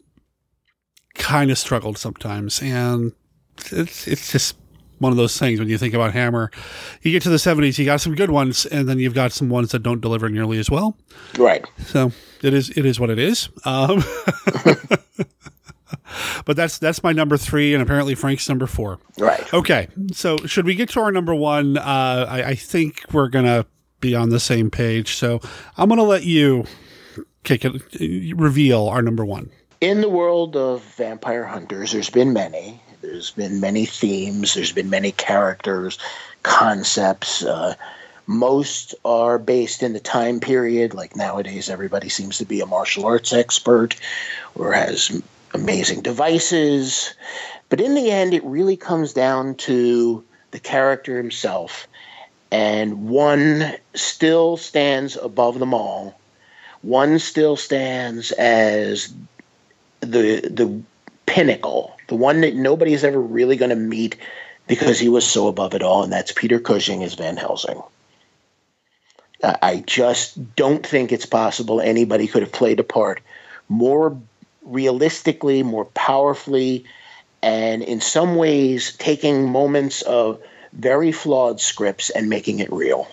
[1.14, 3.12] kind of struggled sometimes, and
[3.72, 4.56] it's it's just
[4.98, 6.50] one of those things when you think about Hammer.
[7.02, 9.48] You get to the 70s, you got some good ones, and then you've got some
[9.48, 10.96] ones that don't deliver nearly as well.
[11.38, 11.64] Right.
[11.86, 12.12] So
[12.42, 13.48] it is it is what it is.
[13.64, 14.02] Um,
[16.44, 18.98] but that's that's my number three, and apparently Frank's number four.
[19.18, 19.52] Right.
[19.52, 19.88] Okay.
[20.12, 21.78] So should we get to our number one?
[21.78, 23.66] Uh, I, I think we're gonna
[24.00, 25.16] be on the same page.
[25.16, 25.40] So
[25.76, 26.64] I'm gonna let you
[27.44, 29.50] kick it, reveal our number one.
[29.80, 32.82] In the world of vampire hunters, there's been many.
[33.06, 35.96] There's been many themes, there's been many characters,
[36.42, 37.44] concepts.
[37.44, 37.76] Uh,
[38.26, 40.92] most are based in the time period.
[40.92, 43.94] Like nowadays, everybody seems to be a martial arts expert
[44.56, 45.22] or has
[45.54, 47.14] amazing devices.
[47.68, 51.86] But in the end, it really comes down to the character himself.
[52.50, 56.18] And one still stands above them all.
[56.82, 59.14] One still stands as
[60.00, 60.82] the the
[61.26, 64.16] pinnacle the one that nobody's ever really going to meet
[64.66, 67.82] because he was so above it all, and that's Peter Cushing as Van Helsing.
[69.42, 73.20] I just don't think it's possible anybody could have played a part
[73.68, 74.18] more
[74.62, 76.84] realistically, more powerfully,
[77.42, 80.40] and in some ways taking moments of
[80.72, 83.06] very flawed scripts and making it real.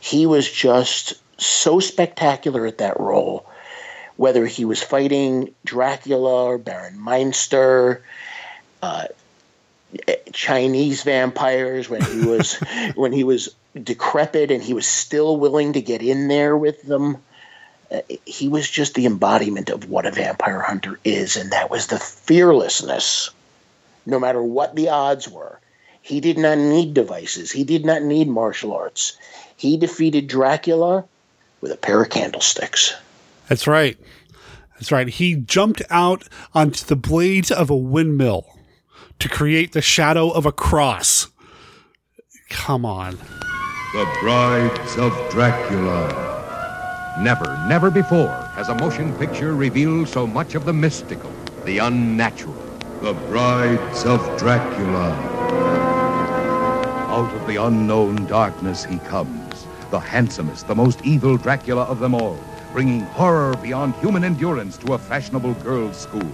[0.00, 3.48] He was just so spectacular at that role
[4.18, 8.02] whether he was fighting Dracula or Baron Meinster,
[8.82, 9.06] uh,
[10.32, 12.54] Chinese vampires when he was
[12.96, 17.18] when he was decrepit and he was still willing to get in there with them.
[17.92, 21.86] Uh, he was just the embodiment of what a vampire hunter is, and that was
[21.86, 23.30] the fearlessness,
[24.04, 25.60] no matter what the odds were.
[26.02, 27.52] He did not need devices.
[27.52, 29.16] He did not need martial arts.
[29.56, 31.04] He defeated Dracula
[31.60, 32.94] with a pair of candlesticks.
[33.48, 33.98] That's right.
[34.74, 35.08] That's right.
[35.08, 38.46] He jumped out onto the blades of a windmill
[39.18, 41.28] to create the shadow of a cross.
[42.50, 43.16] Come on.
[43.92, 46.36] The Brides of Dracula.
[47.20, 51.32] Never, never before has a motion picture revealed so much of the mystical,
[51.64, 52.54] the unnatural.
[53.00, 55.10] The Brides of Dracula.
[57.08, 62.14] Out of the unknown darkness he comes, the handsomest, the most evil Dracula of them
[62.14, 62.38] all
[62.72, 66.32] bringing horror beyond human endurance to a fashionable girls' school.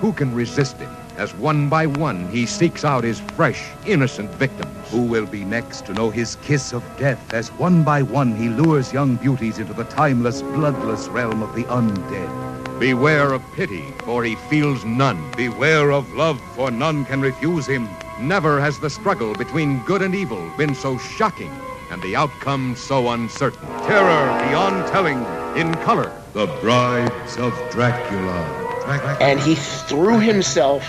[0.00, 4.90] Who can resist him as one by one he seeks out his fresh, innocent victims?
[4.90, 8.48] Who will be next to know his kiss of death as one by one he
[8.48, 12.78] lures young beauties into the timeless, bloodless realm of the undead?
[12.80, 15.34] Beware of pity, for he feels none.
[15.36, 17.88] Beware of love, for none can refuse him.
[18.20, 21.52] Never has the struggle between good and evil been so shocking
[21.90, 23.68] and the outcome so uncertain.
[23.86, 25.22] Terror beyond telling
[25.56, 26.10] in color.
[26.32, 29.16] The Brides of Dracula.
[29.20, 30.84] And he threw himself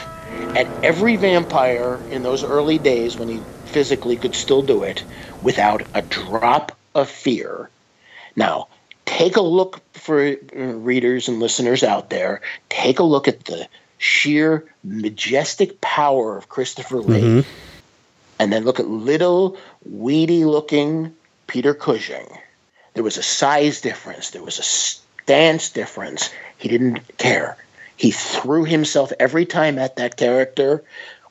[0.56, 5.04] at every vampire in those early days when he physically could still do it
[5.42, 7.70] without a drop of fear.
[8.36, 8.68] Now,
[9.06, 12.42] take a look for uh, readers and listeners out there.
[12.70, 13.68] Take a look at the
[13.98, 17.46] sheer majestic power of Christopher Lee, Mhm.
[18.40, 21.14] and then look at little weedy looking
[21.48, 22.28] Peter Cushing.
[22.96, 24.32] There was a size difference.
[24.32, 26.32] There was a stance difference.
[26.58, 27.58] He didn't care.
[27.98, 30.84] He threw himself every time at that character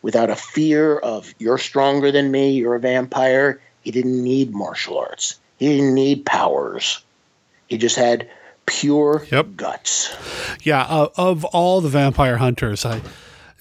[0.03, 3.61] without a fear of you're stronger than me, you're a vampire.
[3.81, 5.41] He didn't need martial arts.
[5.59, 7.03] He didn't need powers.
[7.69, 8.29] He just had
[8.67, 9.25] pure
[9.57, 10.15] guts.
[10.63, 13.01] Yeah, uh, of all the vampire hunters, I,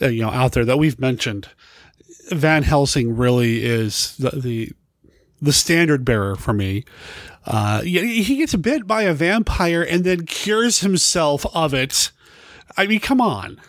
[0.02, 1.48] uh, you know, out there that we've mentioned,
[2.30, 4.72] Van Helsing really is the the,
[5.42, 6.84] the standard bearer for me.
[7.46, 12.12] Uh, he he gets bit by a vampire and then cures himself of it.
[12.78, 13.60] I mean, come on,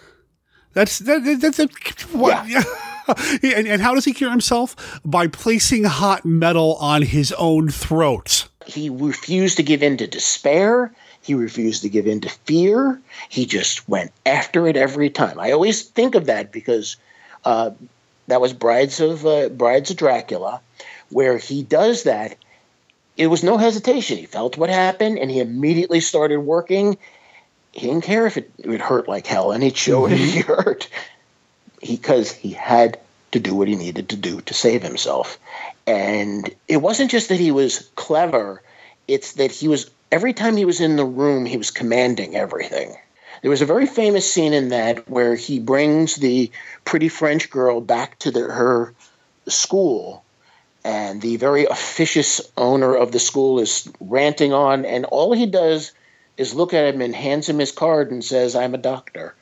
[0.72, 1.68] that's that, that, that's a,
[2.16, 2.46] what?
[3.42, 5.01] and, and how does he cure himself?
[5.05, 8.48] By placing hot metal on his own throat.
[8.66, 10.92] He refused to give in to despair.
[11.22, 13.01] He refused to give in to fear.
[13.28, 15.38] He just went after it every time.
[15.38, 16.96] I always think of that because
[17.44, 17.70] uh,
[18.26, 20.60] that was Brides of uh, Brides of Dracula,
[21.10, 22.36] where he does that.
[23.16, 24.18] It was no hesitation.
[24.18, 26.98] He felt what happened, and he immediately started working.
[27.72, 30.18] He didn't care if it, it would hurt like hell, and he'd show it if
[30.18, 30.30] mm-hmm.
[30.30, 30.88] he hurt,
[31.80, 32.98] because he had
[33.32, 35.38] to do what he needed to do to save himself.
[35.86, 38.62] And it wasn't just that he was clever;
[39.06, 42.96] it's that he was every time he was in the room, he was commanding everything.
[43.42, 46.50] There was a very famous scene in that where he brings the
[46.84, 48.94] pretty French girl back to the, her
[49.48, 50.23] school,
[50.85, 55.93] and the very officious owner of the school is ranting on, and all he does
[56.36, 59.35] is look at him and hands him his card and says, I'm a doctor.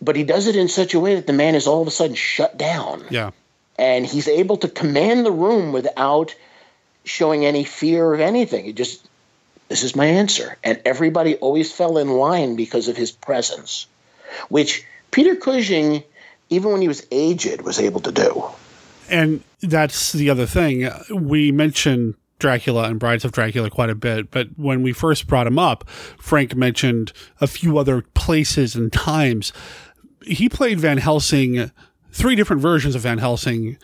[0.00, 1.92] But he does it in such a way that the man is all of a
[1.92, 3.04] sudden shut down.
[3.08, 3.30] Yeah.
[3.78, 6.34] And he's able to command the room without
[7.04, 8.64] showing any fear of anything.
[8.64, 9.08] He just,
[9.68, 10.58] this is my answer.
[10.62, 13.86] And everybody always fell in line because of his presence,
[14.48, 16.02] which Peter Cushing,
[16.50, 18.44] even when he was aged, was able to do.
[19.08, 20.88] And that's the other thing.
[21.10, 25.46] We mentioned Dracula and Brides of Dracula quite a bit, but when we first brought
[25.46, 29.52] him up, Frank mentioned a few other places and times.
[30.26, 31.70] He played Van Helsing,
[32.10, 33.78] three different versions of Van Helsing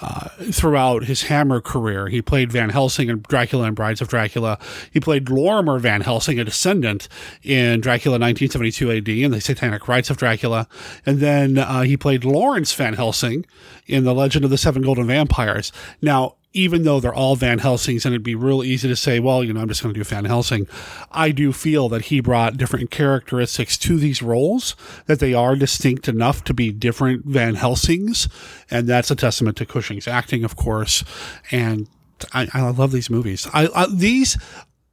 [0.00, 2.08] uh, throughout his Hammer career.
[2.08, 4.58] He played Van Helsing in Dracula and Brides of Dracula.
[4.90, 7.08] He played Lorimer Van Helsing, a descendant,
[7.42, 10.68] in Dracula 1972 AD and the Satanic Rites of Dracula.
[11.06, 13.46] And then uh, he played Lawrence Van Helsing
[13.86, 15.72] in The Legend of the Seven Golden Vampires.
[16.02, 19.42] Now, even though they're all Van Helsings, and it'd be real easy to say, well,
[19.42, 20.68] you know, I'm just going to do Van Helsing,
[21.10, 24.76] I do feel that he brought different characteristics to these roles,
[25.06, 28.28] that they are distinct enough to be different Van Helsings.
[28.70, 31.02] And that's a testament to Cushing's acting, of course.
[31.50, 31.88] And
[32.32, 33.48] I, I love these movies.
[33.52, 34.38] I, I, these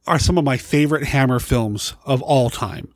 [0.08, 2.92] are some of my favorite Hammer films of all time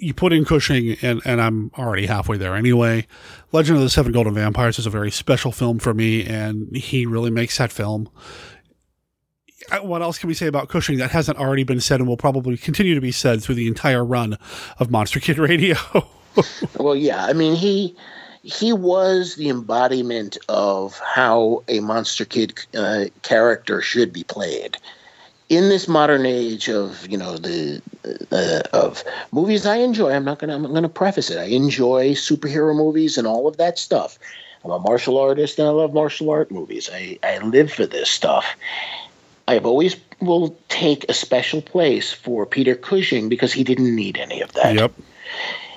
[0.00, 3.06] you put in Cushing, and, and I'm already halfway there anyway.
[3.52, 7.06] Legend of the Seven Golden Vampires is a very special film for me, and he
[7.06, 8.08] really makes that film.
[9.70, 12.16] Uh, What else can we say about Cushing that hasn't already been said and will
[12.16, 14.38] probably continue to be said through the entire run
[14.78, 15.76] of Monster Kid Radio?
[16.78, 17.94] well, yeah, I mean he
[18.42, 24.78] he was the embodiment of how a monster kid uh, character should be played.
[25.50, 27.82] In this modern age of you know the
[28.32, 31.38] uh, of movies I enjoy, I'm not gonna I'm gonna preface it.
[31.38, 34.18] I enjoy superhero movies and all of that stuff.
[34.64, 36.88] I'm a martial artist and I love martial art movies.
[36.92, 38.46] I, I live for this stuff.
[39.48, 44.40] I've always will take a special place for Peter Cushing because he didn't need any
[44.42, 44.74] of that.
[44.74, 44.92] Yep.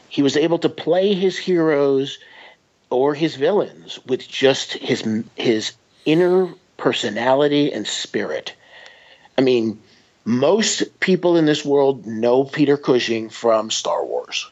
[0.09, 2.19] He was able to play his heroes
[2.91, 5.03] or his villains with just his
[5.35, 5.73] his
[6.05, 8.53] inner personality and spirit.
[9.37, 9.81] I mean,
[10.25, 14.49] most people in this world know Peter Cushing from Star Wars.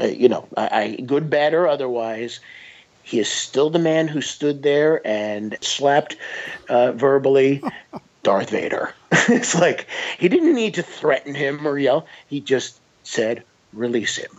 [0.00, 2.40] Uh, you know, I, I, good, bad, or otherwise,
[3.02, 6.16] he is still the man who stood there and slapped
[6.68, 7.62] uh, verbally
[8.22, 8.94] Darth Vader.
[9.12, 9.86] it's like
[10.18, 12.06] he didn't need to threaten him or yell.
[12.28, 14.30] He just said, release him.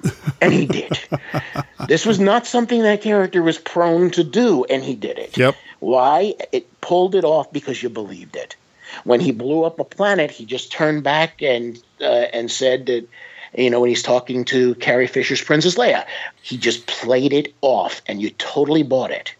[0.42, 1.00] And he did.
[1.88, 5.38] this was not something that character was prone to do, and he did it.
[5.38, 5.56] Yep.
[5.80, 6.36] Why?
[6.52, 8.56] It pulled it off because you believed it.
[9.04, 13.08] When he blew up a planet, he just turned back and uh, and said that,
[13.58, 16.06] you know, when he's talking to Carrie Fisher's Princess Leia,
[16.42, 19.34] he just played it off, and you totally bought it.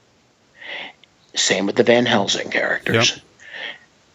[1.36, 3.12] Same with the Van Helsing characters.
[3.12, 3.20] Yep.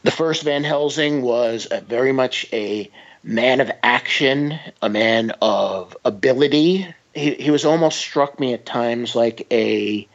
[0.05, 2.90] The first Van Helsing was a, very much a
[3.24, 6.86] man of action, a man of ability.
[7.15, 10.06] He, he was almost struck me at times like a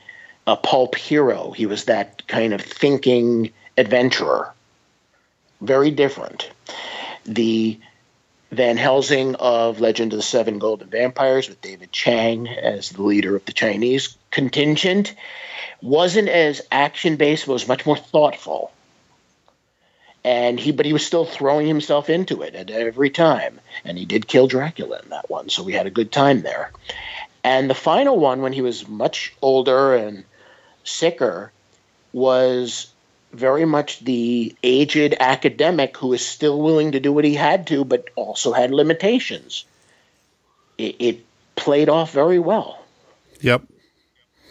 [0.47, 1.51] a pulp hero.
[1.51, 4.53] He was that kind of thinking adventurer.
[5.63, 6.51] Very different.
[7.25, 7.79] The
[8.51, 13.37] Van Helsing of Legend of the Seven Golden Vampires, with David Chiang as the leader
[13.37, 15.15] of the Chinese contingent,
[15.81, 18.73] wasn't as action based, was much more thoughtful.
[20.25, 23.61] And he, but he was still throwing himself into it at every time.
[23.85, 26.73] And he did kill Dracula in that one, so we had a good time there.
[27.41, 30.25] And the final one, when he was much older and
[30.83, 31.53] sicker,
[32.11, 32.92] was
[33.33, 37.83] very much the aged academic who is still willing to do what he had to,
[37.83, 39.65] but also had limitations.
[40.77, 42.79] It, it played off very well.
[43.41, 43.63] Yep.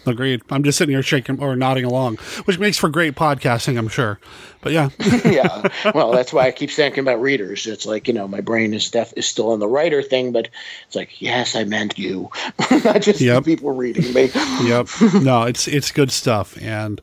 [0.05, 0.43] Agreed.
[0.51, 4.19] I'm just sitting here shaking or nodding along, which makes for great podcasting, I'm sure.
[4.61, 4.91] But yeah.
[5.25, 5.69] yeah.
[5.95, 7.69] Well, that's why I keep thinking about readers.
[7.69, 10.49] It's like, you know, my brain is def- is still on the writer thing, but
[10.89, 12.31] it's like, yes, I meant you.
[12.85, 13.45] Not just Yep.
[13.45, 14.31] the people reading me.
[14.65, 14.89] yep.
[15.23, 17.01] No, it's it's good stuff, and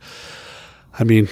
[0.98, 1.30] I mean,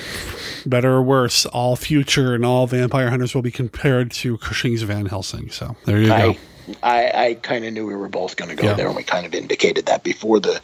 [0.66, 5.06] better or worse, all future and all vampire hunters will be compared to Cushing's Van
[5.08, 5.50] Helsing.
[5.50, 6.14] So there you go.
[6.14, 6.38] I,
[6.84, 8.74] I, I kind of knew we were both going to go Yeah.
[8.74, 10.60] there, and we kind of indicated that before the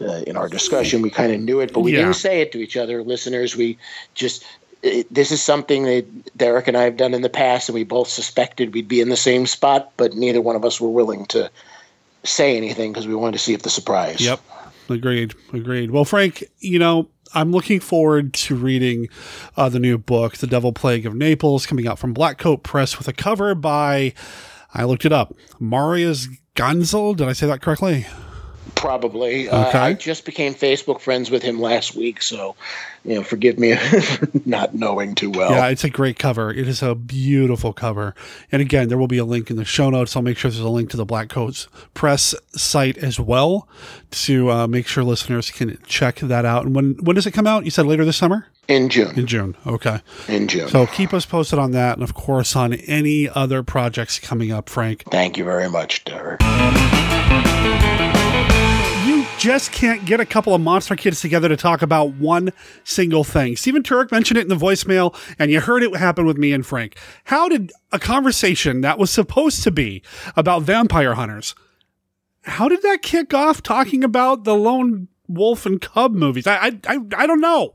[0.00, 1.02] uh, in our discussion.
[1.02, 2.00] We kind of knew it, but we Yeah.
[2.02, 3.56] didn't say it to each other, listeners.
[3.56, 3.78] We
[4.14, 4.44] just
[4.82, 7.82] it, this is something that Derek and I have done in the past, and we
[7.84, 11.26] both suspected we'd be in the same spot, but neither one of us were willing
[11.26, 11.50] to
[12.24, 14.20] say anything because we wanted to see if the surprise.
[14.20, 14.40] Yep.
[14.88, 15.34] Agreed.
[15.52, 15.90] Agreed.
[15.90, 19.08] Well, Frank, you know, I'm looking forward to reading
[19.56, 22.98] uh, the new book, The Devil Plague of Naples, coming out from Black Coat Press
[22.98, 24.14] with a cover by,
[24.74, 27.16] I looked it up, Marius Gonzel.
[27.16, 28.06] Did I say that correctly?
[28.74, 29.48] Probably.
[29.48, 29.78] Uh, Okay.
[29.78, 32.54] I just became Facebook friends with him last week, so
[33.08, 35.50] you know, forgive me for not knowing too well.
[35.50, 36.50] Yeah, it's a great cover.
[36.50, 38.14] It is a beautiful cover.
[38.52, 40.14] And again, there will be a link in the show notes.
[40.14, 43.66] I'll make sure there's a link to the Black Coats Press site as well
[44.10, 46.66] to uh, make sure listeners can check that out.
[46.66, 47.64] And when when does it come out?
[47.64, 48.46] You said later this summer?
[48.68, 49.18] In June.
[49.18, 49.56] In June.
[49.66, 50.00] Okay.
[50.28, 50.68] In June.
[50.68, 54.68] So keep us posted on that and of course on any other projects coming up,
[54.68, 55.04] Frank.
[55.10, 56.40] Thank you very much, Derek.
[59.38, 62.50] Just can't get a couple of monster kids together to talk about one
[62.82, 63.54] single thing.
[63.54, 66.66] Stephen Turek mentioned it in the voicemail, and you heard it happen with me and
[66.66, 66.98] Frank.
[67.24, 70.02] How did a conversation that was supposed to be
[70.34, 71.54] about vampire hunters,
[72.42, 76.46] how did that kick off talking about the lone wolf and cub movies?
[76.46, 77.74] I I I, I don't know,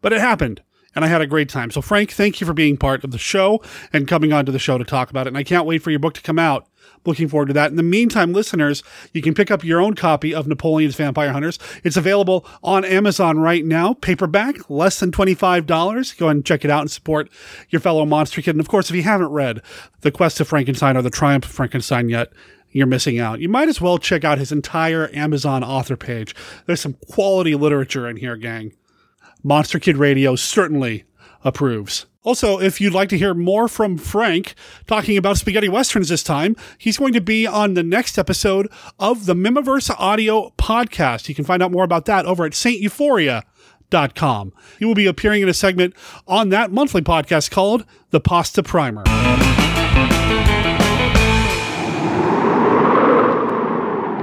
[0.00, 0.62] but it happened.
[0.94, 1.70] And I had a great time.
[1.70, 3.62] So, Frank, thank you for being part of the show
[3.92, 5.28] and coming onto the show to talk about it.
[5.28, 6.66] And I can't wait for your book to come out.
[7.06, 7.70] Looking forward to that.
[7.70, 8.82] In the meantime, listeners,
[9.14, 11.58] you can pick up your own copy of Napoleon's Vampire Hunters.
[11.82, 16.18] It's available on Amazon right now, paperback, less than $25.
[16.18, 17.30] Go and check it out and support
[17.70, 18.50] your fellow monster kid.
[18.50, 19.62] And of course, if you haven't read
[20.02, 22.32] The Quest of Frankenstein or The Triumph of Frankenstein yet,
[22.70, 23.40] you're missing out.
[23.40, 26.34] You might as well check out his entire Amazon author page.
[26.66, 28.74] There's some quality literature in here, gang.
[29.42, 31.04] Monster Kid Radio certainly
[31.44, 32.06] approves.
[32.22, 34.54] Also, if you'd like to hear more from Frank
[34.86, 39.24] talking about spaghetti westerns this time, he's going to be on the next episode of
[39.24, 41.28] the Mihmiverse Audio podcast.
[41.28, 44.52] You can find out more about that over at sainteuphoria.com.
[44.78, 45.94] He will be appearing in a segment
[46.26, 49.19] on that monthly podcast called The Pasta Primer.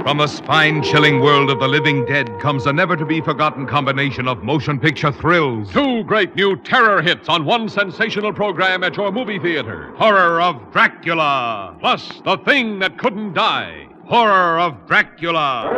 [0.08, 3.66] From the spine chilling world of the living dead comes a never to be forgotten
[3.66, 5.70] combination of motion picture thrills.
[5.70, 9.92] Two great new terror hits on one sensational program at your movie theater.
[9.96, 13.86] Horror of Dracula, plus The Thing That Couldn't Die.
[14.06, 15.68] Horror of Dracula.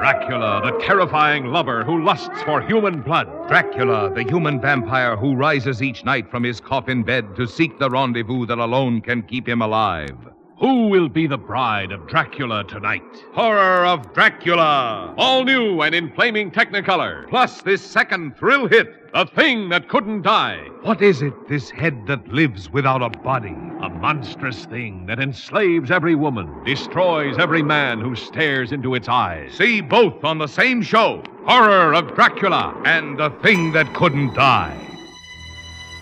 [0.00, 3.28] Dracula, the terrifying lover who lusts for human blood.
[3.46, 7.88] Dracula, the human vampire who rises each night from his coffin bed to seek the
[7.88, 10.16] rendezvous that alone can keep him alive.
[10.60, 13.02] Who will be the bride of Dracula tonight?
[13.32, 15.14] Horror of Dracula.
[15.16, 17.26] All new and in flaming Technicolor.
[17.30, 18.94] Plus this second thrill hit.
[19.14, 20.68] The Thing That Couldn't Die.
[20.82, 23.56] What is it, this head that lives without a body?
[23.80, 29.54] A monstrous thing that enslaves every woman, destroys every man who stares into its eyes.
[29.54, 31.22] See both on the same show.
[31.46, 32.78] Horror of Dracula.
[32.84, 34.76] And the thing that couldn't die.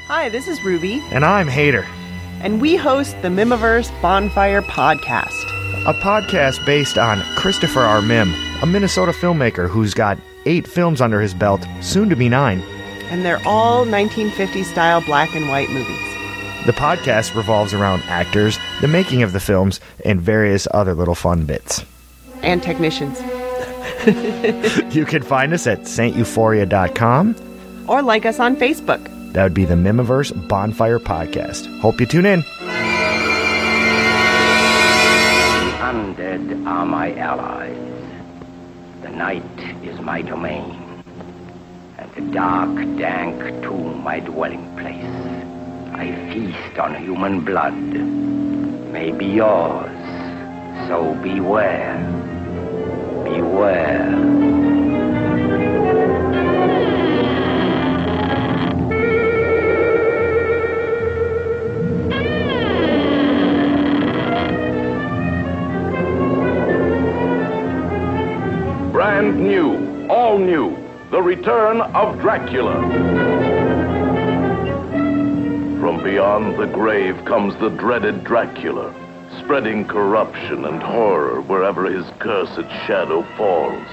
[0.09, 1.86] Hi, this is Ruby, And I'm Hater,
[2.40, 5.44] and we host the Mihmiverse Bonfire Podcast.
[5.86, 8.01] a podcast based on Christopher R.
[8.01, 12.60] Mihm, a Minnesota filmmaker who's got eight films under his belt, soon to be nine.
[13.10, 16.05] And they're all 1950s style black and white movies.
[16.66, 21.44] The podcast revolves around actors, the making of the films, and various other little fun
[21.47, 21.85] bits.
[22.43, 23.19] And technicians.
[24.94, 27.35] You can find us at sainteuphoria.com.
[27.89, 29.05] Or like us on Facebook.
[29.32, 31.66] That would be the Mihmiverse Bonfire Podcast.
[31.80, 32.40] Hope you tune in.
[32.40, 32.46] The
[35.80, 37.76] undead are my allies.
[39.02, 39.44] The night
[39.84, 41.02] is my domain.
[41.98, 45.05] And the dark, dank tomb, my dwelling place.
[45.94, 47.74] I feast on human blood.
[47.74, 49.90] May be yours.
[50.88, 51.98] So beware.
[53.24, 54.57] Beware.
[69.28, 70.74] Brand new, all new,
[71.10, 72.80] the return of Dracula.
[75.80, 78.90] From beyond the grave comes the dreaded Dracula,
[79.38, 83.86] spreading corruption and horror wherever his cursed shadow falls.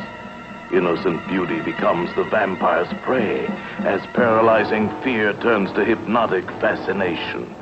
[0.72, 3.46] Innocent beauty becomes the vampire's prey
[3.80, 7.54] as paralyzing fear turns to hypnotic fascination.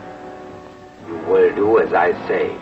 [1.07, 2.55] You will do as I say.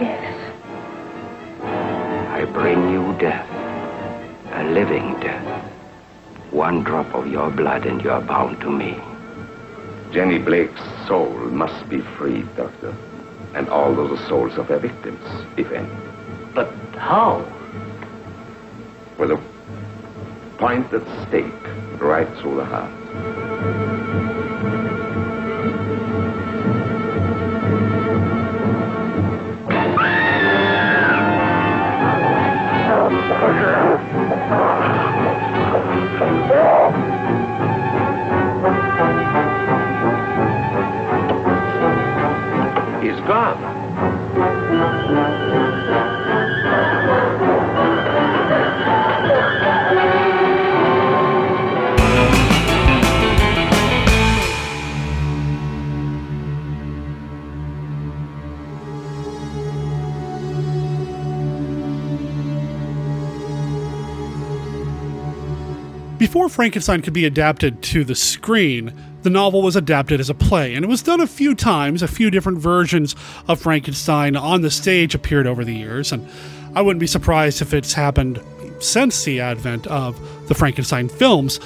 [0.00, 0.37] Yes.
[2.38, 3.50] I bring you death,
[4.52, 5.64] a living death.
[6.52, 8.96] One drop of your blood and you're bound to me.
[10.12, 12.94] Jenny Blake's soul must be freed, Doctor.
[13.54, 15.24] And all those souls of her victims,
[15.56, 15.90] if any.
[16.54, 17.44] But how?
[19.18, 19.40] With a
[20.58, 21.52] pointed stake
[22.00, 24.47] right through the heart.
[43.48, 43.56] He's
[66.38, 68.92] Before Frankenstein could be adapted to the screen,
[69.22, 72.00] the novel was adapted as a play, and it was done a few times.
[72.00, 73.16] A few different versions
[73.48, 76.24] of Frankenstein on the stage appeared over the years, and
[76.76, 78.40] I wouldn't be surprised if it's happened
[78.78, 80.16] since the advent of
[80.46, 81.58] the Frankenstein films.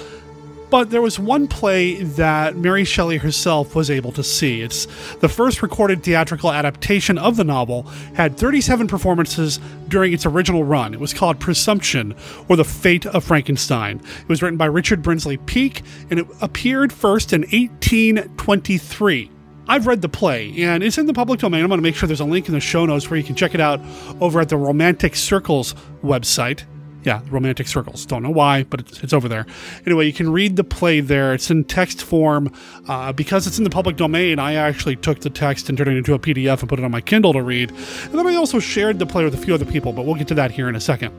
[0.73, 4.63] But there was one play that Mary Shelley herself was able to see.
[4.63, 4.87] It's
[5.17, 7.83] the first recorded theatrical adaptation of the novel,
[8.15, 10.95] had 37 performances during its original run.
[10.95, 12.15] It was called Presumption,
[12.49, 14.01] or The Fate of Frankenstein.
[14.23, 19.31] It was written by Richard Brinsley Peake, and it appeared first in 1823.
[19.69, 21.63] I've read the play, and it's in the public domain.
[21.63, 23.37] I'm going to make sure there's a link in the show notes where you can
[23.37, 23.79] check it out
[24.23, 26.65] over at the Romantic Circles website.
[27.05, 28.07] Yeah, Romantic Circles.
[28.07, 29.45] Don't know why, but it's, it's over there.
[29.87, 31.35] Anyway, you can read the play there.
[31.35, 32.53] It's in text form.
[32.89, 35.97] Uh, because it's in the public domain, I actually took the text and turned it
[35.97, 37.71] into a PDF and put it on my Kindle to read.
[37.71, 40.29] And then I also shared the play with a few other people, but we'll get
[40.29, 41.13] to that here in a second.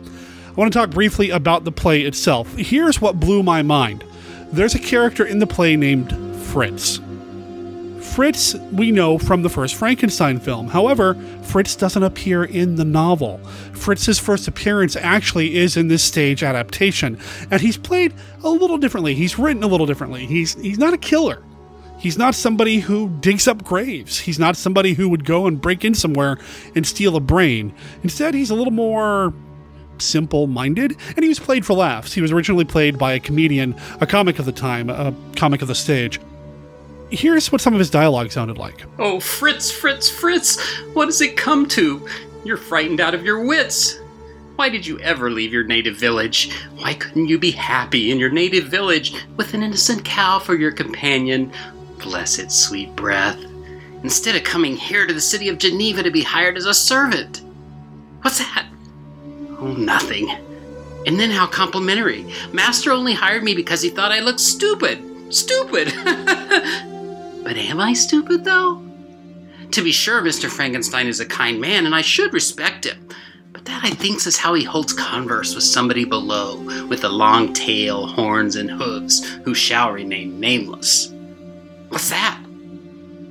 [0.47, 2.55] I want to talk briefly about the play itself.
[2.55, 4.03] Here's what blew my mind
[4.51, 6.15] there's a character in the play named
[6.45, 6.99] Fritz.
[8.03, 10.67] Fritz, we know from the first Frankenstein film.
[10.67, 13.39] However, Fritz doesn't appear in the novel.
[13.73, 17.17] Fritz's first appearance actually is in this stage adaptation,
[17.49, 18.13] and he's played
[18.43, 19.15] a little differently.
[19.15, 20.27] He's written a little differently.
[20.27, 21.43] He's he's not a killer.
[21.97, 24.19] He's not somebody who digs up graves.
[24.19, 26.37] He's not somebody who would go and break in somewhere
[26.75, 27.73] and steal a brain.
[28.03, 29.33] Instead, he's a little more
[29.97, 32.13] simple minded, and he was played for laughs.
[32.13, 35.67] He was originally played by a comedian, a comic of the time, a comic of
[35.67, 36.19] the stage.
[37.13, 38.85] Here's what some of his dialogue sounded like.
[38.97, 40.59] Oh, Fritz, Fritz, Fritz,
[40.93, 42.07] what has it come to?
[42.43, 43.99] You're frightened out of your wits.
[44.55, 46.51] Why did you ever leave your native village?
[46.77, 50.71] Why couldn't you be happy in your native village with an innocent cow for your
[50.71, 51.51] companion?
[51.99, 53.37] Bless its sweet breath.
[54.01, 57.41] Instead of coming here to the city of Geneva to be hired as a servant.
[58.23, 58.65] What's that?
[59.59, 60.31] Oh, nothing.
[61.05, 62.25] And then how complimentary.
[62.53, 64.99] Master only hired me because he thought I looked stupid.
[65.31, 65.93] Stupid!
[67.43, 68.81] but am I stupid, though?
[69.71, 70.49] To be sure, Mr.
[70.49, 73.09] Frankenstein is a kind man, and I should respect him.
[73.51, 77.53] But that, I thinks, is how he holds converse with somebody below, with a long
[77.53, 81.11] tail, horns, and hooves, who shall remain nameless.
[81.89, 82.39] What's that?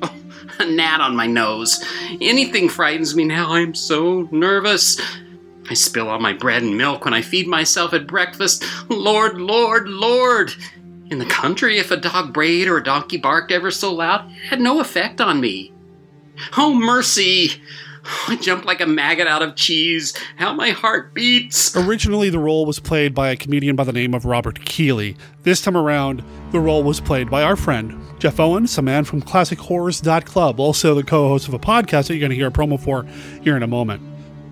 [0.03, 0.15] Oh,
[0.59, 1.85] a gnat on my nose.
[2.21, 3.53] Anything frightens me now.
[3.53, 5.01] I'm so nervous.
[5.71, 8.65] I spill all my bread and milk when I feed myself at breakfast.
[8.89, 10.55] Lord, Lord, Lord!
[11.13, 14.49] In the country, if a dog brayed or a donkey barked ever so loud, it
[14.49, 15.71] had no effect on me.
[16.57, 17.51] Oh, mercy!
[18.29, 20.15] I jump like a maggot out of cheese.
[20.37, 21.77] How my heart beats.
[21.77, 25.15] Originally, the role was played by a comedian by the name of Robert Keeley.
[25.43, 29.21] This time around, the role was played by our friend, Jeff Owens, a man from
[29.21, 32.81] ClassicHorrors.club, also the co host of a podcast that you're going to hear a promo
[32.81, 33.05] for
[33.43, 34.01] here in a moment.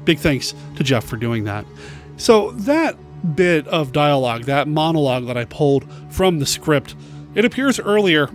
[0.05, 1.65] Big thanks to Jeff for doing that.
[2.19, 2.99] So, that
[3.35, 6.95] bit of dialogue, that monologue that I pulled from the script,
[7.35, 8.29] it appears earlier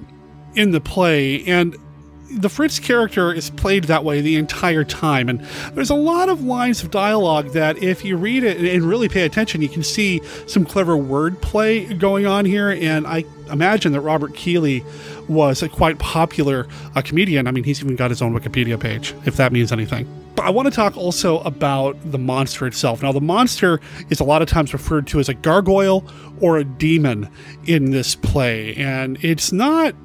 [0.56, 1.76] in the play, and
[2.32, 5.30] the Fritz character is played that way the entire time.
[5.30, 5.41] And
[5.74, 9.24] there's a lot of lines of dialogue that, if you read it and really pay
[9.24, 12.72] attention, you can see some clever wordplay going on here.
[12.72, 14.84] And I imagine that Robert Keeley
[15.30, 17.48] was a quite popular uh, comedian.
[17.48, 20.07] I mean, he's even got his own Wikipedia page, if that means anything.
[20.45, 23.01] I want to talk also about the monster itself.
[23.01, 23.81] Now, the monster
[24.11, 26.07] is a lot of times referred to as a gargoyle
[26.39, 27.27] or a demon
[27.65, 29.95] in this play, and it's not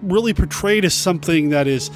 [0.00, 1.90] really portrayed as something that is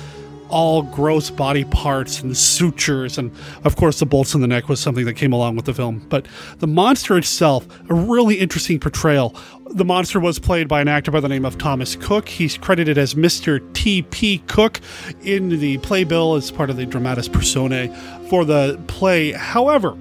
[0.48, 3.30] all gross body parts and sutures and
[3.64, 6.04] of course the bolts in the neck was something that came along with the film.
[6.08, 6.26] But
[6.58, 9.34] the monster itself a really interesting portrayal.
[9.70, 12.28] The monster was played by an actor by the name of thomas cooke.
[12.28, 14.80] He's credited as mr tp cooke
[15.22, 17.88] in the playbill as part of the dramatis personae
[18.28, 19.32] for the play.
[19.32, 19.96] However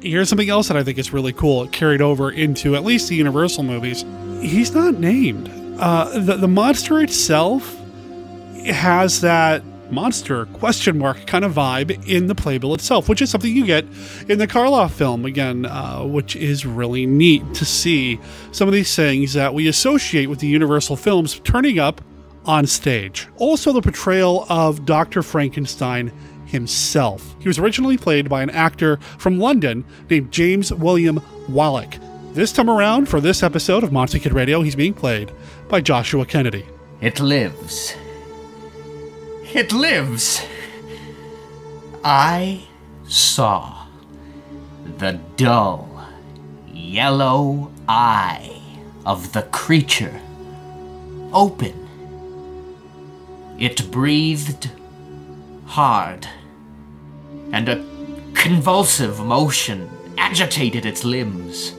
[0.00, 3.08] here's something else that i think is really cool it carried over into at least
[3.08, 4.04] the universal movies.
[4.40, 5.50] He's not named.
[5.80, 7.76] Uh, the, the monster itself
[8.68, 13.54] has that monster question mark kind of vibe in the playbill itself, which is something
[13.54, 13.84] you get
[14.28, 18.20] in the Karloff film again, uh, which is really neat to see
[18.52, 22.00] some of these things that we associate with the Universal films turning up
[22.44, 23.28] on stage.
[23.36, 25.22] Also, the portrayal of Dr.
[25.22, 26.12] Frankenstein
[26.46, 27.36] himself.
[27.38, 31.98] He was originally played by an actor from London named James William Wallack.
[32.32, 35.30] This time around, for this episode of Monster Kid Radio, he's being played
[35.68, 36.64] by Joshua Kennedy.
[37.00, 37.94] It lives.
[39.54, 40.42] It lives.
[42.04, 42.64] I
[43.06, 43.86] saw
[44.98, 46.06] the dull,
[46.70, 48.60] yellow eye
[49.06, 50.20] of the creature
[51.32, 51.88] open.
[53.58, 54.70] It breathed
[55.64, 56.28] hard,
[57.50, 57.84] and a
[58.34, 61.72] convulsive motion agitated its limbs.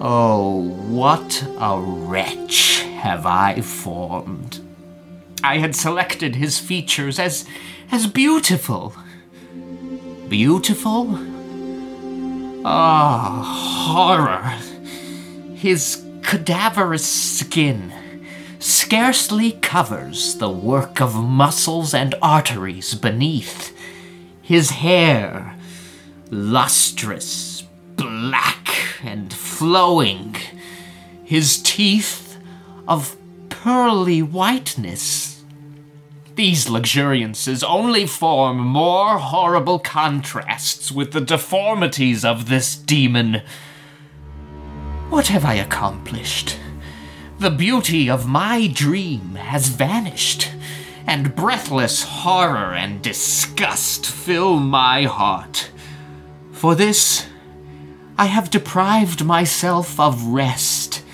[0.00, 4.63] Oh, what a wretch have I formed.
[5.44, 7.46] I had selected his features as
[7.92, 8.94] as beautiful.
[10.26, 11.18] Beautiful?
[12.64, 13.42] Ah,
[13.92, 14.56] horror.
[15.54, 17.92] His cadaverous skin
[18.58, 23.76] scarcely covers the work of muscles and arteries beneath.
[24.40, 25.56] His hair,
[26.30, 27.64] lustrous,
[27.96, 28.70] black
[29.02, 30.36] and flowing,
[31.22, 32.38] his teeth
[32.88, 33.14] of
[33.50, 35.33] pearly whiteness.
[36.34, 43.42] These luxuriances only form more horrible contrasts with the deformities of this demon.
[45.10, 46.58] What have I accomplished?
[47.38, 50.50] The beauty of my dream has vanished,
[51.06, 55.70] and breathless horror and disgust fill my heart.
[56.50, 57.26] For this,
[58.18, 61.04] I have deprived myself of rest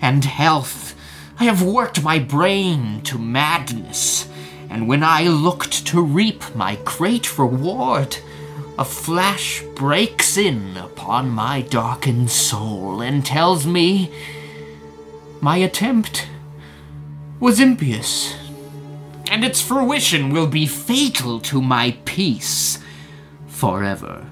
[0.00, 0.96] and health.
[1.38, 4.28] I have worked my brain to madness,
[4.74, 8.16] and when I looked to reap my great reward,
[8.76, 14.10] a flash breaks in upon my darkened soul and tells me
[15.40, 16.26] my attempt
[17.38, 18.34] was impious,
[19.30, 22.80] and its fruition will be fatal to my peace
[23.46, 24.26] forever.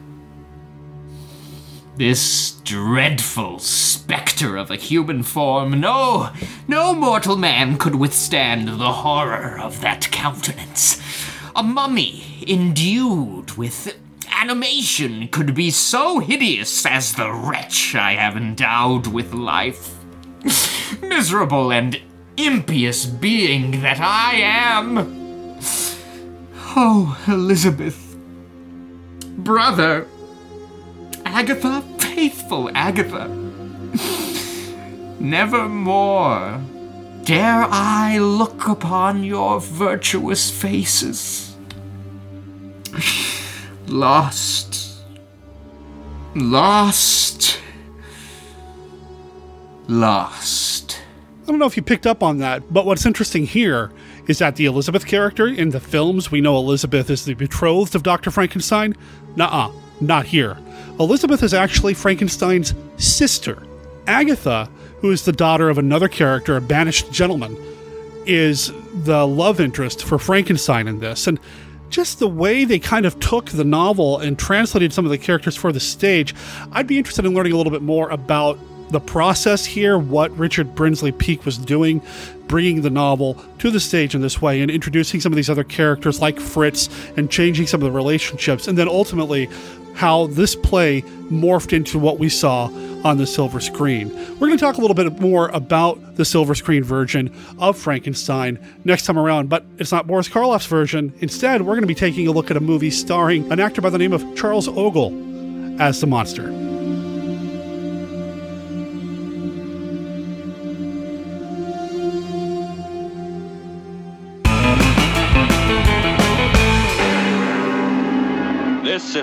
[2.02, 6.30] This dreadful specter of a human form, no,
[6.66, 11.00] no mortal man could withstand the horror of that countenance.
[11.54, 13.96] A mummy endued with
[14.32, 19.96] animation could be so hideous as the wretch I have endowed with life.
[21.00, 22.00] Miserable and
[22.36, 24.98] impious being that I am.
[26.74, 28.16] Oh, Elizabeth.
[29.38, 30.08] Brother.
[31.32, 33.26] Agatha, faithful Agatha.
[35.18, 36.60] Never more
[37.24, 41.56] dare I look upon your virtuous faces.
[43.86, 45.02] Lost.
[46.34, 47.60] Lost.
[49.88, 51.00] Lost.
[51.42, 53.90] I don't know if you picked up on that, but what's interesting here
[54.28, 58.02] is that the Elizabeth character in the films, we know Elizabeth is the betrothed of
[58.02, 58.30] Dr.
[58.30, 58.94] Frankenstein.
[59.36, 60.58] Nuh uh, not here.
[61.02, 63.62] Elizabeth is actually Frankenstein's sister.
[64.06, 64.68] Agatha,
[64.98, 67.56] who is the daughter of another character, a banished gentleman,
[68.26, 68.72] is
[69.04, 71.26] the love interest for Frankenstein in this.
[71.26, 71.40] And
[71.90, 75.56] just the way they kind of took the novel and translated some of the characters
[75.56, 76.34] for the stage,
[76.72, 78.58] I'd be interested in learning a little bit more about
[78.92, 82.02] the process here, what Richard Brinsley Peake was doing,
[82.46, 85.64] bringing the novel to the stage in this way and introducing some of these other
[85.64, 89.48] characters like Fritz and changing some of the relationships, and then ultimately
[89.94, 92.64] how this play morphed into what we saw
[93.04, 94.08] on the silver screen.
[94.34, 98.58] We're going to talk a little bit more about the silver screen version of Frankenstein
[98.84, 101.12] next time around, but it's not Boris Karloff's version.
[101.20, 103.90] Instead, we're going to be taking a look at a movie starring an actor by
[103.90, 106.71] the name of Charles Ogle as the monster.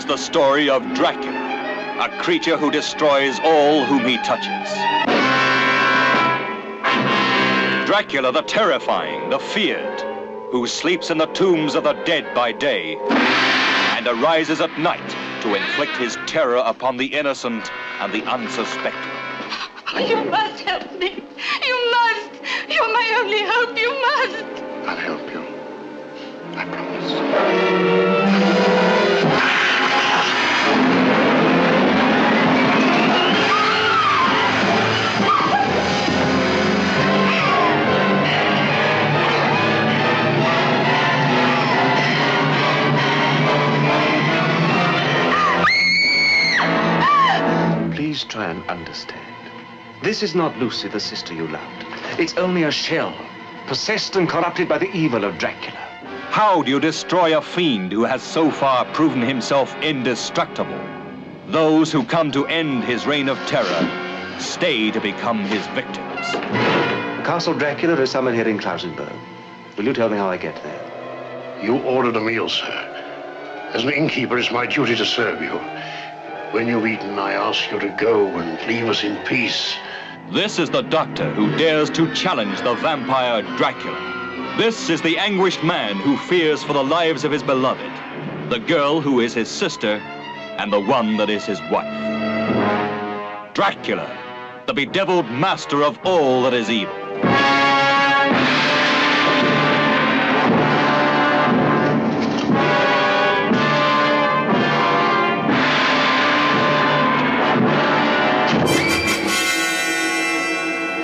[0.10, 4.73] The story of Dracula, a creature who destroys all whom he touches.
[7.86, 10.02] Dracula the terrifying, the feared,
[10.49, 15.10] who sleeps in the tombs of the dead by day and arises at night
[15.44, 19.11] to inflict his terror upon the innocent and the unsuspecting.
[19.94, 21.23] Oh, you must help me.
[21.64, 22.31] You must.
[22.68, 23.77] You're my only hope.
[23.77, 24.64] You must.
[24.90, 25.45] I'll help you.
[26.57, 28.48] I promise.
[48.19, 49.33] Please try and understand.
[50.03, 51.85] This is not Lucy, the sister you loved.
[52.19, 53.15] It's only a shell,
[53.65, 55.79] possessed and corrupted by the evil of Dracula.
[56.29, 60.81] How do you destroy a fiend who has so far proven himself indestructible?
[61.47, 66.25] Those who come to end his reign of terror stay to become his victims.
[67.25, 69.17] Castle Dracula is somewhere here in Klausenberg.
[69.77, 71.61] Will you tell me how I get there?
[71.63, 73.69] You ordered a meal, sir.
[73.73, 75.57] As an innkeeper, it's my duty to serve you.
[76.51, 79.76] When you've eaten, I ask you to go and leave us in peace.
[80.31, 84.55] This is the doctor who dares to challenge the vampire Dracula.
[84.57, 87.91] This is the anguished man who fears for the lives of his beloved,
[88.49, 90.01] the girl who is his sister,
[90.57, 91.85] and the one that is his wife.
[93.53, 94.09] Dracula,
[94.65, 97.09] the bedeviled master of all that is evil.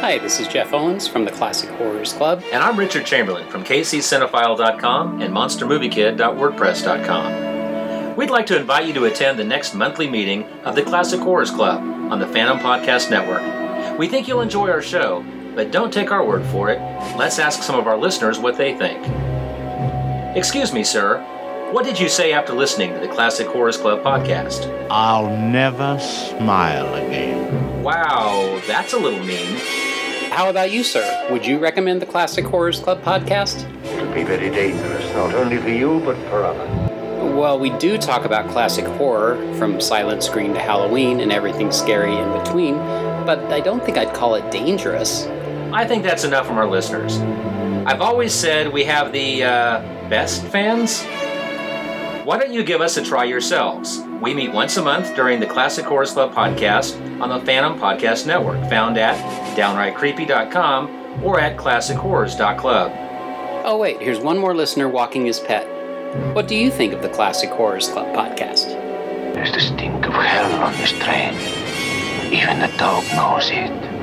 [0.05, 2.43] Hi, this is Jeff Owens from the Classic Horrors Club.
[2.51, 8.15] And I'm Richard Chamberlain from kccinephile.com and monstermoviekid.wordpress.com.
[8.15, 11.49] We'd like to invite you to attend the next monthly meeting of the Classic Horrors
[11.49, 13.97] Club on the Phantom Podcast Network.
[13.97, 15.25] We think you'll enjoy our show,
[15.55, 16.77] but don't take our word for it.
[17.17, 19.03] Let's ask some of our listeners what they think.
[20.37, 21.19] Excuse me, sir.
[21.71, 24.69] What did you say after listening to the Classic Horrors Club podcast?
[24.91, 27.81] I'll never smile again.
[27.81, 29.59] Wow, that's a little mean.
[30.35, 31.29] How about you, sir?
[31.31, 33.63] Would you recommend the Classic Horrors Club podcast?
[33.85, 36.69] It would be very dangerous, not only for you, but for others.
[37.33, 42.13] Well, we do talk about classic horror, from silent screen to Halloween and everything scary
[42.13, 42.75] in between,
[43.25, 45.25] but I don't think I'd call it dangerous.
[45.71, 47.17] I think that's enough from our listeners.
[47.87, 49.79] I've always said we have the uh,
[50.09, 51.01] best fans.
[52.25, 54.04] Why don't you give us a try yourselves?
[54.21, 58.25] We meet once a month during the Classic Horrors Club podcast on the Phantom Podcast
[58.25, 59.17] Network, found at
[59.57, 62.91] downrightcreepy.com or at classichorrors.club.
[63.65, 65.65] Oh, wait, here's one more listener walking his pet.
[66.35, 68.67] What do you think of the Classic Horrors Club podcast?
[69.33, 71.33] There's the stink of hell on this train.
[72.31, 73.94] Even the dog knows it.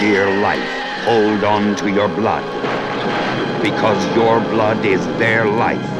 [0.00, 2.42] Dear life, hold on to your blood.
[3.62, 5.90] Because your blood is their life.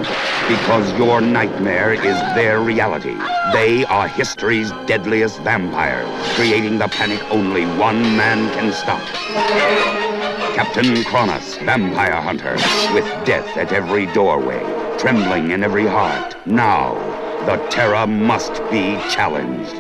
[0.49, 3.15] Because your nightmare is their reality.
[3.53, 9.03] They are history's deadliest vampires, creating the panic only one man can stop.
[10.57, 12.55] Captain Cronus, vampire hunter,
[12.95, 14.61] with death at every doorway,
[14.99, 16.35] trembling in every heart.
[16.47, 16.95] Now,
[17.45, 19.77] the terror must be challenged.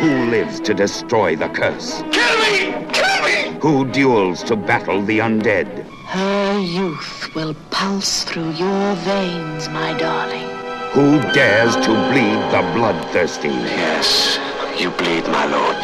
[0.00, 2.02] Who lives to destroy the curse?
[2.10, 2.86] Kill me!
[2.90, 3.58] Kill me!
[3.60, 5.84] Who duels to battle the undead?
[6.06, 10.48] Her youth will pulse through your veins, my darling.
[10.92, 13.48] Who dares to bleed the bloodthirsty?
[13.48, 14.38] Yes,
[14.80, 15.76] you bleed, my lord.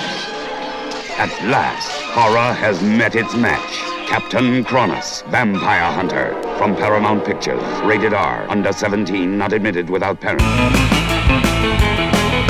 [1.19, 4.09] At last, horror has met its match.
[4.09, 11.06] Captain Cronus, Vampire Hunter, from Paramount Pictures, rated R, under 17, not admitted without parent.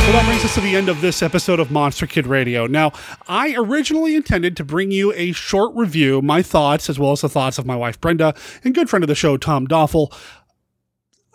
[0.07, 2.69] Well, that brings us to the end of this episode of Monster Kid Radio.
[2.69, 2.93] Now,
[3.27, 7.29] I originally intended to bring you a short review, my thoughts, as well as the
[7.29, 10.13] thoughts of my wife Brenda and good friend of the show, Tom Doffel,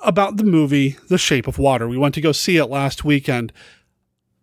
[0.05, 1.85] about the movie The Shape of Water.
[1.85, 3.51] We went to go see it last weekend.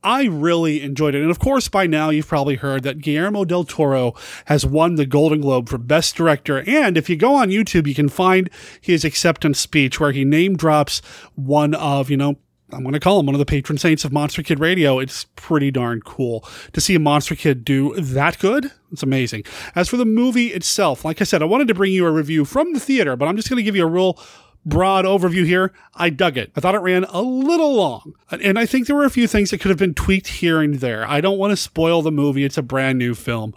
[0.04, 1.22] I really enjoyed it.
[1.22, 4.12] And of course, by now you've probably heard that Guillermo del Toro
[4.44, 6.62] has won the Golden Globe for Best Director.
[6.66, 8.50] And if you go on YouTube, you can find
[8.82, 11.00] his acceptance speech where he name drops
[11.34, 12.36] one of, you know,
[12.72, 14.98] I'm going to call him one of the patron saints of Monster Kid Radio.
[14.98, 18.70] It's pretty darn cool to see a Monster Kid do that good.
[18.92, 19.44] It's amazing.
[19.74, 22.44] As for the movie itself, like I said, I wanted to bring you a review
[22.44, 24.18] from the theater, but I'm just going to give you a real
[24.66, 25.72] broad overview here.
[25.94, 26.52] I dug it.
[26.56, 28.12] I thought it ran a little long.
[28.30, 30.74] And I think there were a few things that could have been tweaked here and
[30.74, 31.08] there.
[31.08, 32.44] I don't want to spoil the movie.
[32.44, 33.54] It's a brand new film.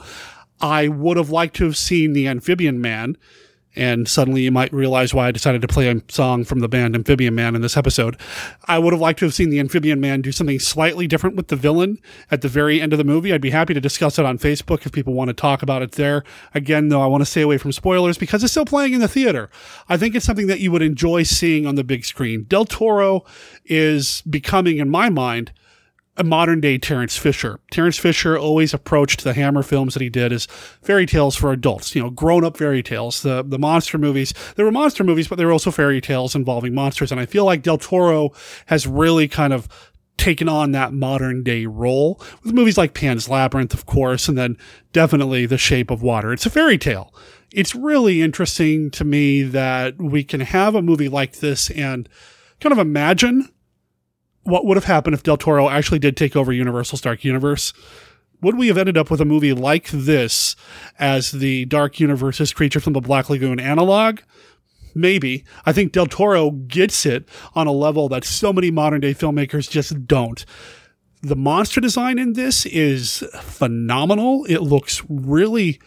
[0.62, 3.18] I would have liked to have seen the Amphibian Man
[3.76, 6.96] and suddenly you might realize why I decided to play a song from the band
[6.96, 8.18] Amphibian Man in this episode.
[8.66, 11.48] I would have liked to have seen the Amphibian Man do something slightly different with
[11.48, 12.00] the villain
[12.30, 13.34] at the very end of the movie.
[13.34, 15.94] I'd be happy to discuss it on Facebook if people want to talk about it
[15.94, 16.24] there.
[16.54, 19.08] Again, though, I want to stay away from spoilers because it's still playing in the
[19.08, 19.50] theater.
[19.88, 22.44] I think it's something that you would enjoy seeing on the big screen.
[22.44, 23.26] Del Toro
[23.66, 25.52] is becoming, in my mind,
[26.18, 27.60] a modern day Terence Fisher.
[27.72, 30.46] Terence Fisher always approached the Hammer films that he did as
[30.82, 33.22] fairy tales for adults, you know, grown up fairy tales.
[33.22, 36.74] The the monster movies, there were monster movies, but there were also fairy tales involving
[36.74, 37.12] monsters.
[37.12, 38.32] And I feel like Del Toro
[38.66, 39.68] has really kind of
[40.18, 44.58] taken on that modern day role with movies like Pan's Labyrinth, of course, and then
[44.94, 46.32] definitely The Shape of Water.
[46.32, 47.14] It's a fairy tale.
[47.52, 52.08] It's really interesting to me that we can have a movie like this and
[52.60, 53.50] kind of imagine
[54.44, 57.74] what would have happened if Del Toro actually did take over Universal's Dark Universe?
[58.42, 60.56] Would we have ended up with a movie like this
[60.98, 64.20] as the Dark Universe's Creature from the Black Lagoon analog?
[64.96, 65.46] Maybe.
[65.66, 69.70] I think Del Toro gets it on a level that so many modern day filmmakers
[69.70, 70.44] just don't.
[71.22, 74.44] The monster design in this is phenomenal.
[74.46, 75.80] It looks really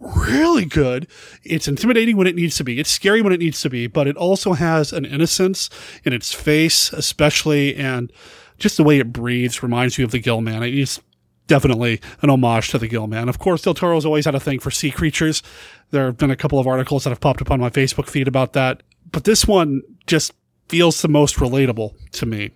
[0.00, 1.08] really good.
[1.44, 2.78] It's intimidating when it needs to be.
[2.78, 5.70] It's scary when it needs to be, but it also has an innocence
[6.04, 8.12] in its face, especially, and
[8.58, 10.62] just the way it breathes reminds you of the Gill Man.
[10.62, 11.00] It's
[11.46, 13.28] definitely an homage to the Gill Man.
[13.28, 15.42] Of course, Del Toro's always had a thing for sea creatures.
[15.90, 18.28] There have been a couple of articles that have popped up on my Facebook feed
[18.28, 20.32] about that, but this one just
[20.68, 22.50] feels the most relatable to me.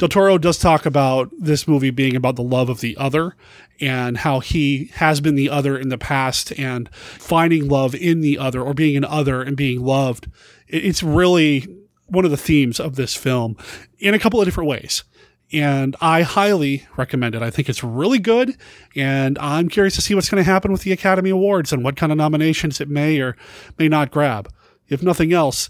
[0.00, 3.36] Del Toro does talk about this movie being about the love of the other
[3.82, 8.38] and how he has been the other in the past and finding love in the
[8.38, 10.26] other or being an other and being loved.
[10.68, 11.66] It's really
[12.06, 13.58] one of the themes of this film
[13.98, 15.04] in a couple of different ways.
[15.52, 17.42] And I highly recommend it.
[17.42, 18.56] I think it's really good.
[18.96, 21.96] And I'm curious to see what's going to happen with the Academy Awards and what
[21.96, 23.36] kind of nominations it may or
[23.78, 24.50] may not grab.
[24.88, 25.68] If nothing else,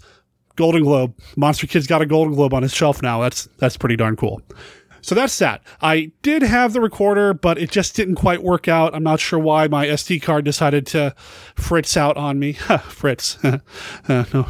[0.61, 1.15] Golden Globe.
[1.35, 3.19] Monster Kid's got a Golden Globe on his shelf now.
[3.19, 4.43] That's that's pretty darn cool.
[5.01, 5.63] So that's that.
[5.81, 8.93] I did have the recorder, but it just didn't quite work out.
[8.93, 11.15] I'm not sure why my SD card decided to
[11.55, 12.53] fritz out on me.
[12.83, 13.43] fritz.
[13.43, 13.57] uh,
[14.07, 14.47] no.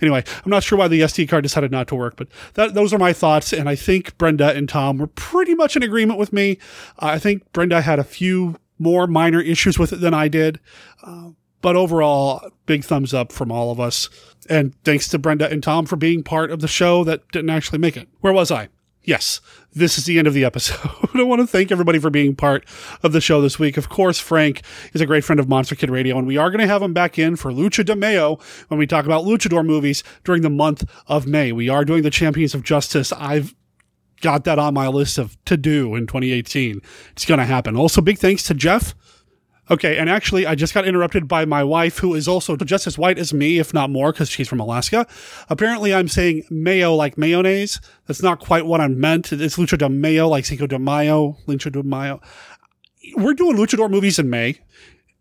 [0.00, 2.94] Anyway, I'm not sure why the SD card decided not to work, but that, those
[2.94, 3.52] are my thoughts.
[3.52, 6.58] And I think Brenda and Tom were pretty much in agreement with me.
[7.00, 10.60] Uh, I think Brenda had a few more minor issues with it than I did.
[11.02, 11.30] Uh,
[11.62, 14.10] but overall, big thumbs up from all of us.
[14.50, 17.78] And thanks to Brenda and Tom for being part of the show that didn't actually
[17.78, 18.08] make it.
[18.20, 18.68] Where was I?
[19.04, 19.40] Yes,
[19.72, 20.78] this is the end of the episode.
[21.14, 22.64] I want to thank everybody for being part
[23.02, 23.76] of the show this week.
[23.76, 24.62] Of course, Frank
[24.92, 26.92] is a great friend of Monster Kid Radio, and we are going to have him
[26.92, 30.88] back in for Lucha de Mayo when we talk about luchador movies during the month
[31.08, 31.50] of May.
[31.50, 33.12] We are doing the Champions of Justice.
[33.12, 33.56] I've
[34.20, 36.80] got that on my list of to do in 2018.
[37.12, 37.76] It's going to happen.
[37.76, 38.94] Also, big thanks to Jeff
[39.72, 42.98] Okay, and actually, I just got interrupted by my wife, who is also just as
[42.98, 45.06] white as me, if not more, because she's from Alaska.
[45.48, 47.80] Apparently, I'm saying mayo like mayonnaise.
[48.06, 49.32] That's not quite what I meant.
[49.32, 52.20] It's Lucha de Mayo, like Cinco de Mayo, Lucha de Mayo.
[53.16, 54.58] We're doing luchador movies in May,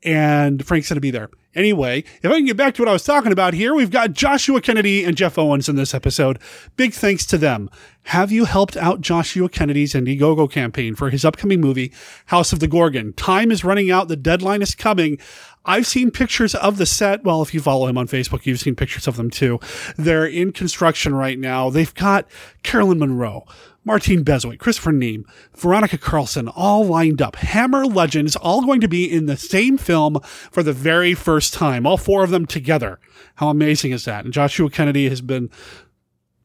[0.04, 1.30] and Frank's going to be there.
[1.54, 4.14] Anyway, if I can get back to what I was talking about here, we've got
[4.14, 6.40] Joshua Kennedy and Jeff Owens in this episode.
[6.78, 7.70] Big thanks to them.
[8.04, 11.92] Have you helped out Joshua Kennedy's Indiegogo campaign for his upcoming movie,
[12.28, 13.12] House of the Gorgon?
[13.14, 14.08] Time is running out.
[14.08, 15.20] The deadline is coming.
[15.66, 17.24] I've seen pictures of the set.
[17.24, 19.60] Well, if you follow him on Facebook, you've seen pictures of them too.
[19.98, 21.70] They're in construction right now.
[21.70, 22.28] They've got
[22.64, 23.46] Caroline Munro,
[23.84, 25.24] Martine Beswick, Christopher Neame,
[25.58, 27.36] Veronica Carlson, all lined up.
[27.38, 30.20] Hammer legends, all going to be in the same film
[30.52, 31.88] for the very first time.
[31.88, 33.00] All four of them together.
[33.36, 34.24] How amazing is that?
[34.24, 35.50] And Joshua Kennedy has been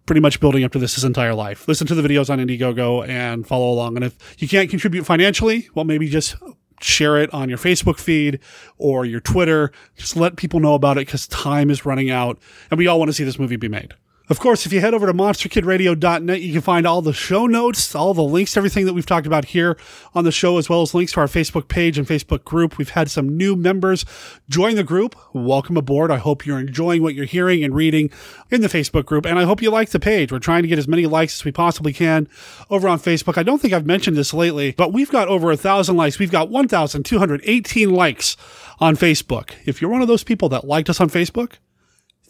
[0.07, 1.69] pretty much building up to this his entire life.
[1.69, 3.97] Listen to the videos on Indiegogo and follow along.
[3.97, 6.37] And if you can't contribute financially, well, maybe just
[6.81, 8.39] share it on your Facebook feed
[8.79, 9.73] or your Twitter.
[9.97, 12.39] Just let people know about it because time is running out
[12.71, 13.95] and we all want to see this movie be made.
[14.28, 17.94] Of course, if you head over to monsterkidradio.net, you can find all the show notes,
[17.94, 19.78] all the links, everything that we've talked about here
[20.16, 22.77] on the show, as well as links to our Facebook page and Facebook group.
[22.77, 24.05] We've had some new members
[24.48, 25.15] join the group.
[25.32, 26.11] Welcome aboard.
[26.11, 28.11] I hope you're enjoying what you're hearing and reading
[28.51, 30.32] in the Facebook group, and I hope you like the page.
[30.32, 32.28] We're trying to get as many likes as we possibly can
[32.69, 33.39] over on Facebook.
[33.39, 36.19] I don't think I've mentioned this lately, but we've got over a thousand likes.
[36.19, 38.36] We've got 1,218 likes
[38.81, 39.53] on Facebook.
[39.65, 41.59] If you're one of those people that liked us on Facebook,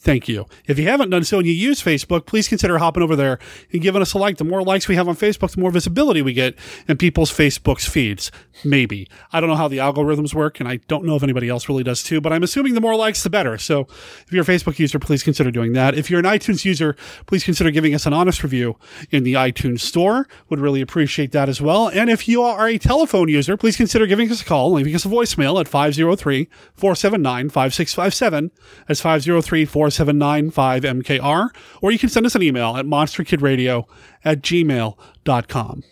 [0.06, 0.46] thank you.
[0.66, 3.40] If you haven't done so and you use Facebook, please consider hopping over there
[3.72, 4.36] and giving us a like.
[4.36, 6.54] The more likes we have on Facebook, the more visibility we get
[6.86, 8.30] in people's Facebook's feeds.
[8.64, 9.08] Maybe.
[9.32, 11.82] I don't know how the algorithms work, and I don't know if anybody else really
[11.82, 13.58] does too, but I'm assuming the more likes, the better.
[13.58, 15.96] So if you're a Facebook user, please consider doing that.
[15.98, 16.96] If you're an iTunes user,
[17.26, 18.78] please consider giving us an honest review
[19.10, 20.28] in the iTunes store.
[20.48, 21.88] Would really appreciate that as well.
[21.88, 25.04] And if you are a telephone user, please consider giving us a call, leaving us
[25.04, 28.52] a voicemail at 503 479 5657.
[28.86, 31.48] That's 503 479 795MKR,
[31.80, 33.84] or you can send us an email at monsterkidradio
[34.24, 35.82] at gmail.com.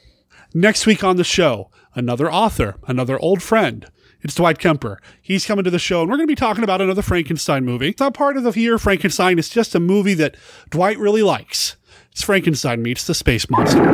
[0.54, 3.86] Next week on the show, another author, another old friend.
[4.22, 5.00] It's Dwight Kemper.
[5.20, 7.88] He's coming to the show, and we're going to be talking about another Frankenstein movie.
[7.88, 10.36] It's not part of the year Frankenstein, it's just a movie that
[10.70, 11.76] Dwight really likes.
[12.10, 13.84] It's Frankenstein meets the Space Monster.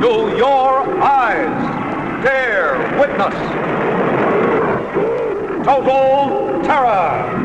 [0.00, 3.34] Do your eyes dare witness
[5.64, 7.41] total terror?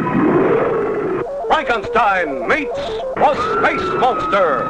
[1.67, 2.79] Frankenstein meets
[3.15, 4.63] the Space Monster.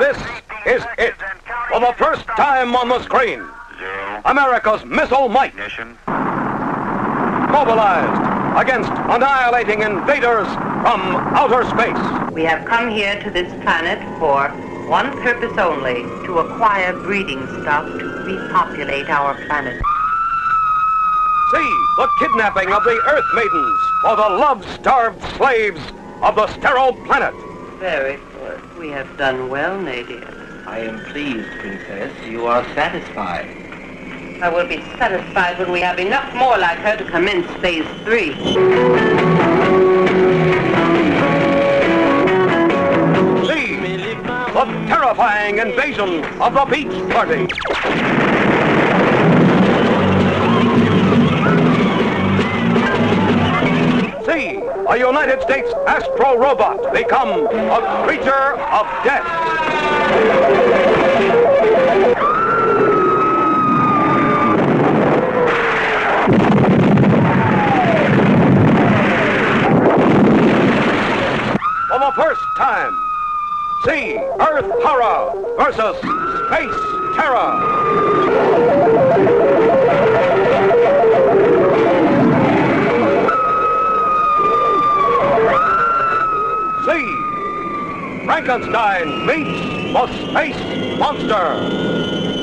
[0.00, 0.16] This
[0.66, 1.14] is it.
[1.70, 3.46] For the first time on the screen,
[4.24, 5.54] America's missile might
[7.52, 12.32] mobilized against annihilating invaders from outer space.
[12.32, 14.48] We have come here to this planet for
[14.88, 19.80] one purpose only, to acquire breeding stock to repopulate our planet.
[21.50, 25.80] See the kidnapping of the Earth Maidens for the love-starved slaves
[26.22, 27.34] of the sterile planet.
[27.78, 28.78] Very good.
[28.78, 30.62] We have done well, Nadia.
[30.66, 32.12] I am pleased, Princess.
[32.26, 33.46] You are satisfied.
[34.42, 38.34] I will be satisfied when we have enough more like her to commence phase three.
[44.54, 47.48] The terrifying invasion of the Beach Party.
[54.24, 59.26] See a United States astro robot become a creature of death.
[71.88, 73.03] For the first time,
[73.84, 75.96] See Earth Horror versus
[76.46, 76.80] Space
[77.16, 77.50] Terror.
[86.86, 91.46] See Frankenstein meets the Space Monster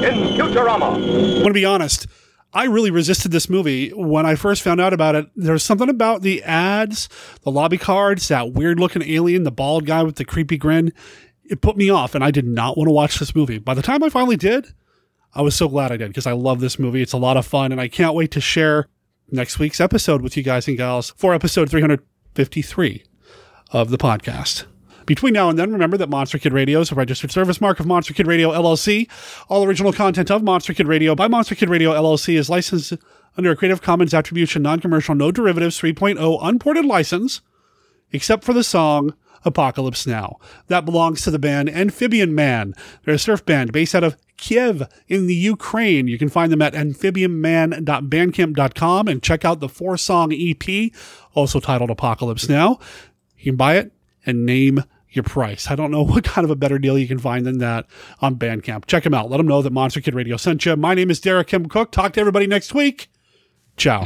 [0.05, 0.93] in Futurama.
[0.93, 2.05] I'm going to be honest.
[2.53, 5.27] I really resisted this movie when I first found out about it.
[5.35, 7.07] There was something about the ads,
[7.43, 10.91] the lobby cards, that weird looking alien, the bald guy with the creepy grin.
[11.51, 13.57] It put me off, and I did not want to watch this movie.
[13.57, 14.73] By the time I finally did,
[15.35, 17.01] I was so glad I did because I love this movie.
[17.01, 18.87] It's a lot of fun, and I can't wait to share
[19.29, 23.03] next week's episode with you guys and gals for episode 353
[23.71, 24.63] of the podcast.
[25.05, 27.85] Between now and then, remember that Monster Kid Radio is a registered service mark of
[27.85, 29.09] Monster Kid Radio LLC.
[29.49, 32.93] All original content of Monster Kid Radio by Monster Kid Radio LLC is licensed
[33.35, 37.41] under a Creative Commons Attribution Non-Commercial No Derivatives 3.0 unported license,
[38.13, 40.37] except for the song Apocalypse Now.
[40.67, 42.73] That belongs to the band Amphibian Man.
[43.03, 46.07] They're a surf band based out of Kiev in the Ukraine.
[46.07, 50.91] You can find them at amphibianman.bandcamp.com and check out the four song EP,
[51.33, 52.79] also titled Apocalypse Now.
[53.37, 53.91] You can buy it
[54.25, 55.69] and name your price.
[55.69, 57.85] I don't know what kind of a better deal you can find than that
[58.19, 58.85] on Bandcamp.
[58.85, 59.29] Check them out.
[59.29, 60.75] Let them know that Monster Kid Radio sent you.
[60.75, 61.67] My name is Derek M.
[61.67, 61.91] Koch.
[61.91, 63.09] Talk to everybody next week.
[63.77, 64.03] Ciao.